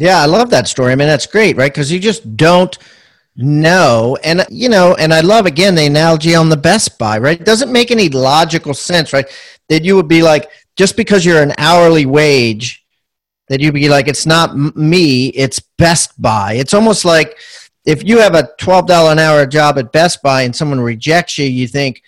Yeah, 0.00 0.22
I 0.22 0.24
love 0.24 0.48
that 0.48 0.66
story. 0.66 0.92
I 0.92 0.96
mean, 0.96 1.08
that's 1.08 1.26
great, 1.26 1.58
right? 1.58 1.70
Because 1.70 1.92
you 1.92 2.00
just 2.00 2.34
don't 2.34 2.76
know. 3.36 4.16
And, 4.24 4.46
you 4.48 4.70
know, 4.70 4.94
and 4.94 5.12
I 5.12 5.20
love, 5.20 5.44
again, 5.44 5.74
the 5.74 5.84
analogy 5.84 6.34
on 6.34 6.48
the 6.48 6.56
Best 6.56 6.98
Buy, 6.98 7.18
right? 7.18 7.38
It 7.38 7.44
doesn't 7.44 7.70
make 7.70 7.90
any 7.90 8.08
logical 8.08 8.72
sense, 8.72 9.12
right? 9.12 9.26
That 9.68 9.84
you 9.84 9.96
would 9.96 10.08
be 10.08 10.22
like, 10.22 10.50
just 10.74 10.96
because 10.96 11.26
you're 11.26 11.42
an 11.42 11.52
hourly 11.58 12.06
wage, 12.06 12.82
that 13.48 13.60
you'd 13.60 13.74
be 13.74 13.90
like, 13.90 14.08
it's 14.08 14.24
not 14.24 14.56
me, 14.56 15.26
it's 15.28 15.60
Best 15.60 16.20
Buy. 16.20 16.54
It's 16.54 16.72
almost 16.72 17.04
like 17.04 17.36
if 17.84 18.02
you 18.02 18.20
have 18.20 18.34
a 18.34 18.48
$12 18.58 19.12
an 19.12 19.18
hour 19.18 19.44
job 19.44 19.78
at 19.78 19.92
Best 19.92 20.22
Buy 20.22 20.42
and 20.42 20.56
someone 20.56 20.80
rejects 20.80 21.36
you, 21.36 21.44
you 21.44 21.68
think, 21.68 22.02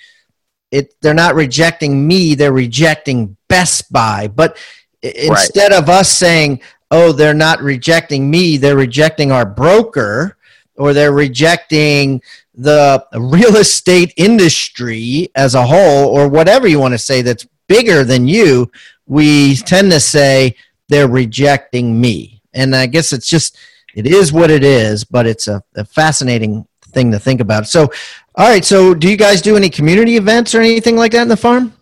it, 0.71 0.95
they're 1.03 1.13
not 1.13 1.35
rejecting 1.35 2.09
me, 2.09 2.35
they're 2.37 2.55
rejecting 2.55 3.37
Best 3.51 3.93
Buy. 3.93 4.29
But 4.29 4.57
instead 5.03 5.73
of 5.73 5.91
us 5.91 6.11
saying, 6.11 6.63
oh, 6.93 7.11
they're 7.11 7.35
not 7.35 7.61
rejecting 7.61 8.31
me, 8.31 8.59
they're 8.59 8.77
rejecting 8.77 9.33
our 9.33 9.47
broker 9.47 10.37
or 10.77 10.93
they're 10.93 11.13
rejecting 11.13 12.23
the 12.55 13.05
real 13.15 13.57
estate 13.57 14.13
industry 14.17 15.29
as 15.35 15.55
a 15.55 15.67
whole 15.67 16.09
or 16.09 16.29
whatever 16.29 16.69
you 16.69 16.79
want 16.79 16.93
to 16.93 16.99
say 16.99 17.23
that's 17.23 17.47
bigger 17.67 18.05
than 18.05 18.29
you, 18.29 18.71
we 19.07 19.57
tend 19.57 19.91
to 19.91 19.99
say 19.99 20.55
they're 20.89 21.09
rejecting 21.09 21.99
me. 21.99 22.43
And 22.53 22.77
I 22.77 22.87
guess 22.87 23.13
it's 23.13 23.29
just, 23.29 23.57
it 23.95 24.07
is 24.07 24.33
what 24.33 24.51
it 24.51 24.63
is, 24.63 25.05
but 25.05 25.27
it's 25.27 25.49
a, 25.49 25.63
a 25.75 25.85
fascinating 25.85 26.67
thing 26.89 27.11
to 27.13 27.19
think 27.19 27.41
about. 27.41 27.67
So, 27.67 27.91
all 28.35 28.49
right. 28.49 28.65
So, 28.65 28.93
do 28.93 29.09
you 29.09 29.17
guys 29.17 29.41
do 29.41 29.57
any 29.57 29.71
community 29.71 30.17
events 30.17 30.55
or 30.55 30.61
anything 30.61 30.97
like 30.97 31.13
that 31.13 31.23
in 31.23 31.29
the 31.29 31.37
farm? 31.37 31.73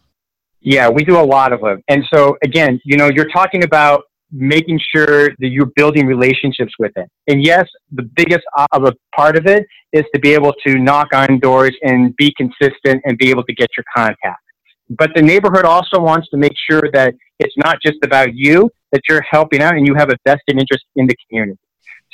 Yeah, 0.60 0.88
we 0.88 1.04
do 1.04 1.18
a 1.18 1.22
lot 1.22 1.52
of 1.52 1.60
them. 1.62 1.82
And 1.88 2.04
so 2.12 2.36
again, 2.42 2.80
you 2.84 2.96
know, 2.96 3.08
you're 3.08 3.30
talking 3.30 3.64
about 3.64 4.04
making 4.32 4.80
sure 4.94 5.28
that 5.28 5.48
you're 5.48 5.72
building 5.76 6.06
relationships 6.06 6.72
with 6.78 6.92
it. 6.96 7.08
And 7.26 7.42
yes, 7.42 7.66
the 7.92 8.02
biggest 8.02 8.44
of 8.72 8.84
a 8.84 8.92
part 9.14 9.36
of 9.36 9.46
it 9.46 9.66
is 9.92 10.04
to 10.14 10.20
be 10.20 10.32
able 10.32 10.54
to 10.66 10.78
knock 10.78 11.08
on 11.12 11.38
doors 11.40 11.74
and 11.82 12.14
be 12.16 12.32
consistent 12.36 13.02
and 13.04 13.18
be 13.18 13.30
able 13.30 13.44
to 13.44 13.54
get 13.54 13.68
your 13.76 13.84
contact. 13.96 14.42
But 14.90 15.10
the 15.14 15.22
neighborhood 15.22 15.64
also 15.64 16.00
wants 16.00 16.28
to 16.30 16.36
make 16.36 16.54
sure 16.68 16.82
that 16.92 17.14
it's 17.38 17.54
not 17.56 17.78
just 17.84 17.98
about 18.04 18.34
you, 18.34 18.70
that 18.92 19.02
you're 19.08 19.24
helping 19.28 19.62
out 19.62 19.76
and 19.76 19.86
you 19.86 19.94
have 19.94 20.10
a 20.10 20.16
vested 20.24 20.58
interest 20.58 20.84
in 20.96 21.06
the 21.06 21.14
community. 21.28 21.58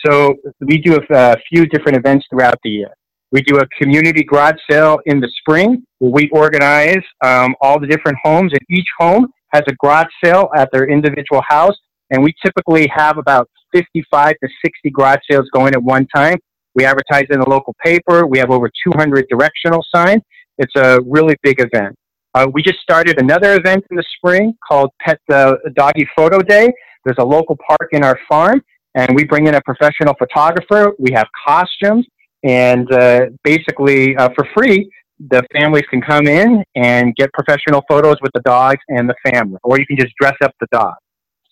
So 0.05 0.37
we 0.61 0.79
do 0.79 0.97
a, 0.97 1.33
a 1.33 1.37
few 1.49 1.67
different 1.67 1.97
events 1.97 2.27
throughout 2.31 2.59
the 2.63 2.71
year. 2.71 2.95
We 3.33 3.43
do 3.43 3.59
a 3.59 3.67
community 3.81 4.23
garage 4.23 4.57
sale 4.71 4.99
in 5.07 5.21
the 5.21 5.31
spring 5.41 5.85
where 5.99 6.13
we 6.13 6.29
organize 6.31 7.03
um, 7.25 7.55
all 7.61 7.81
the 7.81 7.87
different 7.87 8.19
homes, 8.23 8.53
and 8.53 8.61
each 8.71 8.87
home 8.99 9.27
has 9.53 9.63
a 9.69 9.75
garage 9.81 10.07
sale 10.23 10.49
at 10.55 10.71
their 10.73 10.89
individual 10.89 11.43
house. 11.49 11.75
And 12.11 12.23
we 12.23 12.35
typically 12.45 12.89
have 12.95 13.19
about 13.19 13.49
55 13.73 14.35
to 14.43 14.49
60 14.65 14.91
garage 14.91 15.19
sales 15.31 15.49
going 15.53 15.75
at 15.75 15.83
one 15.83 16.07
time. 16.15 16.39
We 16.75 16.85
advertise 16.85 17.25
in 17.31 17.41
the 17.41 17.49
local 17.49 17.75
paper. 17.85 18.27
We 18.27 18.39
have 18.39 18.51
over 18.51 18.71
200 18.85 19.27
directional 19.29 19.85
signs. 19.95 20.23
It's 20.59 20.75
a 20.77 21.01
really 21.07 21.37
big 21.43 21.61
event. 21.61 21.97
Uh, 22.35 22.47
we 22.53 22.63
just 22.63 22.79
started 22.81 23.19
another 23.21 23.55
event 23.55 23.83
in 23.91 23.97
the 23.97 24.05
spring 24.17 24.53
called 24.67 24.91
Pet 25.01 25.19
uh, 25.33 25.55
Doggy 25.75 26.07
Photo 26.15 26.41
Day. 26.41 26.71
There's 27.05 27.17
a 27.19 27.25
local 27.25 27.57
park 27.67 27.89
in 27.93 28.05
our 28.05 28.19
farm, 28.29 28.63
and 28.95 29.15
we 29.17 29.25
bring 29.25 29.47
in 29.47 29.55
a 29.55 29.61
professional 29.63 30.15
photographer. 30.19 30.93
We 30.99 31.13
have 31.15 31.27
costumes, 31.47 32.07
and 32.45 32.93
uh, 32.93 33.27
basically 33.43 34.17
uh, 34.17 34.29
for 34.37 34.47
free, 34.55 34.91
the 35.31 35.43
families 35.55 35.85
can 35.89 36.03
come 36.03 36.27
in 36.27 36.63
and 36.75 37.15
get 37.17 37.33
professional 37.33 37.83
photos 37.89 38.17
with 38.21 38.33
the 38.35 38.43
dogs 38.43 38.81
and 38.89 39.09
the 39.09 39.15
family, 39.31 39.59
or 39.65 39.79
you 39.79 39.87
can 39.87 39.97
just 39.97 40.13
dress 40.21 40.37
up 40.43 40.53
the 40.61 40.67
dog. 40.71 40.95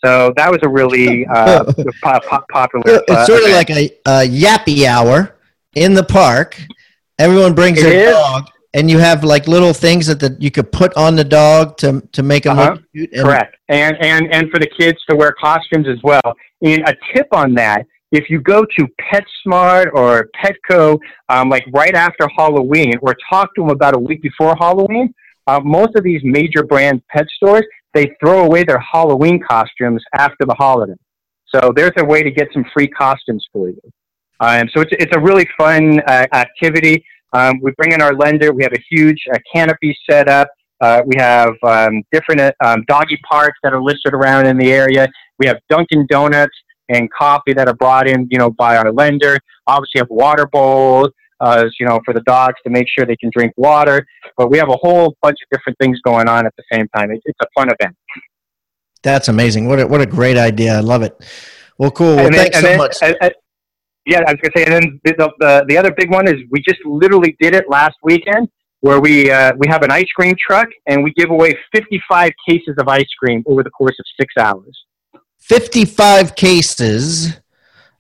So 0.05 0.33
that 0.37 0.51
was 0.51 0.61
a 0.63 0.69
really 0.69 1.27
uh, 1.27 1.65
po- 2.03 2.21
po- 2.29 2.45
popular. 2.53 2.85
It's 2.87 3.11
uh, 3.11 3.25
sort 3.27 3.43
of 3.45 3.51
like 3.51 3.71
a, 3.71 3.91
a 4.07 4.29
yappy 4.29 4.85
hour 4.87 5.37
in 5.75 5.95
the 5.95 6.05
park. 6.05 6.61
Everyone 7.19 7.55
brings 7.55 7.79
It 7.79 7.85
their 7.85 8.09
is. 8.09 8.15
dog, 8.15 8.49
and 8.75 8.91
you 8.91 8.99
have 8.99 9.25
like 9.25 9.47
little 9.49 9.73
things 9.73 10.07
that 10.09 10.21
the, 10.21 10.37
you 10.41 10.51
could 10.51 10.71
put 10.73 10.93
on 10.97 11.17
the 11.17 11.25
dog 11.25 11.77
to 11.79 12.03
to 12.13 12.23
make 12.23 12.45
them 12.45 12.59
Uh-huh. 12.59 12.73
look 12.73 12.83
cute. 12.93 13.13
And 13.13 13.23
Correct. 13.25 13.57
And, 13.69 13.97
and, 14.01 14.33
and 14.35 14.51
for 14.51 14.59
the 14.59 14.69
kids 14.79 14.99
to 15.09 15.17
wear 15.17 15.33
costumes 15.33 15.87
as 15.89 15.99
well. 16.03 16.35
And 16.63 16.83
a 16.89 16.95
tip 17.15 17.29
on 17.33 17.55
that 17.55 17.87
if 18.13 18.31
you 18.31 18.41
go 18.41 18.65
to 18.79 18.87
PetSmart 19.11 19.87
or 19.93 20.29
Petco, 20.41 20.99
um, 21.29 21.49
like 21.49 21.65
right 21.73 21.95
after 21.97 22.29
Halloween, 22.37 22.95
or 23.03 23.17
talk 23.29 23.53
to 23.57 23.63
them 23.63 23.71
about 23.71 23.97
a 23.97 23.99
week 23.99 24.23
before 24.23 24.55
Halloween, 24.57 25.13
uh, 25.49 25.59
most 25.65 25.97
of 25.97 26.05
these 26.05 26.21
major 26.23 26.63
brand 26.63 27.03
pet 27.09 27.27
stores, 27.37 27.65
they 27.95 28.15
throw 28.21 28.45
away 28.45 28.65
their 28.65 28.81
Halloween 28.81 29.41
costumes 29.41 30.03
after 30.15 30.45
the 30.47 30.55
holiday. 30.55 30.95
So 31.47 31.73
there's 31.75 31.93
a 31.99 32.05
way 32.05 32.23
to 32.23 32.31
get 32.31 32.49
some 32.53 32.65
free 32.75 32.89
costumes 32.89 33.47
for 33.53 33.69
you. 33.69 33.81
Um, 34.41 34.69
so 34.75 34.81
it's, 34.81 34.91
it's 34.93 35.17
a 35.17 35.21
really 35.21 35.49
fun 35.57 36.01
uh, 36.07 36.27
activity. 36.33 37.05
Um, 37.33 37.61
we 37.63 37.73
bring 37.73 37.93
in 37.93 38.03
our 38.03 38.15
lender. 38.15 38.53
We 38.53 38.63
have 38.65 38.73
a 38.73 38.83
huge 38.91 39.23
uh, 39.33 39.39
canopy 39.53 39.97
set 40.09 40.29
up. 40.29 40.49
Uh, 40.81 41.03
we 41.07 41.15
have 41.17 41.55
um, 41.63 42.03
different 42.13 42.41
uh, 42.41 42.53
um, 42.65 42.85
doggy 42.89 43.19
parks 43.29 43.59
that 43.63 43.73
are 43.73 43.83
listed 43.83 44.13
around 44.13 44.47
in 44.47 44.59
the 44.59 44.73
area. 44.73 45.09
We 45.39 45.47
have 45.47 45.59
Dunkin' 45.69 46.07
Donuts 46.09 46.55
and 46.89 47.09
coffee 47.13 47.55
that 47.55 47.69
are 47.69 47.75
brought 47.75 48.09
in, 48.09 48.29
you 48.31 48.39
know, 48.39 48.51
by 48.51 48.77
our 48.77 48.93
lender. 48.93 49.39
Obviously, 49.67 50.01
have 50.01 50.11
water 50.11 50.47
bowls, 50.47 51.09
uh, 51.45 51.65
you 51.79 51.87
know, 51.87 52.01
for 52.05 52.15
the 52.15 52.23
dogs 52.23 52.57
to 52.65 52.71
make 52.71 52.87
sure 52.89 53.05
they 53.05 53.17
can 53.17 53.31
drink 53.33 53.53
water. 53.57 54.07
But 54.37 54.51
we 54.51 54.59
have 54.59 54.69
a 54.69 54.77
whole 54.77 55.17
bunch 55.23 55.37
of 55.43 55.57
different 55.57 55.79
things 55.79 56.01
going 56.01 56.29
on 56.29 56.47
at 56.47 56.55
the 56.57 56.65
same 56.73 56.89
time. 56.97 57.11
It's, 57.11 57.23
it's 57.27 57.39
a 57.43 57.47
fun 57.55 57.69
event. 57.69 57.97
That's 59.03 59.29
amazing. 59.29 59.69
What 59.69 59.81
a, 59.81 59.87
what 59.87 60.01
a 60.01 60.07
great 60.07 60.39
idea. 60.39 60.77
I 60.77 60.81
love 60.81 61.03
it. 61.03 61.15
Well, 61.79 61.91
cool. 61.91 62.17
Well, 62.17 62.27
and 62.27 62.35
thanks 62.35 62.61
then, 62.61 62.63
so 62.63 62.69
then, 62.69 62.79
much. 62.79 63.33
yeah, 64.07 64.21
I 64.27 64.33
was 64.33 64.41
gonna 64.43 64.53
say, 64.57 64.65
and 64.65 64.73
then 64.73 65.01
the, 65.05 65.31
the 65.41 65.65
the 65.69 65.77
other 65.77 65.93
big 65.93 66.11
one 66.11 66.27
is 66.27 66.35
we 66.51 66.63
just 66.63 66.81
literally 66.87 67.37
did 67.41 67.55
it 67.55 67.69
last 67.69 67.97
weekend, 68.03 68.49
where 68.81 69.01
we 69.01 69.31
uh, 69.31 69.53
we 69.59 69.67
have 69.69 69.83
an 69.83 69.91
ice 69.91 70.11
cream 70.17 70.35
truck 70.39 70.69
and 70.87 71.03
we 71.05 71.13
give 71.15 71.31
away 71.31 71.53
55 71.75 72.33
cases 72.49 72.77
of 72.79 72.89
ice 72.89 73.13
cream 73.19 73.43
over 73.47 73.63
the 73.63 73.71
course 73.71 73.97
of 73.99 74.07
six 74.19 74.35
hours. 74.39 74.85
55 75.41 76.37
cases 76.37 77.39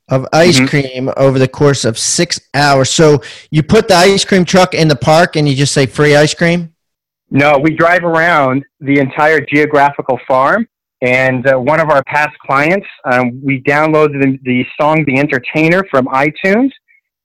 of 0.08 0.26
ice 0.32 0.60
Mhm. 0.60 0.68
cream 0.68 1.10
over 1.16 1.38
the 1.38 1.48
course 1.48 1.84
of 1.84 1.98
six 1.98 2.40
hours. 2.52 2.90
So 2.90 3.22
you 3.50 3.62
put 3.62 3.88
the 3.88 3.94
ice 3.94 4.24
cream 4.24 4.44
truck 4.44 4.74
in 4.74 4.88
the 4.88 4.96
park 4.96 5.36
and 5.36 5.48
you 5.48 5.54
just 5.54 5.72
say 5.72 5.86
free 5.86 6.14
ice 6.14 6.34
cream? 6.34 6.70
No, 7.30 7.58
we 7.58 7.74
drive 7.74 8.04
around 8.04 8.64
the 8.80 8.98
entire 8.98 9.40
geographical 9.40 10.20
farm. 10.28 10.68
And 11.02 11.46
uh, 11.46 11.58
one 11.58 11.80
of 11.80 11.90
our 11.90 12.02
past 12.04 12.36
clients, 12.38 12.86
um, 13.04 13.40
we 13.44 13.62
downloaded 13.62 14.22
the, 14.22 14.38
the 14.44 14.64
song 14.80 15.04
"The 15.06 15.18
Entertainer" 15.18 15.84
from 15.90 16.06
iTunes, 16.06 16.70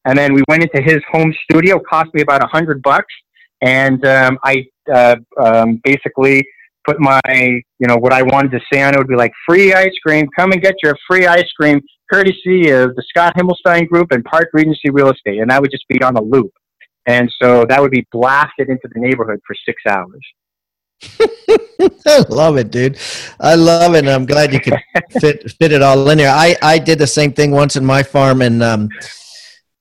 and 0.03 0.17
then 0.17 0.33
we 0.33 0.43
went 0.49 0.63
into 0.63 0.81
his 0.81 0.99
home 1.09 1.33
studio. 1.43 1.77
It 1.77 1.83
cost 1.89 2.13
me 2.13 2.21
about 2.21 2.43
a 2.43 2.47
hundred 2.47 2.81
bucks, 2.81 3.13
and 3.61 4.05
um, 4.05 4.37
I 4.43 4.65
uh, 4.93 5.15
um, 5.41 5.79
basically 5.83 6.45
put 6.85 6.99
my, 6.99 7.21
you 7.29 7.87
know, 7.87 7.95
what 7.95 8.11
I 8.11 8.21
wanted 8.23 8.51
to 8.51 8.59
say 8.71 8.81
on 8.81 8.95
it 8.95 8.97
would 8.97 9.07
be 9.07 9.15
like 9.15 9.31
free 9.47 9.73
ice 9.73 9.93
cream. 10.05 10.27
Come 10.37 10.51
and 10.51 10.61
get 10.61 10.75
your 10.83 10.95
free 11.09 11.27
ice 11.27 11.49
cream, 11.57 11.79
courtesy 12.11 12.69
of 12.69 12.95
the 12.95 13.03
Scott 13.07 13.33
Himmelstein 13.35 13.87
Group 13.87 14.11
and 14.11 14.23
Park 14.23 14.49
Regency 14.53 14.89
Real 14.89 15.11
Estate, 15.11 15.39
and 15.39 15.49
that 15.51 15.61
would 15.61 15.71
just 15.71 15.87
be 15.87 16.01
on 16.01 16.15
a 16.15 16.21
loop. 16.21 16.51
And 17.05 17.31
so 17.41 17.65
that 17.65 17.81
would 17.81 17.91
be 17.91 18.05
blasted 18.11 18.69
into 18.69 18.87
the 18.93 18.99
neighborhood 18.99 19.39
for 19.45 19.55
six 19.65 19.81
hours. 19.87 20.21
I 22.05 22.25
love 22.29 22.57
it, 22.57 22.71
dude. 22.71 22.97
I 23.39 23.55
love 23.55 23.95
it. 23.95 23.99
And 23.99 24.09
I'm 24.09 24.25
glad 24.25 24.53
you 24.53 24.59
could 24.59 24.77
fit 25.19 25.49
fit 25.51 25.71
it 25.71 25.81
all 25.81 26.09
in 26.09 26.17
there. 26.17 26.29
I, 26.29 26.55
I 26.61 26.77
did 26.77 26.99
the 26.99 27.07
same 27.07 27.31
thing 27.31 27.51
once 27.51 27.75
in 27.75 27.85
my 27.85 28.03
farm 28.03 28.41
and 28.41 28.61
um 28.61 28.89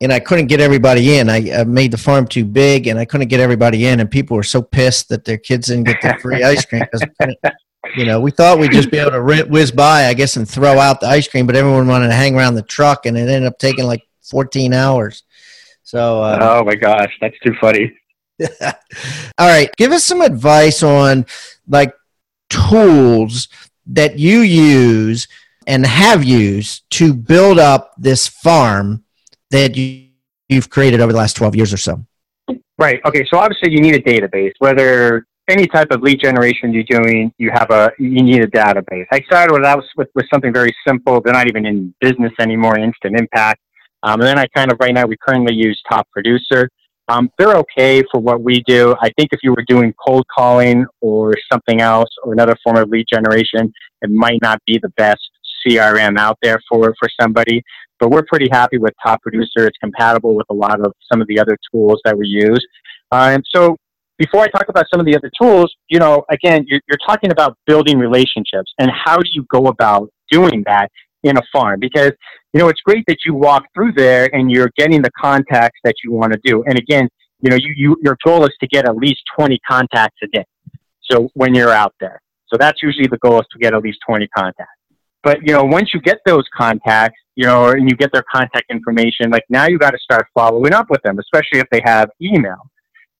and 0.00 0.12
I 0.12 0.20
couldn't 0.20 0.46
get 0.46 0.60
everybody 0.60 1.18
in. 1.18 1.28
I, 1.28 1.60
I 1.60 1.64
made 1.64 1.90
the 1.90 1.98
farm 1.98 2.28
too 2.28 2.44
big 2.44 2.86
and 2.86 3.00
I 3.00 3.04
couldn't 3.04 3.26
get 3.26 3.40
everybody 3.40 3.86
in 3.86 3.98
and 3.98 4.08
people 4.08 4.36
were 4.36 4.44
so 4.44 4.62
pissed 4.62 5.08
that 5.08 5.24
their 5.24 5.38
kids 5.38 5.66
didn't 5.66 5.84
get 5.84 6.00
their 6.00 6.18
free 6.20 6.44
ice 6.44 6.64
cream 6.64 6.84
because 6.90 7.04
you 7.96 8.04
know, 8.04 8.20
we 8.20 8.30
thought 8.30 8.58
we'd 8.58 8.72
just 8.72 8.90
be 8.90 8.98
able 8.98 9.12
to 9.12 9.46
whiz 9.48 9.70
by, 9.70 10.06
I 10.06 10.14
guess, 10.14 10.36
and 10.36 10.48
throw 10.48 10.78
out 10.78 11.00
the 11.00 11.06
ice 11.06 11.28
cream, 11.28 11.46
but 11.46 11.56
everyone 11.56 11.86
wanted 11.86 12.08
to 12.08 12.14
hang 12.14 12.34
around 12.34 12.54
the 12.54 12.62
truck, 12.62 13.06
and 13.06 13.16
it 13.16 13.28
ended 13.28 13.44
up 13.44 13.58
taking 13.58 13.86
like 13.86 14.06
14 14.22 14.72
hours. 14.72 15.24
So, 15.82 16.22
uh, 16.22 16.38
oh 16.40 16.64
my 16.64 16.74
gosh, 16.74 17.16
that's 17.20 17.38
too 17.40 17.54
funny. 17.60 17.92
all 18.60 19.48
right, 19.48 19.70
give 19.76 19.92
us 19.92 20.04
some 20.04 20.20
advice 20.20 20.82
on 20.82 21.26
like 21.66 21.92
tools 22.50 23.48
that 23.86 24.18
you 24.18 24.40
use 24.40 25.28
and 25.66 25.84
have 25.84 26.24
used 26.24 26.88
to 26.90 27.12
build 27.12 27.58
up 27.58 27.92
this 27.98 28.26
farm 28.28 29.04
that 29.50 29.76
you, 29.76 30.08
you've 30.48 30.70
created 30.70 31.00
over 31.00 31.12
the 31.12 31.18
last 31.18 31.36
12 31.36 31.56
years 31.56 31.72
or 31.72 31.76
so. 31.76 32.04
Right. 32.78 33.00
Okay. 33.04 33.26
So 33.30 33.38
obviously 33.38 33.72
you 33.72 33.80
need 33.80 33.94
a 33.94 34.00
database. 34.00 34.52
Whether 34.60 35.26
any 35.48 35.66
type 35.66 35.88
of 35.90 36.02
lead 36.02 36.20
generation 36.20 36.72
you're 36.72 36.84
doing, 36.84 37.32
you 37.38 37.50
have 37.52 37.70
a 37.70 37.90
you 37.98 38.22
need 38.22 38.42
a 38.42 38.46
database. 38.46 39.06
I 39.10 39.20
started 39.26 39.52
with 39.52 39.62
that 39.62 39.78
with, 39.96 40.08
with 40.14 40.26
something 40.32 40.52
very 40.52 40.74
simple. 40.86 41.20
They're 41.20 41.32
not 41.32 41.48
even 41.48 41.66
in 41.66 41.94
business 42.00 42.32
anymore. 42.40 42.78
Instant 42.78 43.18
Impact. 43.18 43.60
Um, 44.02 44.20
and 44.20 44.28
then 44.28 44.38
I 44.38 44.46
kind 44.54 44.70
of 44.70 44.78
right 44.80 44.94
now 44.94 45.06
we 45.06 45.16
currently 45.16 45.54
use 45.54 45.80
Top 45.90 46.08
Producer. 46.10 46.68
Um, 47.08 47.30
they're 47.38 47.56
okay 47.56 48.02
for 48.12 48.20
what 48.20 48.42
we 48.42 48.62
do. 48.66 48.94
I 49.00 49.10
think 49.18 49.30
if 49.32 49.40
you 49.42 49.52
were 49.52 49.64
doing 49.66 49.94
cold 50.06 50.26
calling 50.34 50.84
or 51.00 51.32
something 51.50 51.80
else 51.80 52.10
or 52.22 52.34
another 52.34 52.54
form 52.62 52.76
of 52.76 52.90
lead 52.90 53.06
generation, 53.10 53.72
it 54.02 54.10
might 54.10 54.40
not 54.42 54.60
be 54.66 54.78
the 54.80 54.90
best 54.90 55.30
CRM 55.66 56.18
out 56.18 56.38
there 56.42 56.60
for 56.68 56.94
for 56.98 57.08
somebody. 57.20 57.62
But 57.98 58.10
we're 58.10 58.24
pretty 58.24 58.48
happy 58.50 58.78
with 58.78 58.92
Top 59.04 59.22
Producer. 59.22 59.66
It's 59.66 59.78
compatible 59.78 60.36
with 60.36 60.46
a 60.50 60.54
lot 60.54 60.80
of 60.80 60.92
some 61.10 61.20
of 61.20 61.26
the 61.26 61.40
other 61.40 61.56
tools 61.72 62.00
that 62.04 62.16
we 62.16 62.28
use. 62.28 62.64
Um, 63.10 63.42
so 63.54 63.76
before 64.18 64.42
I 64.42 64.48
talk 64.48 64.68
about 64.68 64.86
some 64.90 65.00
of 65.00 65.06
the 65.06 65.16
other 65.16 65.30
tools, 65.40 65.74
you 65.88 65.98
know, 65.98 66.24
again, 66.30 66.64
you're, 66.66 66.80
you're 66.88 66.98
talking 67.06 67.30
about 67.30 67.56
building 67.66 67.98
relationships 67.98 68.72
and 68.78 68.90
how 69.04 69.16
do 69.16 69.28
you 69.30 69.46
go 69.48 69.66
about 69.66 70.10
doing 70.30 70.62
that 70.66 70.90
in 71.22 71.36
a 71.36 71.42
farm? 71.52 71.78
Because, 71.80 72.12
you 72.52 72.60
know, 72.60 72.68
it's 72.68 72.80
great 72.80 73.04
that 73.06 73.18
you 73.24 73.34
walk 73.34 73.64
through 73.74 73.92
there 73.92 74.28
and 74.34 74.50
you're 74.50 74.70
getting 74.76 75.02
the 75.02 75.10
contacts 75.18 75.78
that 75.84 75.94
you 76.02 76.12
want 76.12 76.32
to 76.32 76.40
do. 76.44 76.64
And 76.64 76.76
again, 76.76 77.08
you 77.40 77.50
know, 77.50 77.56
you, 77.56 77.72
you, 77.76 77.96
your 78.02 78.16
goal 78.24 78.44
is 78.44 78.52
to 78.60 78.66
get 78.66 78.86
at 78.86 78.96
least 78.96 79.20
20 79.36 79.58
contacts 79.68 80.16
a 80.24 80.26
day. 80.26 80.44
So 81.02 81.30
when 81.34 81.54
you're 81.54 81.70
out 81.70 81.94
there. 82.00 82.20
So 82.48 82.56
that's 82.58 82.82
usually 82.82 83.06
the 83.06 83.18
goal 83.18 83.40
is 83.40 83.46
to 83.52 83.58
get 83.58 83.72
at 83.74 83.82
least 83.82 83.98
20 84.06 84.26
contacts. 84.36 84.72
But, 85.22 85.38
you 85.42 85.52
know, 85.52 85.64
once 85.64 85.90
you 85.94 86.00
get 86.00 86.18
those 86.26 86.44
contacts, 86.56 87.18
you 87.36 87.44
know, 87.44 87.68
and 87.68 87.88
you 87.88 87.96
get 87.96 88.12
their 88.12 88.24
contact 88.32 88.64
information, 88.70 89.30
like 89.30 89.44
now 89.48 89.66
you 89.66 89.78
got 89.78 89.90
to 89.90 89.98
start 89.98 90.26
following 90.34 90.72
up 90.72 90.86
with 90.90 91.02
them, 91.02 91.18
especially 91.18 91.60
if 91.60 91.66
they 91.70 91.82
have 91.84 92.10
email. 92.20 92.70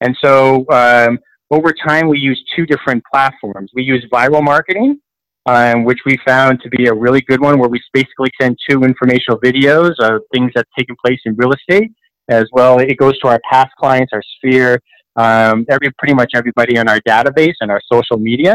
And 0.01 0.17
so 0.23 0.65
um, 0.71 1.19
over 1.51 1.73
time, 1.73 2.09
we 2.09 2.19
use 2.19 2.43
two 2.55 2.67
different 2.67 3.03
platforms. 3.11 3.71
We 3.75 3.83
use 3.83 4.07
Vyral 4.13 4.43
Marketing, 4.43 5.01
um, 5.47 5.85
which 5.85 5.99
we 6.05 6.17
found 6.27 6.61
to 6.63 6.69
be 6.69 6.87
a 6.87 6.95
really 6.95 7.21
good 7.23 7.41
one, 7.41 7.59
where 7.59 7.69
we 7.69 7.81
basically 7.93 8.31
send 8.41 8.59
two 8.69 8.83
informational 8.83 9.41
videos 9.41 9.95
of 10.01 10.23
things 10.33 10.53
that's 10.55 10.71
taken 10.79 10.95
place 11.05 11.21
in 11.25 11.35
real 11.37 11.53
estate, 11.53 11.91
as 12.29 12.47
well. 12.53 12.79
It 12.79 12.97
goes 12.99 13.19
to 13.21 13.29
our 13.29 13.41
past 13.51 13.71
clients, 13.79 14.13
our 14.13 14.23
sphere, 14.37 14.81
um, 15.17 15.67
every 15.71 15.91
pretty 15.99 16.15
much 16.15 16.33
everybody 16.35 16.79
on 16.79 16.89
our 16.89 17.01
database 17.01 17.55
and 17.61 17.71
our 17.71 17.81
social 17.91 18.19
media. 18.19 18.55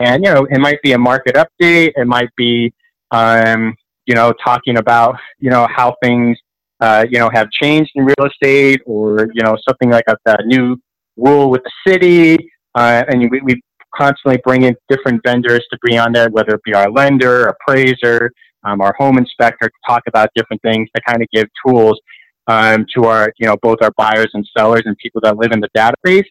And 0.00 0.24
you 0.24 0.32
know, 0.32 0.46
it 0.50 0.58
might 0.58 0.80
be 0.82 0.92
a 0.92 0.98
market 0.98 1.36
update. 1.36 1.92
It 1.96 2.06
might 2.06 2.30
be, 2.36 2.72
um, 3.10 3.74
you 4.06 4.14
know, 4.14 4.32
talking 4.44 4.78
about 4.78 5.16
you 5.38 5.50
know 5.50 5.66
how 5.74 5.94
things 6.02 6.38
uh, 6.80 7.04
you 7.10 7.18
know, 7.18 7.30
have 7.32 7.50
changed 7.50 7.90
in 7.94 8.04
real 8.04 8.26
estate 8.26 8.80
or, 8.86 9.28
you 9.34 9.42
know, 9.42 9.56
something 9.68 9.90
like 9.90 10.04
a, 10.08 10.16
a 10.26 10.44
new 10.44 10.76
rule 11.16 11.50
with 11.50 11.62
the 11.62 11.90
city. 11.90 12.50
Uh, 12.74 13.04
and 13.08 13.30
we, 13.30 13.40
we 13.42 13.60
constantly 13.94 14.40
bring 14.44 14.62
in 14.62 14.74
different 14.88 15.20
vendors 15.24 15.64
to 15.70 15.78
be 15.84 15.98
on 15.98 16.12
there, 16.12 16.28
whether 16.30 16.54
it 16.54 16.62
be 16.64 16.74
our 16.74 16.90
lender, 16.90 17.46
appraiser, 17.46 18.30
um, 18.64 18.80
our 18.80 18.94
home 18.98 19.18
inspector 19.18 19.66
to 19.66 19.74
talk 19.86 20.02
about 20.06 20.28
different 20.34 20.62
things 20.62 20.88
to 20.94 21.02
kind 21.06 21.22
of 21.22 21.28
give 21.32 21.46
tools 21.66 22.00
um, 22.46 22.86
to 22.94 23.04
our, 23.04 23.32
you 23.38 23.46
know, 23.46 23.56
both 23.62 23.78
our 23.82 23.92
buyers 23.96 24.30
and 24.34 24.48
sellers 24.56 24.82
and 24.84 24.96
people 24.98 25.20
that 25.22 25.36
live 25.36 25.52
in 25.52 25.60
the 25.60 25.68
database, 25.76 26.24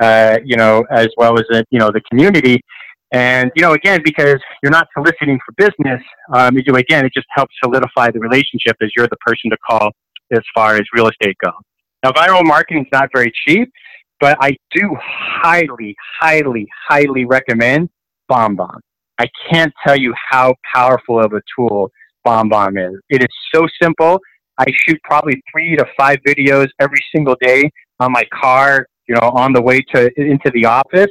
uh, 0.00 0.38
you 0.44 0.56
know, 0.56 0.84
as 0.90 1.08
well 1.16 1.38
as, 1.38 1.44
you 1.70 1.78
know, 1.78 1.90
the 1.90 2.00
community. 2.10 2.60
And, 3.12 3.50
you 3.54 3.62
know, 3.62 3.72
again, 3.72 4.00
because 4.02 4.40
you're 4.62 4.72
not 4.72 4.88
soliciting 4.96 5.38
for 5.44 5.52
business, 5.58 6.00
um, 6.32 6.56
you 6.56 6.74
again, 6.76 7.04
it 7.04 7.12
just 7.14 7.26
helps 7.30 7.54
solidify 7.62 8.10
the 8.10 8.18
relationship 8.18 8.76
as 8.80 8.90
you're 8.96 9.06
the 9.06 9.18
person 9.18 9.50
to 9.50 9.56
call 9.68 9.90
as 10.32 10.40
far 10.54 10.76
as 10.76 10.82
real 10.94 11.08
estate 11.08 11.36
goes. 11.44 11.52
Now, 12.02 12.12
Vyral 12.12 12.44
Marketing 12.44 12.84
is 12.84 12.88
not 12.90 13.10
very 13.14 13.30
cheap, 13.46 13.70
but 14.18 14.38
I 14.40 14.56
do 14.74 14.96
highly, 15.00 15.94
highly, 16.20 16.66
highly 16.88 17.26
recommend 17.26 17.90
BombBomb. 18.30 18.80
I 19.18 19.28
can't 19.50 19.72
tell 19.86 19.96
you 19.96 20.14
how 20.30 20.54
powerful 20.74 21.22
of 21.22 21.34
a 21.34 21.42
tool 21.54 21.90
BombBomb 22.26 22.94
is. 22.94 22.98
It 23.10 23.20
is 23.20 23.28
so 23.54 23.66
simple. 23.80 24.20
I 24.58 24.64
shoot 24.86 24.98
probably 25.04 25.42
three 25.52 25.76
to 25.76 25.84
five 25.98 26.18
videos 26.26 26.68
every 26.80 27.04
single 27.14 27.36
day 27.42 27.70
on 28.00 28.10
my 28.10 28.24
car, 28.32 28.86
you 29.06 29.14
know, 29.14 29.28
on 29.34 29.52
the 29.52 29.60
way 29.60 29.80
to 29.94 30.10
into 30.16 30.50
the 30.54 30.64
office 30.64 31.10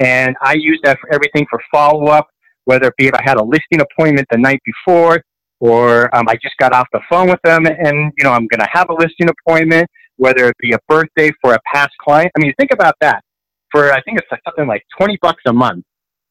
and 0.00 0.34
I 0.40 0.54
use 0.54 0.80
that 0.82 0.98
for 0.98 1.12
everything 1.12 1.46
for 1.48 1.60
follow 1.70 2.06
up, 2.06 2.28
whether 2.64 2.88
it 2.88 2.96
be 2.96 3.06
if 3.06 3.14
I 3.14 3.22
had 3.22 3.36
a 3.36 3.42
listing 3.42 3.80
appointment 3.80 4.26
the 4.30 4.38
night 4.38 4.60
before, 4.64 5.22
or 5.60 6.14
um, 6.16 6.26
I 6.28 6.34
just 6.42 6.56
got 6.58 6.72
off 6.72 6.88
the 6.92 7.00
phone 7.10 7.28
with 7.28 7.40
them 7.44 7.66
and, 7.66 8.12
you 8.16 8.24
know, 8.24 8.32
I'm 8.32 8.46
going 8.46 8.60
to 8.60 8.68
have 8.72 8.88
a 8.88 8.94
listing 8.94 9.28
appointment, 9.28 9.88
whether 10.16 10.48
it 10.48 10.56
be 10.58 10.72
a 10.72 10.78
birthday 10.88 11.30
for 11.42 11.52
a 11.52 11.58
past 11.72 11.92
client. 12.02 12.32
I 12.36 12.40
mean, 12.40 12.54
think 12.58 12.72
about 12.72 12.94
that. 13.02 13.22
For, 13.70 13.92
I 13.92 14.00
think 14.02 14.18
it's 14.18 14.26
like 14.30 14.40
something 14.44 14.66
like 14.66 14.84
20 14.98 15.18
bucks 15.20 15.42
a 15.46 15.52
month, 15.52 15.84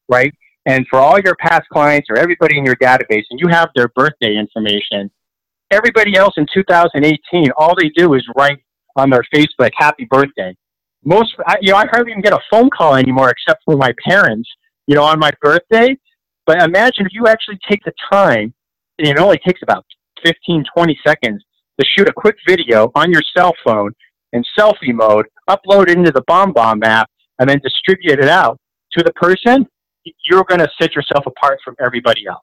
right? 0.08 0.32
And 0.66 0.84
for 0.90 0.98
all 0.98 1.18
your 1.20 1.36
past 1.36 1.68
clients 1.72 2.08
or 2.10 2.18
everybody 2.18 2.58
in 2.58 2.64
your 2.64 2.76
database, 2.76 3.24
and 3.30 3.38
you 3.38 3.48
have 3.48 3.70
their 3.74 3.88
birthday 3.88 4.36
information, 4.36 5.10
everybody 5.70 6.16
else 6.16 6.34
in 6.36 6.46
2018, 6.52 7.50
all 7.56 7.74
they 7.80 7.88
do 7.96 8.14
is 8.14 8.26
write 8.36 8.58
on 8.96 9.08
their 9.08 9.24
Facebook, 9.34 9.70
"Happy 9.76 10.04
birthday." 10.04 10.54
Most, 11.04 11.34
I, 11.46 11.56
you 11.60 11.72
know, 11.72 11.78
I 11.78 11.86
hardly 11.86 12.12
even 12.12 12.22
get 12.22 12.32
a 12.32 12.40
phone 12.50 12.68
call 12.70 12.94
anymore, 12.94 13.30
except 13.30 13.62
for 13.64 13.76
my 13.76 13.92
parents, 14.06 14.48
you 14.86 14.94
know, 14.94 15.04
on 15.04 15.18
my 15.18 15.30
birthday. 15.40 15.96
But 16.46 16.62
imagine 16.62 17.06
if 17.06 17.12
you 17.12 17.26
actually 17.26 17.58
take 17.68 17.82
the 17.84 17.92
time, 18.12 18.52
and 18.98 19.08
it 19.08 19.18
only 19.18 19.38
takes 19.38 19.60
about 19.62 19.84
15, 20.24 20.64
20 20.76 21.00
seconds 21.06 21.44
to 21.78 21.86
shoot 21.86 22.08
a 22.08 22.12
quick 22.12 22.36
video 22.46 22.90
on 22.94 23.10
your 23.10 23.22
cell 23.36 23.52
phone 23.64 23.92
in 24.32 24.44
selfie 24.58 24.92
mode, 24.92 25.26
upload 25.48 25.88
it 25.88 25.96
into 25.96 26.10
the 26.10 26.22
BombBomb 26.22 26.84
app, 26.84 27.10
and 27.38 27.48
then 27.48 27.58
distribute 27.60 28.18
it 28.18 28.28
out 28.28 28.58
to 28.92 29.02
the 29.02 29.12
person, 29.12 29.66
you're 30.24 30.44
going 30.44 30.60
to 30.60 30.68
set 30.80 30.94
yourself 30.94 31.24
apart 31.26 31.58
from 31.64 31.74
everybody 31.80 32.24
else. 32.26 32.42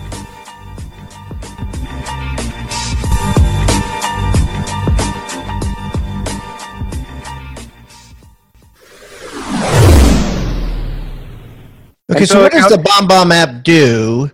Okay, 12.11 12.25
so, 12.25 12.35
so 12.35 12.41
what 12.41 12.51
does 12.51 12.67
the 12.67 12.77
BombBomb 12.77 13.31
app 13.33 13.63
do? 13.63 14.29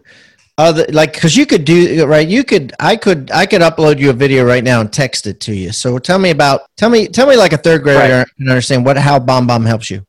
Other 0.59 0.87
like 0.89 1.13
because 1.13 1.37
you 1.37 1.45
could 1.45 1.65
do 1.65 2.03
right, 2.07 2.27
you 2.27 2.43
could 2.43 2.73
I 2.79 2.95
could 2.95 3.29
I 3.29 3.45
could 3.45 3.61
upload 3.61 3.99
you 3.99 4.09
a 4.09 4.13
video 4.13 4.43
right 4.43 4.63
now 4.63 4.81
and 4.81 4.91
text 4.91 5.27
it 5.27 5.39
to 5.41 5.53
you. 5.53 5.71
So 5.71 5.99
tell 5.99 6.17
me 6.17 6.31
about 6.31 6.61
tell 6.77 6.89
me 6.89 7.07
tell 7.07 7.27
me 7.27 7.37
like 7.37 7.53
a 7.53 7.57
third 7.57 7.83
grader 7.83 8.17
right. 8.17 8.27
can 8.37 8.49
understand 8.49 8.83
what 8.83 8.97
how 8.97 9.19
BombBomb 9.19 9.67
helps 9.67 9.91
you. 9.91 10.03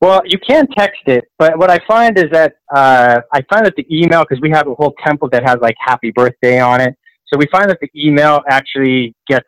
Well, 0.00 0.20
you 0.24 0.38
can 0.38 0.68
text 0.76 1.00
it, 1.06 1.24
but 1.38 1.58
what 1.58 1.70
I 1.70 1.78
find 1.86 2.16
is 2.16 2.26
that 2.30 2.54
uh, 2.72 3.20
I 3.32 3.42
find 3.52 3.66
that 3.66 3.74
the 3.76 3.86
email 3.90 4.24
because 4.28 4.40
we 4.40 4.50
have 4.50 4.68
a 4.68 4.74
whole 4.74 4.94
template 5.04 5.32
that 5.32 5.42
has 5.42 5.56
like 5.60 5.74
"Happy 5.80 6.12
Birthday" 6.12 6.60
on 6.60 6.80
it. 6.80 6.96
So 7.26 7.36
we 7.36 7.46
find 7.50 7.68
that 7.68 7.78
the 7.80 7.90
email 7.96 8.42
actually 8.48 9.16
gets 9.28 9.46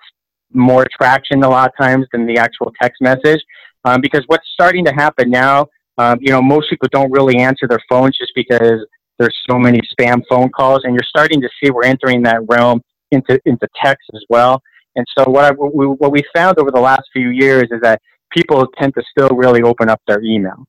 more 0.53 0.87
traction 0.97 1.45
a 1.45 1.49
lot 1.49 1.69
of 1.69 1.77
times 1.77 2.07
than 2.13 2.27
the 2.27 2.39
actual 2.39 2.73
text 2.81 3.01
message. 3.01 3.41
Um, 3.85 4.01
because 4.01 4.23
what's 4.27 4.47
starting 4.55 4.85
to 4.87 4.93
happen 4.93 5.31
now 5.31 5.69
um, 5.99 6.19
you 6.21 6.33
know, 6.33 6.43
most 6.43 6.71
people 6.71 6.89
don't 6.91 7.11
really 7.11 7.39
answer 7.39 7.67
their 7.69 7.81
phones 7.89 8.17
just 8.17 8.33
because 8.35 8.85
there's 9.19 9.37
so 9.49 9.59
many 9.59 9.81
spam 9.93 10.23
phone 10.29 10.51
calls, 10.51 10.83
and 10.85 10.95
you're 10.95 11.09
starting 11.09 11.41
to 11.41 11.49
see 11.63 11.71
we're 11.71 11.85
entering 11.85 12.23
that 12.23 12.41
realm 12.49 12.83
into 13.11 13.41
into 13.45 13.69
text 13.83 14.09
as 14.15 14.25
well. 14.29 14.61
And 14.97 15.07
so 15.17 15.25
what 15.31 15.45
I 15.45 15.51
we, 15.53 15.87
what 15.87 16.13
we 16.13 16.23
found 16.35 16.59
over 16.59 16.71
the 16.71 16.81
last 16.81 17.03
few 17.13 17.31
years 17.31 17.65
is 17.71 17.81
that 17.83 18.01
people 18.31 18.67
tend 18.79 18.95
to 18.95 19.03
still 19.11 19.37
really 19.37 19.63
open 19.63 19.89
up 19.89 20.01
their 20.07 20.23
email, 20.23 20.65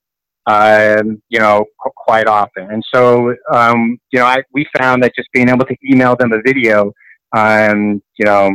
um, 0.46 1.22
you 1.30 1.40
know, 1.40 1.66
quite 1.96 2.28
often. 2.28 2.70
And 2.72 2.84
so 2.94 3.36
um, 3.52 3.98
you 4.12 4.20
know, 4.20 4.26
I 4.26 4.44
we 4.54 4.66
found 4.78 5.04
that 5.04 5.14
just 5.16 5.30
being 5.34 5.50
able 5.50 5.66
to 5.66 5.76
email 5.92 6.16
them 6.16 6.34
a 6.34 6.42
video, 6.46 6.92
um, 7.36 8.02
you 8.18 8.26
know, 8.26 8.52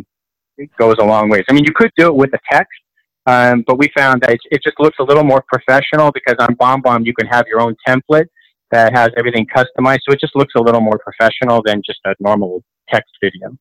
it 0.56 0.70
goes 0.78 0.96
a 1.00 1.04
long 1.04 1.28
ways. 1.28 1.44
I 1.48 1.52
mean, 1.52 1.64
you 1.64 1.72
could 1.74 1.90
do 1.96 2.06
it 2.06 2.14
with 2.14 2.32
a 2.34 2.38
text, 2.50 2.78
um, 3.26 3.64
but 3.66 3.78
we 3.78 3.90
found 3.96 4.22
that 4.22 4.38
it 4.50 4.62
just 4.62 4.78
looks 4.78 4.98
a 5.00 5.02
little 5.02 5.24
more 5.24 5.44
professional 5.52 6.10
because 6.12 6.36
on 6.38 6.54
BombBomb 6.56 7.06
you 7.06 7.14
can 7.14 7.26
have 7.26 7.46
your 7.46 7.60
own 7.60 7.76
template 7.86 8.26
that 8.70 8.94
has 8.94 9.10
everything 9.16 9.46
customized. 9.54 10.00
So 10.08 10.12
it 10.12 10.20
just 10.20 10.36
looks 10.36 10.54
a 10.56 10.60
little 10.60 10.80
more 10.80 10.98
professional 10.98 11.62
than 11.64 11.82
just 11.84 12.00
a 12.04 12.14
normal 12.20 12.62
text 12.88 13.10
video. 13.22 13.56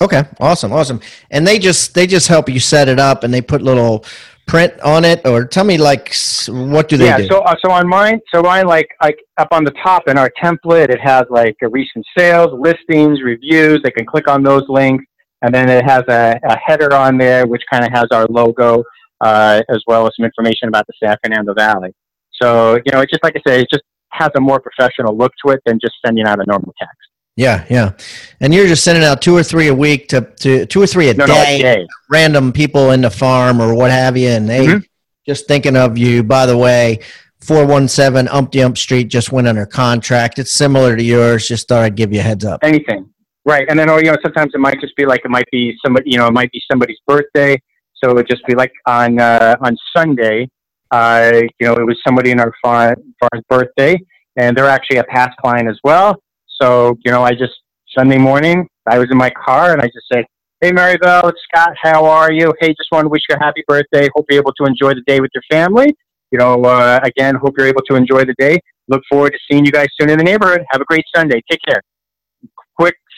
Okay, 0.00 0.22
awesome, 0.38 0.72
awesome. 0.72 1.00
And 1.30 1.46
they 1.46 1.58
just 1.58 1.94
they 1.94 2.06
just 2.06 2.28
help 2.28 2.48
you 2.48 2.60
set 2.60 2.88
it 2.88 3.00
up, 3.00 3.24
and 3.24 3.34
they 3.34 3.40
put 3.40 3.62
little 3.62 4.04
print 4.46 4.78
on 4.80 5.04
it, 5.04 5.26
or 5.26 5.44
tell 5.44 5.64
me 5.64 5.76
like 5.76 6.14
what 6.48 6.88
do 6.88 6.96
they 6.96 7.06
yeah, 7.06 7.18
do? 7.18 7.26
so 7.26 7.40
uh, 7.40 7.54
so 7.64 7.72
on 7.72 7.88
mine, 7.88 8.20
so 8.32 8.40
mine 8.40 8.66
like 8.66 8.88
like 9.02 9.18
up 9.38 9.48
on 9.50 9.64
the 9.64 9.72
top 9.82 10.06
in 10.06 10.16
our 10.16 10.30
template, 10.40 10.88
it 10.88 11.00
has 11.00 11.24
like 11.30 11.56
a 11.62 11.68
recent 11.68 12.06
sales, 12.16 12.48
listings, 12.60 13.22
reviews. 13.22 13.80
They 13.82 13.90
can 13.90 14.06
click 14.06 14.28
on 14.28 14.44
those 14.44 14.62
links, 14.68 15.04
and 15.42 15.54
then 15.54 15.68
it 15.68 15.84
has 15.84 16.02
a, 16.08 16.38
a 16.44 16.56
header 16.58 16.92
on 16.94 17.18
there 17.18 17.46
which 17.46 17.62
kind 17.70 17.84
of 17.84 17.92
has 17.92 18.06
our 18.10 18.26
logo 18.26 18.82
uh, 19.20 19.62
as 19.68 19.82
well 19.86 20.06
as 20.06 20.12
some 20.16 20.24
information 20.24 20.68
about 20.68 20.86
the 20.86 20.92
San 21.02 21.16
Fernando 21.22 21.54
Valley. 21.54 21.94
So, 22.40 22.76
you 22.76 22.92
know, 22.92 23.00
it's 23.00 23.10
just 23.10 23.24
like 23.24 23.34
I 23.36 23.50
say, 23.50 23.62
it 23.62 23.68
just 23.72 23.82
has 24.10 24.30
a 24.36 24.40
more 24.40 24.60
professional 24.60 25.16
look 25.16 25.32
to 25.44 25.52
it 25.52 25.60
than 25.66 25.78
just 25.80 25.94
sending 26.04 26.26
out 26.26 26.40
a 26.40 26.44
normal 26.46 26.72
text. 26.78 26.96
Yeah, 27.36 27.64
yeah. 27.70 27.92
And 28.40 28.52
you're 28.52 28.66
just 28.66 28.82
sending 28.82 29.04
out 29.04 29.22
two 29.22 29.36
or 29.36 29.42
three 29.44 29.68
a 29.68 29.74
week 29.74 30.08
to, 30.08 30.22
to 30.40 30.66
two 30.66 30.82
or 30.82 30.86
three 30.86 31.08
a, 31.08 31.14
no, 31.14 31.26
day, 31.26 31.32
no, 31.32 31.42
a 31.70 31.74
day, 31.76 31.86
random 32.10 32.52
people 32.52 32.90
in 32.90 33.00
the 33.00 33.10
farm 33.10 33.60
or 33.60 33.74
what 33.74 33.90
have 33.90 34.16
you, 34.16 34.28
and 34.28 34.48
they 34.48 34.66
mm-hmm. 34.66 34.78
just 35.24 35.46
thinking 35.46 35.76
of 35.76 35.96
you. 35.96 36.24
By 36.24 36.46
the 36.46 36.58
way, 36.58 36.98
417 37.40 38.28
Umpty 38.28 38.60
Ump 38.62 38.76
Street 38.76 39.04
just 39.04 39.30
went 39.30 39.46
under 39.46 39.66
contract. 39.66 40.40
It's 40.40 40.52
similar 40.52 40.96
to 40.96 41.02
yours. 41.02 41.46
Just 41.46 41.68
thought 41.68 41.84
I'd 41.84 41.94
give 41.94 42.12
you 42.12 42.18
a 42.18 42.24
heads 42.24 42.44
up. 42.44 42.64
Anything. 42.64 43.08
Right. 43.48 43.66
And 43.70 43.78
then, 43.78 43.88
or, 43.88 43.98
you 43.98 44.10
know, 44.10 44.16
sometimes 44.22 44.52
it 44.54 44.58
might 44.60 44.78
just 44.78 44.94
be 44.96 45.06
like, 45.06 45.22
it 45.24 45.30
might 45.30 45.48
be 45.50 45.74
somebody, 45.84 46.10
you 46.10 46.18
know, 46.18 46.26
it 46.26 46.34
might 46.34 46.52
be 46.52 46.60
somebody's 46.70 46.98
birthday 47.06 47.56
so 48.02 48.10
it 48.10 48.14
would 48.14 48.28
just 48.28 48.44
be 48.46 48.54
like 48.54 48.72
on 48.86 49.18
uh, 49.18 49.56
on 49.60 49.76
Sunday, 49.96 50.48
uh, 50.90 51.32
you 51.58 51.66
know, 51.66 51.74
it 51.74 51.84
was 51.84 51.98
somebody 52.06 52.30
in 52.30 52.40
our 52.40 52.52
farm, 52.62 52.96
farm's 53.20 53.44
birthday, 53.48 53.98
and 54.36 54.56
they're 54.56 54.68
actually 54.68 54.98
a 54.98 55.04
past 55.04 55.36
client 55.38 55.68
as 55.68 55.78
well. 55.82 56.22
So 56.60 56.96
you 57.04 57.10
know, 57.10 57.22
I 57.22 57.32
just 57.32 57.54
Sunday 57.96 58.18
morning, 58.18 58.68
I 58.88 58.98
was 58.98 59.08
in 59.10 59.16
my 59.16 59.30
car 59.30 59.72
and 59.72 59.82
I 59.82 59.86
just 59.86 60.06
said, 60.12 60.24
"Hey, 60.60 60.70
Maribel, 60.70 61.28
it's 61.28 61.40
Scott. 61.52 61.74
How 61.82 62.04
are 62.04 62.32
you? 62.32 62.54
Hey, 62.60 62.68
just 62.68 62.88
want 62.92 63.04
to 63.04 63.08
wish 63.08 63.22
you 63.28 63.34
a 63.34 63.44
happy 63.44 63.64
birthday. 63.66 64.08
Hope 64.14 64.26
you're 64.30 64.40
able 64.40 64.54
to 64.54 64.64
enjoy 64.64 64.94
the 64.94 65.02
day 65.06 65.20
with 65.20 65.30
your 65.34 65.42
family. 65.50 65.94
You 66.30 66.38
know, 66.38 66.62
uh, 66.62 67.00
again, 67.02 67.34
hope 67.34 67.54
you're 67.58 67.66
able 67.66 67.82
to 67.90 67.96
enjoy 67.96 68.24
the 68.24 68.34
day. 68.38 68.60
Look 68.86 69.02
forward 69.10 69.30
to 69.30 69.38
seeing 69.50 69.64
you 69.64 69.72
guys 69.72 69.88
soon 70.00 70.10
in 70.10 70.18
the 70.18 70.24
neighborhood. 70.24 70.62
Have 70.70 70.80
a 70.80 70.84
great 70.84 71.04
Sunday. 71.14 71.42
Take 71.50 71.60
care. 71.66 71.82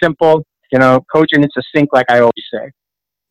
Simple, 0.03 0.45
you 0.73 0.79
know, 0.79 1.05
cogent 1.13 1.45
and 1.45 1.53
succinct, 1.53 1.93
like 1.93 2.11
I 2.11 2.21
always 2.21 2.33
say. 2.53 2.71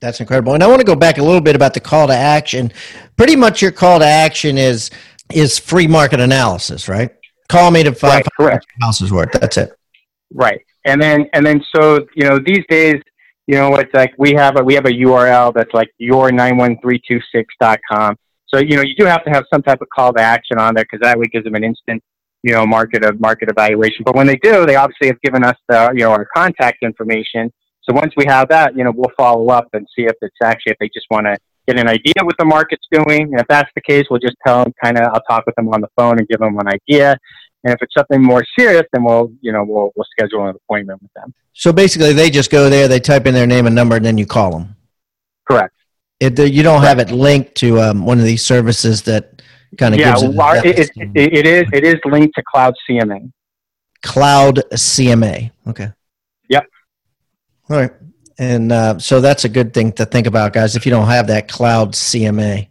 That's 0.01 0.21
incredible. 0.21 0.53
And 0.53 0.63
I 0.63 0.67
want 0.67 0.79
to 0.79 0.86
go 0.86 0.95
back 0.95 1.17
a 1.17 1.23
little 1.23 1.41
bit 1.41 1.55
about 1.55 1.73
the 1.73 1.82
call 1.82 2.08
to 2.08 2.13
action. 2.13 2.71
Pretty 3.17 3.36
much 3.36 3.62
your 3.62 3.71
call 3.71 3.99
to 3.99 4.05
action 4.05 4.58
is 4.58 4.89
is 5.34 5.60
free 5.60 5.88
market 5.88 6.19
analysis, 6.19 6.88
right? 6.88 7.12
Call 7.49 7.71
me 7.71 7.84
to 7.84 7.93
five 7.93 8.23
right, 8.39 8.63
houses 8.82 9.12
worth. 9.12 9.32
That's 9.34 9.58
it. 9.58 9.73
Right. 10.34 10.62
And 10.86 11.01
then 11.01 11.27
and 11.34 11.45
then 11.45 11.62
so, 11.75 12.08
you 12.15 12.27
know, 12.27 12.39
these 12.39 12.63
days, 12.69 13.01
you 13.47 13.55
know, 13.55 13.75
it's 13.75 13.93
like 13.93 14.13
we 14.17 14.32
have 14.34 14.58
a 14.58 14.63
we 14.63 14.75
have 14.75 14.86
a 14.86 14.91
URL 14.91 15.53
that's 15.53 15.73
like 15.73 15.89
your91326.com. 16.01 18.15
So, 18.47 18.60
you 18.60 18.77
know, 18.77 18.82
you 18.82 18.95
do 18.95 19.05
have 19.05 19.24
to 19.26 19.30
have 19.30 19.43
some 19.51 19.61
type 19.61 19.82
of 19.82 19.89
call 19.89 20.13
to 20.13 20.22
action 20.22 20.57
on 20.57 20.74
there 20.74 20.86
because 20.86 21.01
that 21.01 21.20
way 21.20 21.26
gives 21.26 21.43
them 21.45 21.53
an 21.55 21.63
instant, 21.63 22.03
you 22.44 22.54
know, 22.54 22.66
market 22.66 23.04
of 23.04 23.20
market 23.20 23.50
evaluation. 23.50 24.04
But 24.04 24.16
when 24.16 24.28
they 24.28 24.38
do, 24.38 24.66
they 24.66 24.76
obviously 24.76 25.08
have 25.08 25.22
given 25.22 25.44
us 25.44 25.58
the, 25.68 25.92
you 25.94 26.04
know, 26.04 26.12
our 26.12 26.28
contact 26.36 26.84
information 26.84 27.52
so 27.90 27.96
once 27.96 28.14
we 28.16 28.26
have 28.28 28.50
that, 28.50 28.76
you 28.78 28.84
know, 28.84 28.92
we'll 28.96 29.12
follow 29.18 29.50
up 29.50 29.68
and 29.74 29.88
see 29.96 30.04
if 30.04 30.14
it's 30.22 30.36
actually 30.44 30.74
if 30.74 30.78
they 30.80 30.90
just 30.94 31.08
want 31.10 31.26
to 31.26 31.36
get 31.68 31.80
an 31.80 31.88
idea 31.88 32.14
what 32.22 32.36
the 32.38 32.46
market's 32.46 32.86
doing. 32.92 33.24
And 33.24 33.40
if 33.40 33.48
that's 33.48 33.70
the 33.74 33.82
case, 33.82 34.06
we'll 34.12 34.20
just 34.20 34.36
tell 34.46 34.64
them 34.64 34.74
kind 34.84 35.00
of 35.00 35.08
I'll 35.12 35.22
talk 35.22 35.46
with 35.48 35.56
them 35.56 35.70
on 35.70 35.82
the 35.82 35.88
phone 35.98 36.20
and 36.20 36.28
give 36.28 36.40
them 36.40 36.56
an 36.60 36.68
idea. 36.68 37.18
And 37.64 37.74
if 37.74 37.82
it's 37.82 37.94
something 37.98 38.22
more 38.22 38.44
serious, 38.58 38.84
then 38.94 39.04
we'll 39.04 39.32
you 39.42 39.52
know 39.52 39.64
we'll 39.64 39.92
we'll 39.96 40.06
schedule 40.12 40.48
an 40.48 40.56
appointment 40.56 41.02
with 41.02 41.12
them. 41.14 41.34
So 41.54 41.74
basically, 41.74 42.14
they 42.14 42.30
just 42.30 42.52
go 42.52 42.70
there, 42.70 42.88
they 42.88 43.00
type 43.00 43.26
in 43.26 43.34
their 43.34 43.48
name 43.48 43.66
and 43.66 43.76
number, 43.76 43.96
and 43.96 44.06
then 44.06 44.18
you 44.20 44.28
call 44.28 44.52
them. 44.52 44.76
Correct. 45.50 45.74
It, 46.20 46.38
you 46.38 46.64
don't 46.64 46.84
have 46.84 47.00
it 47.00 47.12
linked 47.12 47.56
to 47.56 47.82
um, 47.82 48.06
one 48.06 48.20
of 48.20 48.26
these 48.26 48.46
services 48.46 49.02
that 49.04 49.42
kind 49.78 49.93
of 49.93 49.99
yeah, 49.99 50.15
gives 50.15 50.36
well, 50.36 50.63
it, 50.63 50.65
it, 50.65 50.91
it, 50.95 51.34
it 51.34 51.45
is 51.45 51.63
it 51.74 51.84
is 51.84 51.95
linked 52.05 52.36
to 52.36 52.43
Cloud 52.43 52.76
CMA. 52.89 53.32
Cloud 54.01 54.61
CMA. 54.74 55.51
Okay. 55.67 55.91
Yep. 56.49 56.65
All 57.70 57.78
right. 57.78 57.91
And 58.39 58.72
uh, 58.72 58.97
so 58.99 59.20
that's 59.20 59.43
a 59.43 59.49
good 59.49 59.74
thing 59.74 59.91
to 59.93 60.05
think 60.05 60.26
about, 60.26 60.53
guys, 60.53 60.78
if 60.78 60.86
you 60.86 60.91
don't 60.91 61.07
have 61.07 61.28
that 61.28 61.49
cloud 61.49 61.91
CMA. 61.91 62.70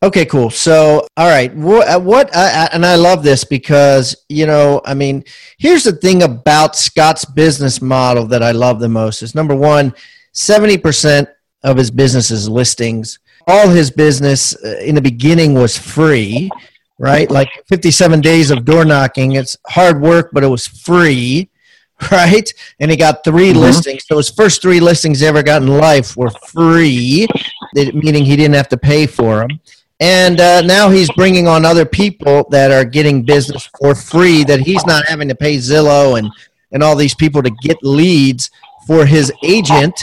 Okay, 0.00 0.24
cool. 0.24 0.50
So, 0.50 1.06
all 1.16 1.28
right, 1.28 1.54
what, 1.54 1.88
uh, 1.88 2.00
what 2.00 2.28
uh, 2.34 2.68
and 2.72 2.84
I 2.84 2.96
love 2.96 3.22
this 3.22 3.44
because 3.44 4.16
you 4.28 4.46
know, 4.46 4.80
I 4.84 4.94
mean, 4.94 5.24
here's 5.58 5.84
the 5.84 5.92
thing 5.92 6.22
about 6.24 6.74
Scott's 6.74 7.24
business 7.24 7.80
model 7.80 8.26
that 8.26 8.42
I 8.42 8.50
love 8.50 8.80
the 8.80 8.88
most 8.88 9.22
is 9.22 9.34
number 9.34 9.54
one, 9.54 9.94
seventy 10.32 10.76
percent 10.76 11.28
of 11.62 11.76
his 11.76 11.92
business 11.92 12.32
is 12.32 12.48
listings. 12.48 13.20
All 13.46 13.68
his 13.68 13.90
business 13.90 14.56
uh, 14.64 14.78
in 14.82 14.94
the 14.94 15.00
beginning 15.00 15.54
was 15.54 15.76
free, 15.76 16.50
right? 16.98 17.30
Like 17.30 17.48
fifty-seven 17.66 18.20
days 18.20 18.50
of 18.50 18.64
door 18.64 18.84
knocking. 18.84 19.32
It's 19.32 19.56
hard 19.66 20.00
work, 20.00 20.30
but 20.32 20.44
it 20.44 20.48
was 20.48 20.66
free, 20.66 21.50
right? 22.12 22.52
And 22.80 22.90
he 22.90 22.96
got 22.96 23.24
3 23.24 23.50
mm-hmm. 23.50 23.58
listings. 23.58 24.04
So 24.06 24.16
his 24.16 24.30
first 24.30 24.62
three 24.62 24.80
listings 24.80 25.20
he 25.20 25.26
ever 25.26 25.42
got 25.42 25.62
in 25.62 25.68
life 25.68 26.16
were 26.16 26.30
free, 26.46 27.26
meaning 27.74 28.24
he 28.24 28.36
didn't 28.36 28.54
have 28.54 28.68
to 28.68 28.76
pay 28.76 29.06
for 29.06 29.40
them 29.40 29.60
and 30.02 30.40
uh, 30.40 30.62
now 30.62 30.90
he's 30.90 31.08
bringing 31.12 31.46
on 31.46 31.64
other 31.64 31.86
people 31.86 32.48
that 32.50 32.72
are 32.72 32.84
getting 32.84 33.22
business 33.22 33.70
for 33.78 33.94
free 33.94 34.42
that 34.42 34.58
he's 34.58 34.84
not 34.84 35.06
having 35.06 35.28
to 35.28 35.34
pay 35.36 35.58
Zillow 35.58 36.18
and, 36.18 36.28
and 36.72 36.82
all 36.82 36.96
these 36.96 37.14
people 37.14 37.40
to 37.40 37.50
get 37.62 37.76
leads 37.84 38.50
for 38.84 39.06
his 39.06 39.32
agent 39.44 39.94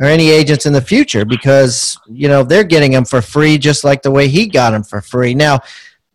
or 0.00 0.06
any 0.06 0.30
agents 0.30 0.66
in 0.66 0.72
the 0.72 0.80
future 0.80 1.24
because 1.24 1.98
you 2.08 2.28
know 2.28 2.42
they're 2.42 2.64
getting 2.64 2.92
them 2.92 3.04
for 3.04 3.22
free 3.22 3.58
just 3.58 3.84
like 3.84 4.02
the 4.02 4.10
way 4.10 4.28
he 4.28 4.46
got 4.46 4.70
them 4.70 4.82
for 4.82 5.00
free. 5.00 5.34
Now 5.34 5.60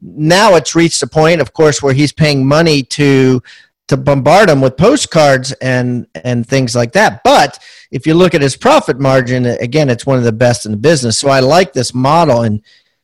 now 0.01 0.55
it's 0.55 0.75
reached 0.75 1.01
a 1.03 1.07
point 1.07 1.41
of 1.41 1.53
course 1.53 1.81
where 1.81 1.93
he's 1.93 2.11
paying 2.11 2.47
money 2.47 2.83
to 2.83 3.41
to 3.87 3.97
bombard 3.97 4.49
them 4.49 4.61
with 4.61 4.77
postcards 4.77 5.51
and 5.53 6.07
and 6.23 6.45
things 6.47 6.75
like 6.75 6.91
that. 6.93 7.21
But 7.23 7.59
if 7.91 8.05
you 8.05 8.13
look 8.13 8.35
at 8.35 8.41
his 8.41 8.57
profit 8.57 8.99
margin 8.99 9.45
again 9.45 9.89
it's 9.89 10.05
one 10.05 10.17
of 10.17 10.23
the 10.23 10.31
best 10.31 10.65
in 10.65 10.71
the 10.71 10.77
business. 10.77 11.17
So 11.17 11.29
i 11.29 11.39
like 11.39 11.73
this 11.73 11.93
model 11.93 12.41
and 12.41 12.61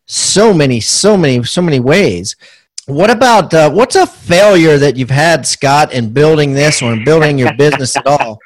so 0.08 0.54
many, 0.54 0.80
so 0.80 1.18
many, 1.18 1.44
so 1.44 1.62
many 1.62 1.80
ways. 1.80 2.36
What 2.86 3.10
about 3.10 3.52
uh, 3.52 3.72
what's 3.72 3.96
a 3.96 4.06
failure 4.06 4.78
that 4.78 4.96
you've 4.96 5.10
had, 5.10 5.48
Scott, 5.48 5.92
in 5.92 6.14
building 6.14 6.54
this 6.54 6.84
or 6.84 6.94
in 6.94 7.04
building 7.04 7.40
your 7.40 7.52
business 7.56 7.98
at 7.98 8.06
all 8.06 8.40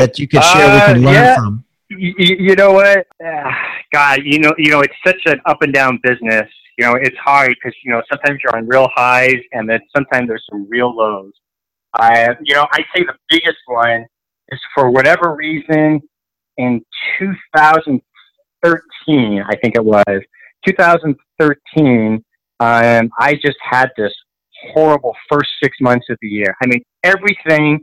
that 0.00 0.18
you 0.18 0.28
could 0.28 0.42
share? 0.42 0.70
Uh, 0.70 0.74
we 0.74 0.80
can 0.94 1.02
learn 1.02 1.14
yeah. 1.14 1.34
from. 1.36 1.64
You, 1.88 2.14
you 2.18 2.54
know 2.54 2.72
what, 2.72 3.06
uh, 3.24 3.50
God, 3.92 4.20
you 4.24 4.38
know, 4.38 4.54
you 4.56 4.70
know, 4.70 4.80
it's 4.80 4.94
such 5.04 5.20
an 5.26 5.40
up 5.46 5.62
and 5.62 5.72
down 5.72 5.98
business. 6.02 6.48
You 6.78 6.86
know, 6.86 6.94
it's 6.94 7.16
hard 7.16 7.50
because 7.50 7.74
you 7.84 7.90
know 7.90 8.00
sometimes 8.10 8.40
you're 8.42 8.56
on 8.56 8.68
real 8.68 8.88
highs, 8.94 9.40
and 9.52 9.68
then 9.68 9.80
sometimes 9.94 10.28
there's 10.28 10.46
some 10.48 10.66
real 10.70 10.94
lows. 10.94 11.32
I, 11.94 12.36
you 12.42 12.54
know, 12.54 12.66
I 12.72 12.78
say 12.94 13.04
the 13.04 13.16
biggest 13.28 13.58
one 13.66 14.06
is 14.50 14.60
for 14.74 14.90
whatever 14.90 15.34
reason 15.34 16.00
in 16.56 16.84
2013, 17.18 19.42
I 19.42 19.56
think 19.56 19.74
it 19.74 19.84
was. 19.84 20.22
2013, 20.66 22.24
um, 22.60 23.10
I 23.18 23.34
just 23.34 23.58
had 23.62 23.90
this 23.96 24.12
horrible 24.72 25.16
first 25.30 25.50
six 25.62 25.76
months 25.80 26.06
of 26.10 26.18
the 26.20 26.28
year. 26.28 26.54
I 26.62 26.66
mean, 26.66 26.82
everything 27.02 27.80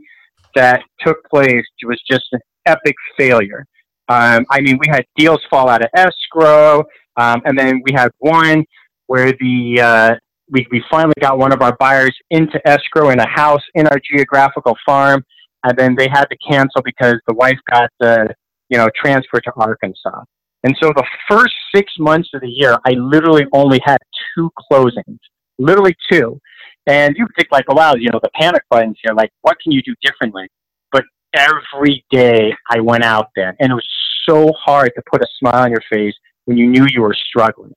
that 0.54 0.82
took 1.00 1.18
place 1.30 1.64
was 1.84 2.00
just 2.10 2.24
an 2.32 2.40
epic 2.66 2.94
failure. 3.16 3.64
Um, 4.08 4.46
I 4.50 4.60
mean, 4.60 4.78
we 4.78 4.86
had 4.88 5.04
deals 5.16 5.40
fall 5.50 5.68
out 5.68 5.82
of 5.82 5.88
escrow, 5.94 6.84
um, 7.16 7.42
and 7.44 7.58
then 7.58 7.82
we 7.84 7.92
had 7.92 8.10
one 8.18 8.64
where 9.06 9.32
the 9.32 9.80
uh, 9.80 10.14
we, 10.50 10.66
we 10.70 10.82
finally 10.90 11.14
got 11.20 11.38
one 11.38 11.52
of 11.52 11.60
our 11.60 11.76
buyers 11.78 12.16
into 12.30 12.60
escrow 12.66 13.10
in 13.10 13.20
a 13.20 13.28
house 13.28 13.62
in 13.74 13.86
our 13.86 14.00
geographical 14.10 14.76
farm, 14.86 15.22
and 15.64 15.76
then 15.76 15.94
they 15.94 16.08
had 16.08 16.24
to 16.26 16.36
cancel 16.48 16.80
because 16.82 17.16
the 17.26 17.34
wife 17.34 17.58
got 17.70 17.90
uh, 18.00 18.24
you 18.70 18.78
know 18.78 18.88
transferred 18.96 19.44
to 19.44 19.52
Arkansas. 19.56 20.22
And 20.64 20.76
so 20.82 20.88
the 20.88 21.06
first 21.28 21.54
six 21.74 21.92
months 21.98 22.30
of 22.34 22.40
the 22.40 22.48
year, 22.48 22.78
I 22.84 22.90
literally 22.92 23.44
only 23.52 23.80
had 23.84 23.98
two 24.34 24.50
closings, 24.70 25.18
literally 25.58 25.94
two. 26.10 26.40
And 26.88 27.14
you 27.16 27.26
think 27.36 27.48
like, 27.52 27.66
oh, 27.68 27.74
wow, 27.74 27.94
you 27.94 28.08
know, 28.10 28.18
the 28.20 28.30
panic 28.34 28.62
buttons 28.70 28.98
here, 29.02 29.14
like, 29.14 29.30
what 29.42 29.56
can 29.62 29.72
you 29.72 29.82
do 29.82 29.94
differently? 30.02 30.48
But 30.90 31.04
every 31.34 32.04
day 32.10 32.52
I 32.70 32.80
went 32.80 33.04
out 33.04 33.28
there 33.36 33.54
and 33.60 33.70
it 33.70 33.74
was 33.74 33.86
so 34.28 34.52
hard 34.58 34.90
to 34.96 35.02
put 35.10 35.22
a 35.22 35.26
smile 35.38 35.64
on 35.64 35.70
your 35.70 35.82
face 35.92 36.14
when 36.46 36.56
you 36.56 36.66
knew 36.66 36.86
you 36.90 37.02
were 37.02 37.16
struggling. 37.28 37.74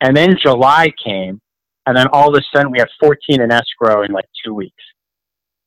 And 0.00 0.16
then 0.16 0.36
July 0.40 0.92
came 1.04 1.40
and 1.86 1.96
then 1.96 2.06
all 2.12 2.34
of 2.34 2.40
a 2.40 2.56
sudden 2.56 2.70
we 2.70 2.78
had 2.78 2.88
14 3.00 3.42
in 3.42 3.52
escrow 3.52 4.04
in 4.04 4.12
like 4.12 4.26
two 4.44 4.54
weeks. 4.54 4.82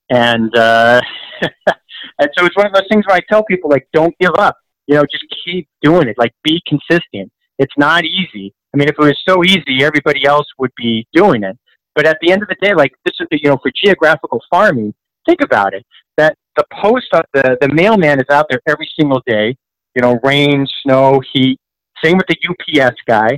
And, 0.10 0.56
uh, 0.56 1.02
and 1.42 2.30
so 2.38 2.46
it's 2.46 2.56
one 2.56 2.66
of 2.66 2.74
those 2.74 2.88
things 2.90 3.06
where 3.06 3.18
I 3.18 3.22
tell 3.30 3.44
people 3.44 3.70
like, 3.70 3.88
don't 3.94 4.18
give 4.20 4.34
up 4.38 4.56
you 4.90 4.96
know, 4.96 5.04
just 5.04 5.24
keep 5.46 5.70
doing 5.84 6.08
it. 6.08 6.18
Like, 6.18 6.34
be 6.44 6.60
consistent. 6.66 7.32
It's 7.60 7.74
not 7.78 8.06
easy. 8.06 8.52
I 8.74 8.78
mean, 8.78 8.90
if 8.90 8.96
it 8.98 9.00
was 9.00 9.18
so 9.28 9.44
easy, 9.44 9.84
everybody 9.84 10.26
else 10.26 10.48
would 10.58 10.72
be 10.76 11.08
doing 11.14 11.44
it. 11.44 11.56
But 12.00 12.08
at 12.08 12.18
the 12.22 12.32
end 12.32 12.42
of 12.42 12.48
the 12.48 12.56
day, 12.66 12.74
like 12.74 12.94
this 13.04 13.16
is, 13.20 13.28
you 13.30 13.50
know, 13.50 13.58
for 13.62 13.70
geographical 13.76 14.42
farming, 14.50 14.94
think 15.26 15.42
about 15.42 15.74
it. 15.74 15.86
That 16.16 16.38
the 16.56 16.64
post, 16.82 17.08
uh, 17.12 17.24
the 17.34 17.58
the 17.60 17.68
mailman 17.68 18.22
is 18.22 18.30
out 18.30 18.46
there 18.50 18.62
every 18.70 18.90
single 18.98 19.22
day. 19.28 19.58
You 19.96 20.02
know, 20.02 20.18
rain, 20.24 20.66
snow, 20.82 21.22
heat. 21.34 21.60
Same 22.02 22.16
with 22.16 22.28
the 22.28 22.38
UPS 22.48 22.96
guy. 23.06 23.38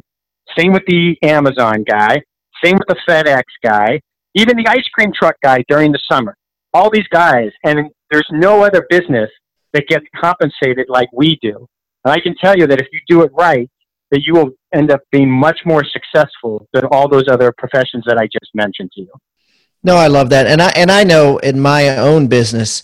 Same 0.56 0.74
with 0.74 0.84
the 0.86 1.18
Amazon 1.24 1.84
guy. 1.90 2.22
Same 2.64 2.78
with 2.78 2.88
the 2.88 2.98
FedEx 3.10 3.46
guy. 3.64 4.00
Even 4.36 4.58
the 4.58 4.68
ice 4.68 4.88
cream 4.94 5.12
truck 5.12 5.38
guy 5.42 5.64
during 5.68 5.92
the 5.92 6.00
summer. 6.08 6.38
All 6.72 6.92
these 6.92 7.08
guys, 7.08 7.50
and 7.64 7.90
there's 8.12 8.30
no 8.30 8.64
other 8.64 8.86
business 8.92 9.32
that 9.74 9.88
gets 9.88 10.06
compensated 10.24 10.86
like 10.88 11.10
we 11.12 11.40
do. 11.42 11.66
And 12.06 12.14
I 12.14 12.20
can 12.20 12.36
tell 12.36 12.56
you 12.56 12.68
that 12.68 12.80
if 12.80 12.90
you 12.94 13.00
do 13.08 13.24
it 13.24 13.32
right, 13.34 13.68
that 14.12 14.22
you 14.22 14.34
will 14.36 14.52
end 14.74 14.92
up 14.92 15.02
being 15.12 15.30
much 15.30 15.60
more 15.66 15.84
successful 15.84 16.68
than 16.74 16.86
all 16.86 17.08
those 17.08 17.28
other 17.28 17.54
professions 17.58 18.04
that 18.08 18.18
I 18.18 18.26
just 18.26 18.52
mentioned 18.54 18.92
to 18.94 19.02
you. 19.02 19.12
No, 19.84 19.96
I 19.96 20.08
love 20.08 20.30
that. 20.30 20.48
And 20.48 20.62
I 20.62 20.70
and 20.70 20.92
I 20.92 21.04
know 21.04 21.38
in 21.40 21.60
my 21.60 21.98
own 21.98 22.28
business 22.28 22.84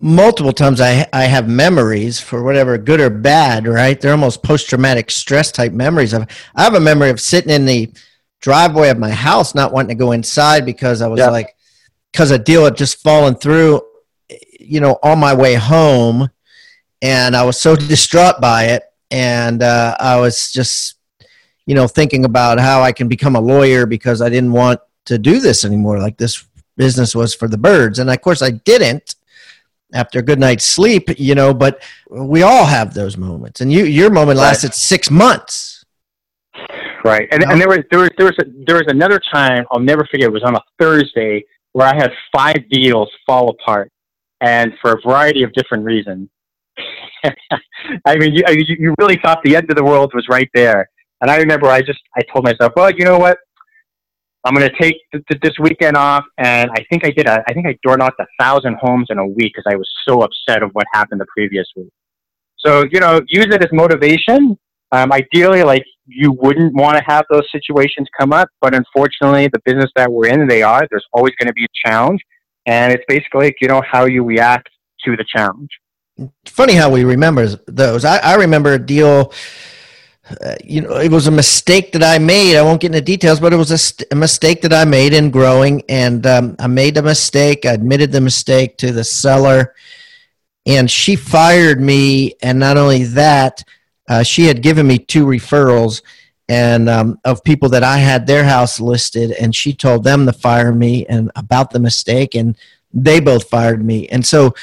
multiple 0.00 0.52
times 0.52 0.80
I 0.80 1.06
I 1.12 1.24
have 1.24 1.48
memories 1.48 2.20
for 2.20 2.42
whatever 2.42 2.76
good 2.76 3.00
or 3.00 3.10
bad, 3.10 3.66
right? 3.66 4.00
They're 4.00 4.12
almost 4.12 4.42
post 4.42 4.68
traumatic 4.68 5.10
stress 5.10 5.52
type 5.52 5.72
memories 5.72 6.12
of 6.12 6.26
I 6.54 6.64
have 6.64 6.74
a 6.74 6.80
memory 6.80 7.10
of 7.10 7.20
sitting 7.20 7.50
in 7.50 7.66
the 7.66 7.92
driveway 8.40 8.90
of 8.90 8.98
my 8.98 9.10
house 9.10 9.54
not 9.54 9.72
wanting 9.72 9.96
to 9.96 10.04
go 10.04 10.12
inside 10.12 10.66
because 10.66 11.00
I 11.00 11.06
was 11.06 11.18
yep. 11.18 11.30
like 11.30 11.56
because 12.12 12.30
a 12.30 12.38
deal 12.38 12.64
had 12.64 12.76
just 12.76 13.02
fallen 13.02 13.36
through 13.36 13.80
you 14.66 14.80
know, 14.80 14.98
on 15.02 15.18
my 15.18 15.34
way 15.34 15.54
home, 15.54 16.30
and 17.02 17.36
I 17.36 17.44
was 17.44 17.60
so 17.60 17.76
distraught 17.76 18.40
by 18.40 18.64
it, 18.66 18.82
and 19.10 19.62
uh, 19.62 19.96
I 19.98 20.20
was 20.20 20.52
just, 20.52 20.94
you 21.66 21.74
know, 21.74 21.86
thinking 21.86 22.24
about 22.24 22.60
how 22.60 22.82
I 22.82 22.92
can 22.92 23.08
become 23.08 23.36
a 23.36 23.40
lawyer 23.40 23.86
because 23.86 24.20
I 24.20 24.28
didn't 24.28 24.52
want 24.52 24.80
to 25.06 25.18
do 25.18 25.40
this 25.40 25.64
anymore. 25.64 25.98
Like 25.98 26.16
this 26.16 26.44
business 26.76 27.14
was 27.14 27.34
for 27.34 27.48
the 27.48 27.58
birds, 27.58 27.98
and 27.98 28.10
of 28.10 28.20
course 28.20 28.42
I 28.42 28.50
didn't 28.50 29.14
after 29.92 30.18
a 30.18 30.22
good 30.22 30.40
night's 30.40 30.64
sleep, 30.64 31.08
you 31.18 31.34
know. 31.34 31.54
But 31.54 31.82
we 32.10 32.42
all 32.42 32.64
have 32.64 32.94
those 32.94 33.16
moments, 33.16 33.60
and 33.60 33.72
you, 33.72 33.84
your 33.84 34.10
moment 34.10 34.38
lasted 34.38 34.68
right. 34.68 34.74
six 34.74 35.10
months. 35.10 35.84
Right, 37.04 37.28
and, 37.32 37.42
and 37.44 37.60
there 37.60 37.68
was 37.68 37.80
there 37.90 38.00
was 38.00 38.10
there 38.16 38.26
was 38.26 38.38
a, 38.40 38.44
there 38.66 38.76
was 38.76 38.86
another 38.88 39.20
time 39.32 39.64
I'll 39.70 39.80
never 39.80 40.06
forget. 40.10 40.28
It 40.28 40.32
was 40.32 40.44
on 40.44 40.54
a 40.54 40.62
Thursday 40.78 41.44
where 41.72 41.86
I 41.86 41.94
had 41.94 42.12
five 42.34 42.68
deals 42.70 43.10
fall 43.26 43.50
apart 43.50 43.90
and 44.40 44.72
for 44.80 44.92
a 44.92 45.00
variety 45.02 45.42
of 45.42 45.52
different 45.52 45.84
reasons. 45.84 46.28
I 48.06 48.16
mean, 48.16 48.34
you, 48.34 48.42
you 48.48 48.94
really 48.98 49.18
thought 49.22 49.40
the 49.42 49.56
end 49.56 49.70
of 49.70 49.76
the 49.76 49.84
world 49.84 50.12
was 50.14 50.26
right 50.28 50.48
there. 50.54 50.88
And 51.20 51.30
I 51.30 51.38
remember 51.38 51.68
I 51.68 51.80
just, 51.80 52.00
I 52.16 52.22
told 52.32 52.44
myself, 52.44 52.72
well, 52.76 52.90
you 52.90 53.04
know 53.04 53.18
what? 53.18 53.38
I'm 54.44 54.54
going 54.54 54.68
to 54.68 54.76
take 54.78 54.96
th- 55.12 55.24
th- 55.30 55.40
this 55.40 55.58
weekend 55.58 55.96
off. 55.96 56.24
And 56.38 56.70
I 56.70 56.84
think 56.90 57.06
I 57.06 57.10
did, 57.10 57.26
a, 57.26 57.42
I 57.48 57.54
think 57.54 57.66
I 57.66 57.78
door 57.82 57.96
knocked 57.96 58.20
a 58.20 58.26
thousand 58.38 58.76
homes 58.80 59.06
in 59.08 59.18
a 59.18 59.26
week 59.26 59.52
because 59.54 59.64
I 59.66 59.76
was 59.76 59.88
so 60.06 60.22
upset 60.22 60.62
of 60.62 60.70
what 60.72 60.86
happened 60.92 61.20
the 61.20 61.26
previous 61.34 61.66
week. 61.76 61.90
So, 62.58 62.84
you 62.90 63.00
know, 63.00 63.20
use 63.28 63.46
it 63.46 63.62
as 63.62 63.70
motivation. 63.72 64.58
Um, 64.92 65.12
ideally, 65.12 65.62
like 65.62 65.84
you 66.06 66.32
wouldn't 66.32 66.74
want 66.74 66.96
to 66.98 67.04
have 67.04 67.24
those 67.30 67.46
situations 67.50 68.06
come 68.18 68.32
up, 68.32 68.48
but 68.60 68.74
unfortunately, 68.74 69.48
the 69.48 69.60
business 69.64 69.90
that 69.96 70.12
we're 70.12 70.28
in, 70.28 70.46
they 70.46 70.62
are. 70.62 70.86
There's 70.90 71.06
always 71.12 71.34
going 71.40 71.48
to 71.48 71.54
be 71.54 71.64
a 71.64 71.88
challenge. 71.88 72.20
And 72.66 72.92
it's 72.92 73.04
basically, 73.08 73.54
you 73.60 73.68
know, 73.68 73.82
how 73.90 74.04
you 74.04 74.22
react 74.24 74.68
to 75.04 75.16
the 75.16 75.24
challenge. 75.34 75.68
Funny 76.46 76.74
how 76.74 76.90
we 76.90 77.04
remember 77.04 77.46
those. 77.66 78.04
I, 78.04 78.18
I 78.18 78.34
remember 78.36 78.74
a 78.74 78.78
deal. 78.78 79.32
Uh, 80.40 80.54
you 80.64 80.80
know, 80.80 80.96
it 80.96 81.10
was 81.10 81.26
a 81.26 81.30
mistake 81.30 81.92
that 81.92 82.02
I 82.02 82.18
made. 82.18 82.56
I 82.56 82.62
won't 82.62 82.80
get 82.80 82.94
into 82.94 83.02
details, 83.02 83.40
but 83.40 83.52
it 83.52 83.56
was 83.56 83.70
a, 83.70 83.78
st- 83.78 84.08
a 84.10 84.14
mistake 84.14 84.62
that 84.62 84.72
I 84.72 84.84
made 84.84 85.12
in 85.12 85.30
growing, 85.30 85.82
and 85.88 86.26
um, 86.26 86.56
I 86.58 86.66
made 86.66 86.96
a 86.96 87.02
mistake. 87.02 87.66
I 87.66 87.72
admitted 87.72 88.10
the 88.10 88.22
mistake 88.22 88.78
to 88.78 88.90
the 88.90 89.04
seller, 89.04 89.74
and 90.64 90.90
she 90.90 91.14
fired 91.14 91.80
me. 91.80 92.34
And 92.42 92.58
not 92.58 92.78
only 92.78 93.04
that, 93.04 93.62
uh, 94.08 94.22
she 94.22 94.46
had 94.46 94.62
given 94.62 94.86
me 94.86 94.98
two 94.98 95.26
referrals, 95.26 96.00
and 96.48 96.88
um, 96.88 97.18
of 97.24 97.44
people 97.44 97.68
that 97.70 97.84
I 97.84 97.98
had 97.98 98.26
their 98.26 98.44
house 98.44 98.80
listed, 98.80 99.32
and 99.32 99.54
she 99.54 99.74
told 99.74 100.04
them 100.04 100.24
to 100.24 100.32
fire 100.32 100.72
me 100.72 101.04
and 101.06 101.30
about 101.36 101.70
the 101.70 101.80
mistake, 101.80 102.34
and 102.34 102.56
they 102.94 103.20
both 103.20 103.48
fired 103.50 103.84
me. 103.84 104.08
And 104.08 104.24
so 104.24 104.54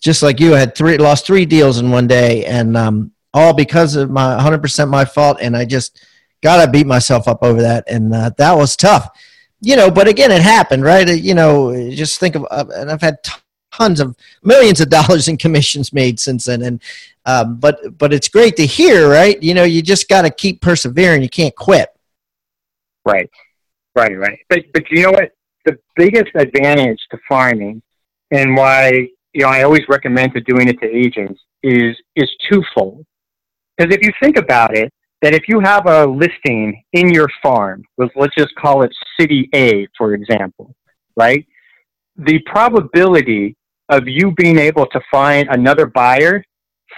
just 0.00 0.22
like 0.22 0.40
you, 0.40 0.54
I 0.54 0.60
had 0.60 0.74
three 0.74 0.96
lost 0.96 1.26
three 1.26 1.44
deals 1.44 1.78
in 1.78 1.90
one 1.90 2.06
day, 2.06 2.44
and 2.46 2.76
um, 2.76 3.12
all 3.34 3.52
because 3.52 3.96
of 3.96 4.10
my 4.10 4.38
100% 4.38 4.88
my 4.88 5.04
fault. 5.04 5.38
And 5.42 5.54
I 5.56 5.66
just 5.66 6.06
gotta 6.44 6.70
beat 6.70 6.86
myself 6.86 7.26
up 7.26 7.42
over 7.42 7.62
that, 7.62 7.84
and 7.88 8.14
uh, 8.14 8.30
that 8.36 8.52
was 8.52 8.76
tough. 8.76 9.08
You 9.60 9.76
know, 9.76 9.90
but 9.90 10.06
again, 10.06 10.30
it 10.30 10.42
happened, 10.42 10.84
right? 10.84 11.08
You 11.08 11.34
know, 11.34 11.90
just 11.90 12.20
think 12.20 12.34
of, 12.34 12.46
uh, 12.50 12.66
and 12.76 12.90
I've 12.90 13.00
had 13.00 13.16
tons 13.72 13.98
of 13.98 14.14
millions 14.42 14.80
of 14.80 14.90
dollars 14.98 15.26
in 15.26 15.38
commissions 15.38 15.92
made 15.92 16.20
since 16.20 16.44
then, 16.44 16.62
and 16.62 16.82
um, 17.24 17.56
but 17.56 17.98
but 17.98 18.12
it's 18.12 18.28
great 18.28 18.56
to 18.56 18.66
hear, 18.66 19.08
right? 19.08 19.42
You 19.42 19.54
know, 19.54 19.64
you 19.64 19.82
just 19.82 20.08
got 20.08 20.22
to 20.22 20.30
keep 20.30 20.60
persevering. 20.60 21.22
You 21.22 21.30
can't 21.30 21.56
quit. 21.56 21.88
Right, 23.06 23.30
right, 23.96 24.16
right. 24.16 24.38
But 24.50 24.60
but 24.72 24.90
you 24.90 25.02
know 25.02 25.12
what? 25.12 25.32
The 25.64 25.78
biggest 25.96 26.30
advantage 26.34 27.00
to 27.10 27.18
farming, 27.26 27.82
and 28.30 28.54
why 28.54 29.08
you 29.32 29.42
know 29.42 29.48
I 29.48 29.62
always 29.62 29.88
recommend 29.88 30.34
to 30.34 30.42
doing 30.42 30.68
it 30.68 30.78
to 30.80 30.86
agents 30.86 31.40
is 31.62 31.96
is 32.14 32.30
twofold. 32.50 33.06
Because 33.76 33.94
if 33.94 34.02
you 34.02 34.12
think 34.22 34.36
about 34.36 34.76
it, 34.76 34.92
that 35.22 35.34
if 35.34 35.48
you 35.48 35.60
have 35.60 35.86
a 35.86 36.06
listing 36.06 36.82
in 36.92 37.10
your 37.10 37.28
farm, 37.42 37.82
let's 37.96 38.34
just 38.36 38.54
call 38.56 38.82
it 38.82 38.92
City 39.18 39.48
A, 39.54 39.86
for 39.96 40.14
example, 40.14 40.74
right? 41.16 41.46
The 42.16 42.38
probability 42.40 43.56
of 43.88 44.06
you 44.06 44.32
being 44.32 44.58
able 44.58 44.86
to 44.86 45.00
find 45.10 45.48
another 45.50 45.86
buyer 45.86 46.44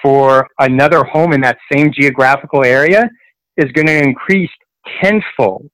for 0.03 0.47
another 0.59 1.05
home 1.05 1.33
in 1.33 1.41
that 1.43 1.59
same 1.72 1.93
geographical 1.93 2.64
area 2.64 3.09
is 3.57 3.70
going 3.72 3.87
to 3.87 3.97
increase 3.97 4.51
tenfold 5.01 5.70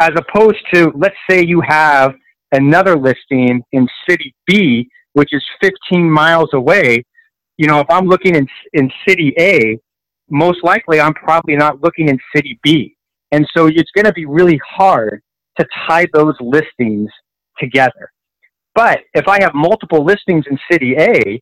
as 0.00 0.10
opposed 0.16 0.58
to, 0.74 0.92
let's 0.96 1.16
say 1.30 1.44
you 1.44 1.60
have 1.60 2.14
another 2.52 2.96
listing 2.96 3.62
in 3.72 3.88
city 4.08 4.34
B, 4.46 4.88
which 5.12 5.32
is 5.32 5.44
15 5.62 6.10
miles 6.10 6.50
away. 6.52 7.04
You 7.56 7.68
know, 7.68 7.80
if 7.80 7.86
I'm 7.90 8.06
looking 8.06 8.34
in, 8.34 8.46
in 8.72 8.90
city 9.06 9.32
A, 9.38 9.78
most 10.30 10.62
likely 10.62 11.00
I'm 11.00 11.14
probably 11.14 11.56
not 11.56 11.82
looking 11.82 12.08
in 12.08 12.18
city 12.34 12.58
B. 12.62 12.96
And 13.32 13.46
so 13.56 13.66
it's 13.66 13.90
going 13.94 14.04
to 14.04 14.12
be 14.12 14.26
really 14.26 14.60
hard 14.66 15.22
to 15.58 15.66
tie 15.86 16.06
those 16.12 16.34
listings 16.40 17.10
together. 17.58 18.10
But 18.74 19.00
if 19.14 19.28
I 19.28 19.42
have 19.42 19.52
multiple 19.54 20.04
listings 20.04 20.44
in 20.50 20.58
city 20.70 20.94
A, 20.98 21.40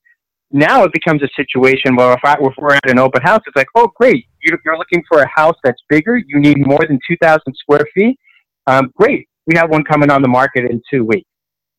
now 0.52 0.82
it 0.82 0.92
becomes 0.92 1.22
a 1.22 1.28
situation 1.36 1.94
where 1.94 2.12
if, 2.12 2.20
I, 2.24 2.36
if 2.40 2.54
we're 2.58 2.74
at 2.74 2.90
an 2.90 2.98
open 2.98 3.22
house, 3.22 3.40
it's 3.46 3.54
like, 3.54 3.68
oh, 3.76 3.88
great, 3.94 4.26
you're 4.42 4.78
looking 4.78 5.02
for 5.08 5.20
a 5.20 5.28
house 5.28 5.54
that's 5.62 5.80
bigger. 5.88 6.16
You 6.16 6.40
need 6.40 6.66
more 6.66 6.84
than 6.88 6.98
2,000 7.08 7.40
square 7.54 7.86
feet. 7.94 8.18
Um, 8.66 8.92
great, 8.96 9.28
we 9.46 9.56
have 9.56 9.70
one 9.70 9.84
coming 9.84 10.10
on 10.10 10.22
the 10.22 10.28
market 10.28 10.68
in 10.68 10.82
two 10.92 11.04
weeks. 11.04 11.28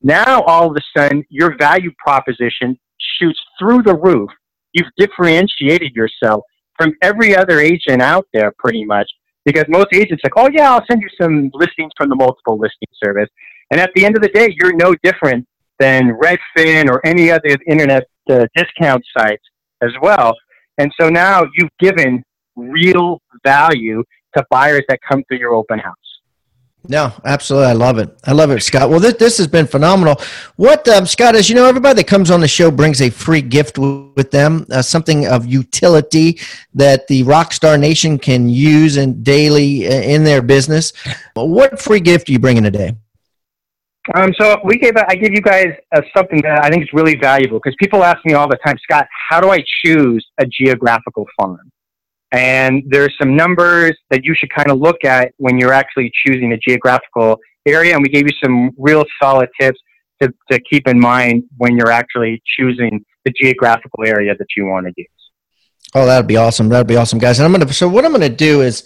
Now, 0.01 0.41
all 0.43 0.71
of 0.71 0.77
a 0.77 0.99
sudden, 0.99 1.23
your 1.29 1.55
value 1.57 1.91
proposition 2.03 2.77
shoots 3.19 3.39
through 3.59 3.83
the 3.83 3.95
roof. 3.95 4.29
You've 4.73 4.89
differentiated 4.97 5.93
yourself 5.93 6.43
from 6.81 6.93
every 7.03 7.35
other 7.35 7.59
agent 7.59 8.01
out 8.01 8.27
there, 8.33 8.51
pretty 8.57 8.83
much, 8.83 9.09
because 9.45 9.65
most 9.67 9.87
agents 9.93 10.23
like, 10.23 10.33
oh, 10.35 10.49
yeah, 10.51 10.71
I'll 10.71 10.85
send 10.89 11.01
you 11.01 11.09
some 11.21 11.51
listings 11.53 11.91
from 11.95 12.09
the 12.09 12.15
multiple 12.15 12.57
listing 12.57 12.87
service. 13.03 13.29
And 13.69 13.79
at 13.79 13.91
the 13.95 14.03
end 14.03 14.15
of 14.15 14.23
the 14.23 14.29
day, 14.29 14.55
you're 14.59 14.73
no 14.73 14.95
different 15.03 15.47
than 15.79 16.17
Redfin 16.17 16.89
or 16.89 17.05
any 17.05 17.29
other 17.29 17.55
internet 17.67 18.07
uh, 18.29 18.47
discount 18.55 19.03
sites 19.15 19.43
as 19.81 19.91
well. 20.01 20.33
And 20.77 20.91
so 20.99 21.09
now 21.09 21.43
you've 21.55 21.69
given 21.79 22.23
real 22.55 23.21
value 23.45 24.03
to 24.35 24.43
buyers 24.49 24.83
that 24.89 24.99
come 25.07 25.23
through 25.27 25.37
your 25.37 25.53
open 25.53 25.79
house. 25.79 25.95
No, 26.87 27.13
absolutely. 27.25 27.69
I 27.69 27.73
love 27.73 27.99
it. 27.99 28.17
I 28.25 28.31
love 28.31 28.49
it, 28.49 28.61
Scott. 28.61 28.89
Well, 28.89 28.99
this, 28.99 29.13
this 29.13 29.37
has 29.37 29.47
been 29.47 29.67
phenomenal. 29.67 30.19
What, 30.55 30.87
um, 30.87 31.05
Scott, 31.05 31.35
as 31.35 31.47
you 31.47 31.55
know, 31.55 31.65
everybody 31.65 31.95
that 31.95 32.07
comes 32.07 32.31
on 32.31 32.41
the 32.41 32.47
show 32.47 32.71
brings 32.71 33.01
a 33.01 33.09
free 33.09 33.41
gift 33.41 33.75
w- 33.75 34.11
with 34.15 34.31
them, 34.31 34.65
uh, 34.71 34.81
something 34.81 35.27
of 35.27 35.45
utility 35.45 36.39
that 36.73 37.07
the 37.07 37.23
Rockstar 37.23 37.79
Nation 37.79 38.17
can 38.17 38.49
use 38.49 38.97
in 38.97 39.21
daily 39.21 39.87
uh, 39.87 39.91
in 39.91 40.23
their 40.23 40.41
business. 40.41 40.91
What 41.35 41.79
free 41.79 41.99
gift 41.99 42.29
are 42.29 42.31
you 42.31 42.39
bringing 42.39 42.63
today? 42.63 42.95
Um, 44.15 44.33
so 44.39 44.59
we 44.63 44.77
gave 44.77 44.93
I 44.97 45.13
give 45.13 45.31
you 45.31 45.41
guys 45.41 45.67
uh, 45.95 46.01
something 46.15 46.41
that 46.41 46.65
I 46.65 46.69
think 46.69 46.81
is 46.81 46.89
really 46.91 47.15
valuable 47.15 47.59
because 47.63 47.75
people 47.79 48.03
ask 48.03 48.25
me 48.25 48.33
all 48.33 48.49
the 48.49 48.57
time, 48.65 48.75
Scott, 48.81 49.07
how 49.29 49.39
do 49.39 49.51
I 49.51 49.63
choose 49.85 50.25
a 50.39 50.45
geographical 50.47 51.27
farm? 51.39 51.70
And 52.31 52.83
there's 52.87 53.13
some 53.19 53.35
numbers 53.35 53.97
that 54.09 54.23
you 54.23 54.33
should 54.35 54.53
kind 54.53 54.71
of 54.71 54.79
look 54.79 55.03
at 55.03 55.33
when 55.37 55.57
you're 55.57 55.73
actually 55.73 56.11
choosing 56.25 56.53
a 56.53 56.57
geographical 56.57 57.37
area. 57.65 57.93
And 57.93 58.01
we 58.01 58.09
gave 58.09 58.25
you 58.25 58.35
some 58.43 58.71
real 58.77 59.03
solid 59.21 59.49
tips 59.59 59.79
to, 60.21 60.33
to 60.49 60.59
keep 60.61 60.87
in 60.87 60.99
mind 60.99 61.43
when 61.57 61.75
you're 61.75 61.91
actually 61.91 62.41
choosing 62.57 63.03
the 63.25 63.33
geographical 63.39 64.05
area 64.05 64.35
that 64.37 64.47
you 64.55 64.65
want 64.65 64.87
to 64.87 64.93
use. 64.95 65.07
Oh, 65.93 66.05
that'd 66.05 66.27
be 66.27 66.37
awesome. 66.37 66.69
That'd 66.69 66.87
be 66.87 66.95
awesome, 66.95 67.19
guys. 67.19 67.39
And 67.39 67.45
I'm 67.45 67.51
gonna. 67.51 67.71
So 67.73 67.89
what 67.89 68.05
I'm 68.05 68.11
gonna 68.11 68.29
do 68.29 68.61
is, 68.61 68.85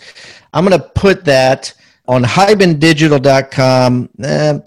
I'm 0.53 0.63
gonna 0.63 0.79
put 0.79 1.25
that 1.25 1.71
on 2.07 2.23
hibandigital.com. 2.23 4.09
Uh, 4.23 4.59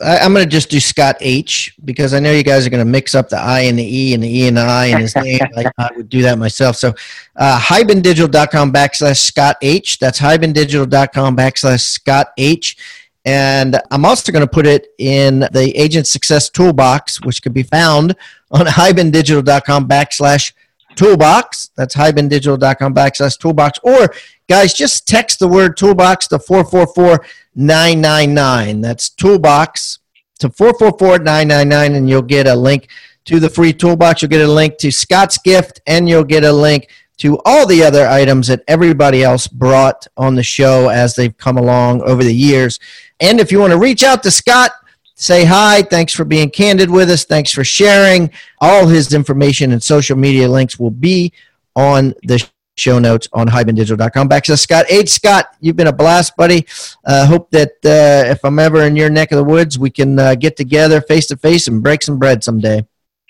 I, 0.00 0.18
am 0.18 0.32
going 0.34 0.44
to 0.44 0.50
just 0.50 0.68
do 0.70 0.78
Scott 0.78 1.16
H 1.20 1.74
because 1.84 2.12
I 2.12 2.20
know 2.20 2.30
you 2.30 2.42
guys 2.42 2.66
are 2.66 2.70
going 2.70 2.84
to 2.84 2.90
mix 2.90 3.14
up 3.14 3.28
the 3.28 3.38
I 3.38 3.60
and 3.60 3.78
the 3.78 3.84
E 3.84 4.14
and 4.14 4.22
the 4.22 4.28
E 4.28 4.48
and 4.48 4.56
the 4.56 4.62
I 4.62 4.86
in 4.86 5.00
his 5.00 5.16
name. 5.16 5.40
like 5.54 5.72
I 5.78 5.90
would 5.96 6.08
do 6.08 6.22
that 6.22 6.38
myself. 6.38 6.76
So, 6.76 6.94
uh, 7.36 7.58
hibandigital.com 7.58 8.72
backslash 8.72 9.18
Scott 9.18 9.56
H. 9.62 9.98
That's 9.98 10.20
hibandigital.com 10.20 11.36
backslash 11.36 11.80
Scott 11.80 12.28
H. 12.36 12.76
And 13.24 13.80
I'm 13.90 14.04
also 14.04 14.30
going 14.30 14.44
to 14.44 14.50
put 14.50 14.66
it 14.66 14.88
in 14.98 15.40
the 15.40 15.72
Agent 15.74 16.06
Success 16.06 16.48
Toolbox, 16.48 17.22
which 17.22 17.42
can 17.42 17.52
be 17.52 17.62
found 17.62 18.14
on 18.50 18.66
hibandigital.com 18.66 19.88
backslash 19.88 20.52
toolbox. 20.94 21.70
That's 21.76 21.94
hibandigital.com 21.94 22.94
backslash 22.94 23.38
toolbox. 23.38 23.78
Or, 23.82 24.12
guys, 24.48 24.74
just 24.74 25.08
text 25.08 25.38
the 25.38 25.48
word 25.48 25.76
toolbox 25.76 26.28
to 26.28 26.38
444 26.38 27.24
999. 27.56 28.80
That's 28.80 29.08
toolbox 29.08 29.98
to 30.38 30.50
444 30.50 31.18
999, 31.18 31.94
and 31.94 32.08
you'll 32.08 32.22
get 32.22 32.46
a 32.46 32.54
link 32.54 32.88
to 33.24 33.40
the 33.40 33.50
free 33.50 33.72
toolbox. 33.72 34.22
You'll 34.22 34.30
get 34.30 34.46
a 34.46 34.52
link 34.52 34.78
to 34.78 34.90
Scott's 34.90 35.38
gift, 35.38 35.80
and 35.86 36.08
you'll 36.08 36.24
get 36.24 36.44
a 36.44 36.52
link 36.52 36.88
to 37.18 37.40
all 37.44 37.66
the 37.66 37.82
other 37.82 38.06
items 38.06 38.46
that 38.48 38.62
everybody 38.68 39.22
else 39.22 39.48
brought 39.48 40.06
on 40.16 40.34
the 40.34 40.42
show 40.42 40.88
as 40.88 41.14
they've 41.14 41.36
come 41.36 41.56
along 41.56 42.02
over 42.02 42.22
the 42.22 42.34
years. 42.34 42.78
And 43.20 43.40
if 43.40 43.50
you 43.50 43.58
want 43.58 43.72
to 43.72 43.78
reach 43.78 44.04
out 44.04 44.22
to 44.24 44.30
Scott, 44.30 44.72
say 45.14 45.44
hi. 45.44 45.82
Thanks 45.82 46.12
for 46.12 46.24
being 46.24 46.50
candid 46.50 46.90
with 46.90 47.08
us. 47.08 47.24
Thanks 47.24 47.52
for 47.52 47.64
sharing. 47.64 48.30
All 48.60 48.86
his 48.86 49.14
information 49.14 49.72
and 49.72 49.82
social 49.82 50.16
media 50.16 50.46
links 50.48 50.78
will 50.78 50.90
be 50.90 51.32
on 51.74 52.14
the 52.24 52.46
show 52.76 52.98
notes 52.98 53.28
on 53.32 53.48
hibandigital.com. 53.48 54.28
Back 54.28 54.44
to 54.44 54.56
Scott 54.56 54.86
H. 54.88 55.08
Scott, 55.08 55.46
you've 55.60 55.76
been 55.76 55.86
a 55.86 55.92
blast, 55.92 56.36
buddy. 56.36 56.66
Uh, 57.04 57.26
hope 57.26 57.50
that 57.50 57.72
uh, 57.84 58.30
if 58.30 58.44
I'm 58.44 58.58
ever 58.58 58.82
in 58.82 58.96
your 58.96 59.10
neck 59.10 59.32
of 59.32 59.36
the 59.36 59.44
woods, 59.44 59.78
we 59.78 59.90
can 59.90 60.18
uh, 60.18 60.34
get 60.34 60.56
together 60.56 61.00
face 61.00 61.26
to 61.28 61.36
face 61.36 61.68
and 61.68 61.82
break 61.82 62.02
some 62.02 62.18
bread 62.18 62.44
someday. 62.44 62.86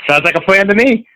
Sounds 0.09 0.25
like 0.25 0.35
a 0.35 0.41
plan 0.41 0.67
to 0.69 0.75
me. 0.75 1.09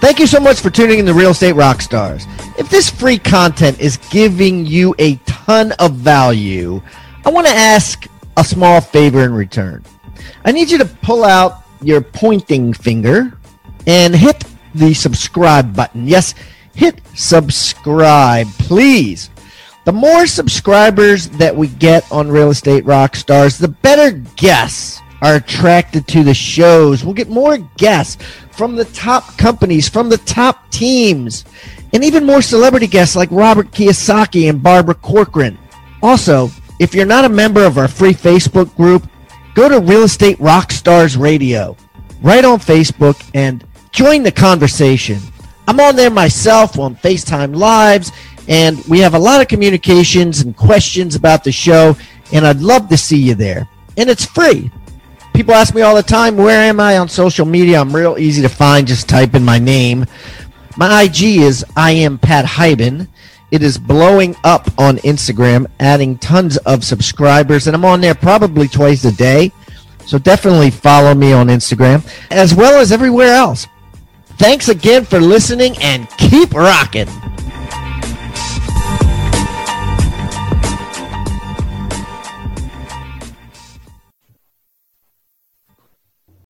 Thank 0.00 0.18
you 0.18 0.26
so 0.26 0.40
much 0.40 0.60
for 0.60 0.70
tuning 0.70 0.98
in 0.98 1.06
to 1.06 1.12
Real 1.12 1.32
Estate 1.32 1.54
Rockstars. 1.54 2.24
If 2.58 2.70
this 2.70 2.88
free 2.88 3.18
content 3.18 3.78
is 3.80 3.98
giving 4.10 4.64
you 4.64 4.94
a 4.98 5.16
ton 5.26 5.72
of 5.72 5.94
value, 5.94 6.80
I 7.26 7.30
want 7.30 7.46
to 7.46 7.52
ask 7.52 8.06
a 8.36 8.44
small 8.44 8.80
favor 8.80 9.24
in 9.24 9.34
return. 9.34 9.84
I 10.44 10.52
need 10.52 10.70
you 10.70 10.78
to 10.78 10.86
pull 10.86 11.22
out 11.22 11.64
your 11.82 12.00
pointing 12.00 12.72
finger 12.72 13.38
and 13.86 14.14
hit 14.14 14.44
the 14.74 14.94
subscribe 14.94 15.74
button. 15.74 16.06
Yes, 16.06 16.34
hit 16.74 17.00
subscribe, 17.14 18.46
please. 18.58 19.30
The 19.84 19.92
more 19.92 20.26
subscribers 20.26 21.28
that 21.30 21.56
we 21.56 21.68
get 21.68 22.10
on 22.12 22.28
Real 22.28 22.50
Estate 22.50 22.84
Rockstars, 22.84 23.58
the 23.58 23.68
better 23.68 24.12
guests 24.36 25.00
are 25.22 25.36
attracted 25.36 26.06
to 26.08 26.22
the 26.22 26.34
shows. 26.34 27.04
We'll 27.04 27.14
get 27.14 27.28
more 27.28 27.58
guests 27.76 28.22
from 28.52 28.76
the 28.76 28.84
top 28.86 29.36
companies, 29.38 29.88
from 29.88 30.08
the 30.08 30.18
top 30.18 30.70
teams, 30.70 31.44
and 31.92 32.04
even 32.04 32.24
more 32.24 32.42
celebrity 32.42 32.86
guests 32.86 33.16
like 33.16 33.30
Robert 33.30 33.70
Kiyosaki 33.70 34.48
and 34.48 34.62
Barbara 34.62 34.94
Corcoran. 34.94 35.58
Also, 36.02 36.50
if 36.78 36.94
you're 36.94 37.06
not 37.06 37.24
a 37.24 37.28
member 37.28 37.64
of 37.64 37.78
our 37.78 37.88
free 37.88 38.14
Facebook 38.14 38.74
group, 38.76 39.08
go 39.54 39.68
to 39.68 39.80
Real 39.80 40.04
Estate 40.04 40.38
Rockstars 40.38 41.18
Radio 41.18 41.76
right 42.22 42.44
on 42.44 42.58
Facebook 42.58 43.28
and 43.34 43.64
join 43.92 44.22
the 44.22 44.32
conversation. 44.32 45.18
I'm 45.68 45.80
on 45.80 45.96
there 45.96 46.10
myself 46.10 46.78
on 46.78 46.96
FaceTime 46.96 47.54
Lives, 47.54 48.12
and 48.48 48.82
we 48.86 48.98
have 49.00 49.14
a 49.14 49.18
lot 49.18 49.40
of 49.40 49.48
communications 49.48 50.40
and 50.40 50.56
questions 50.56 51.14
about 51.14 51.44
the 51.44 51.52
show, 51.52 51.96
and 52.32 52.46
I'd 52.46 52.60
love 52.60 52.88
to 52.88 52.96
see 52.96 53.18
you 53.18 53.34
there. 53.34 53.68
And 53.96 54.10
it's 54.10 54.24
free. 54.24 54.70
People 55.34 55.54
ask 55.54 55.74
me 55.74 55.82
all 55.82 55.94
the 55.94 56.02
time, 56.02 56.36
where 56.36 56.60
am 56.60 56.80
I 56.80 56.98
on 56.98 57.08
social 57.08 57.46
media? 57.46 57.80
I'm 57.80 57.94
real 57.94 58.18
easy 58.18 58.42
to 58.42 58.48
find. 58.48 58.86
Just 58.86 59.08
type 59.08 59.34
in 59.34 59.44
my 59.44 59.58
name. 59.58 60.06
My 60.76 61.02
IG 61.02 61.22
is 61.38 61.64
I 61.76 61.92
am 61.92 62.18
Pat 62.18 62.44
Hiban. 62.44 63.08
It 63.50 63.62
is 63.62 63.78
blowing 63.78 64.36
up 64.44 64.68
on 64.78 64.98
Instagram, 64.98 65.66
adding 65.80 66.18
tons 66.18 66.56
of 66.58 66.84
subscribers, 66.84 67.66
and 67.66 67.74
I'm 67.74 67.84
on 67.84 68.00
there 68.00 68.14
probably 68.14 68.68
twice 68.68 69.04
a 69.04 69.12
day. 69.12 69.52
So 70.06 70.18
definitely 70.18 70.70
follow 70.70 71.14
me 71.14 71.32
on 71.32 71.48
Instagram 71.48 72.04
as 72.30 72.54
well 72.54 72.80
as 72.80 72.92
everywhere 72.92 73.34
else. 73.34 73.66
Thanks 74.40 74.68
again 74.70 75.04
for 75.04 75.20
listening 75.20 75.76
and 75.82 76.08
keep 76.16 76.54
rocking. 76.54 77.04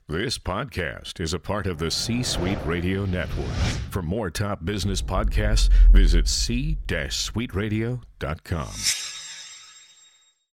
This 0.07 0.38
podcast 0.38 1.18
is 1.18 1.34
a 1.34 1.41
part 1.41 1.66
of 1.66 1.78
the 1.78 1.91
C 1.91 2.22
Suite 2.22 2.64
Radio 2.64 3.07
Network. 3.07 3.49
For 3.91 4.03
more 4.03 4.30
top 4.30 4.64
business 4.64 5.03
podcasts, 5.03 5.68
visit 5.91 6.28
c-suiteradio.com. 6.28 9.20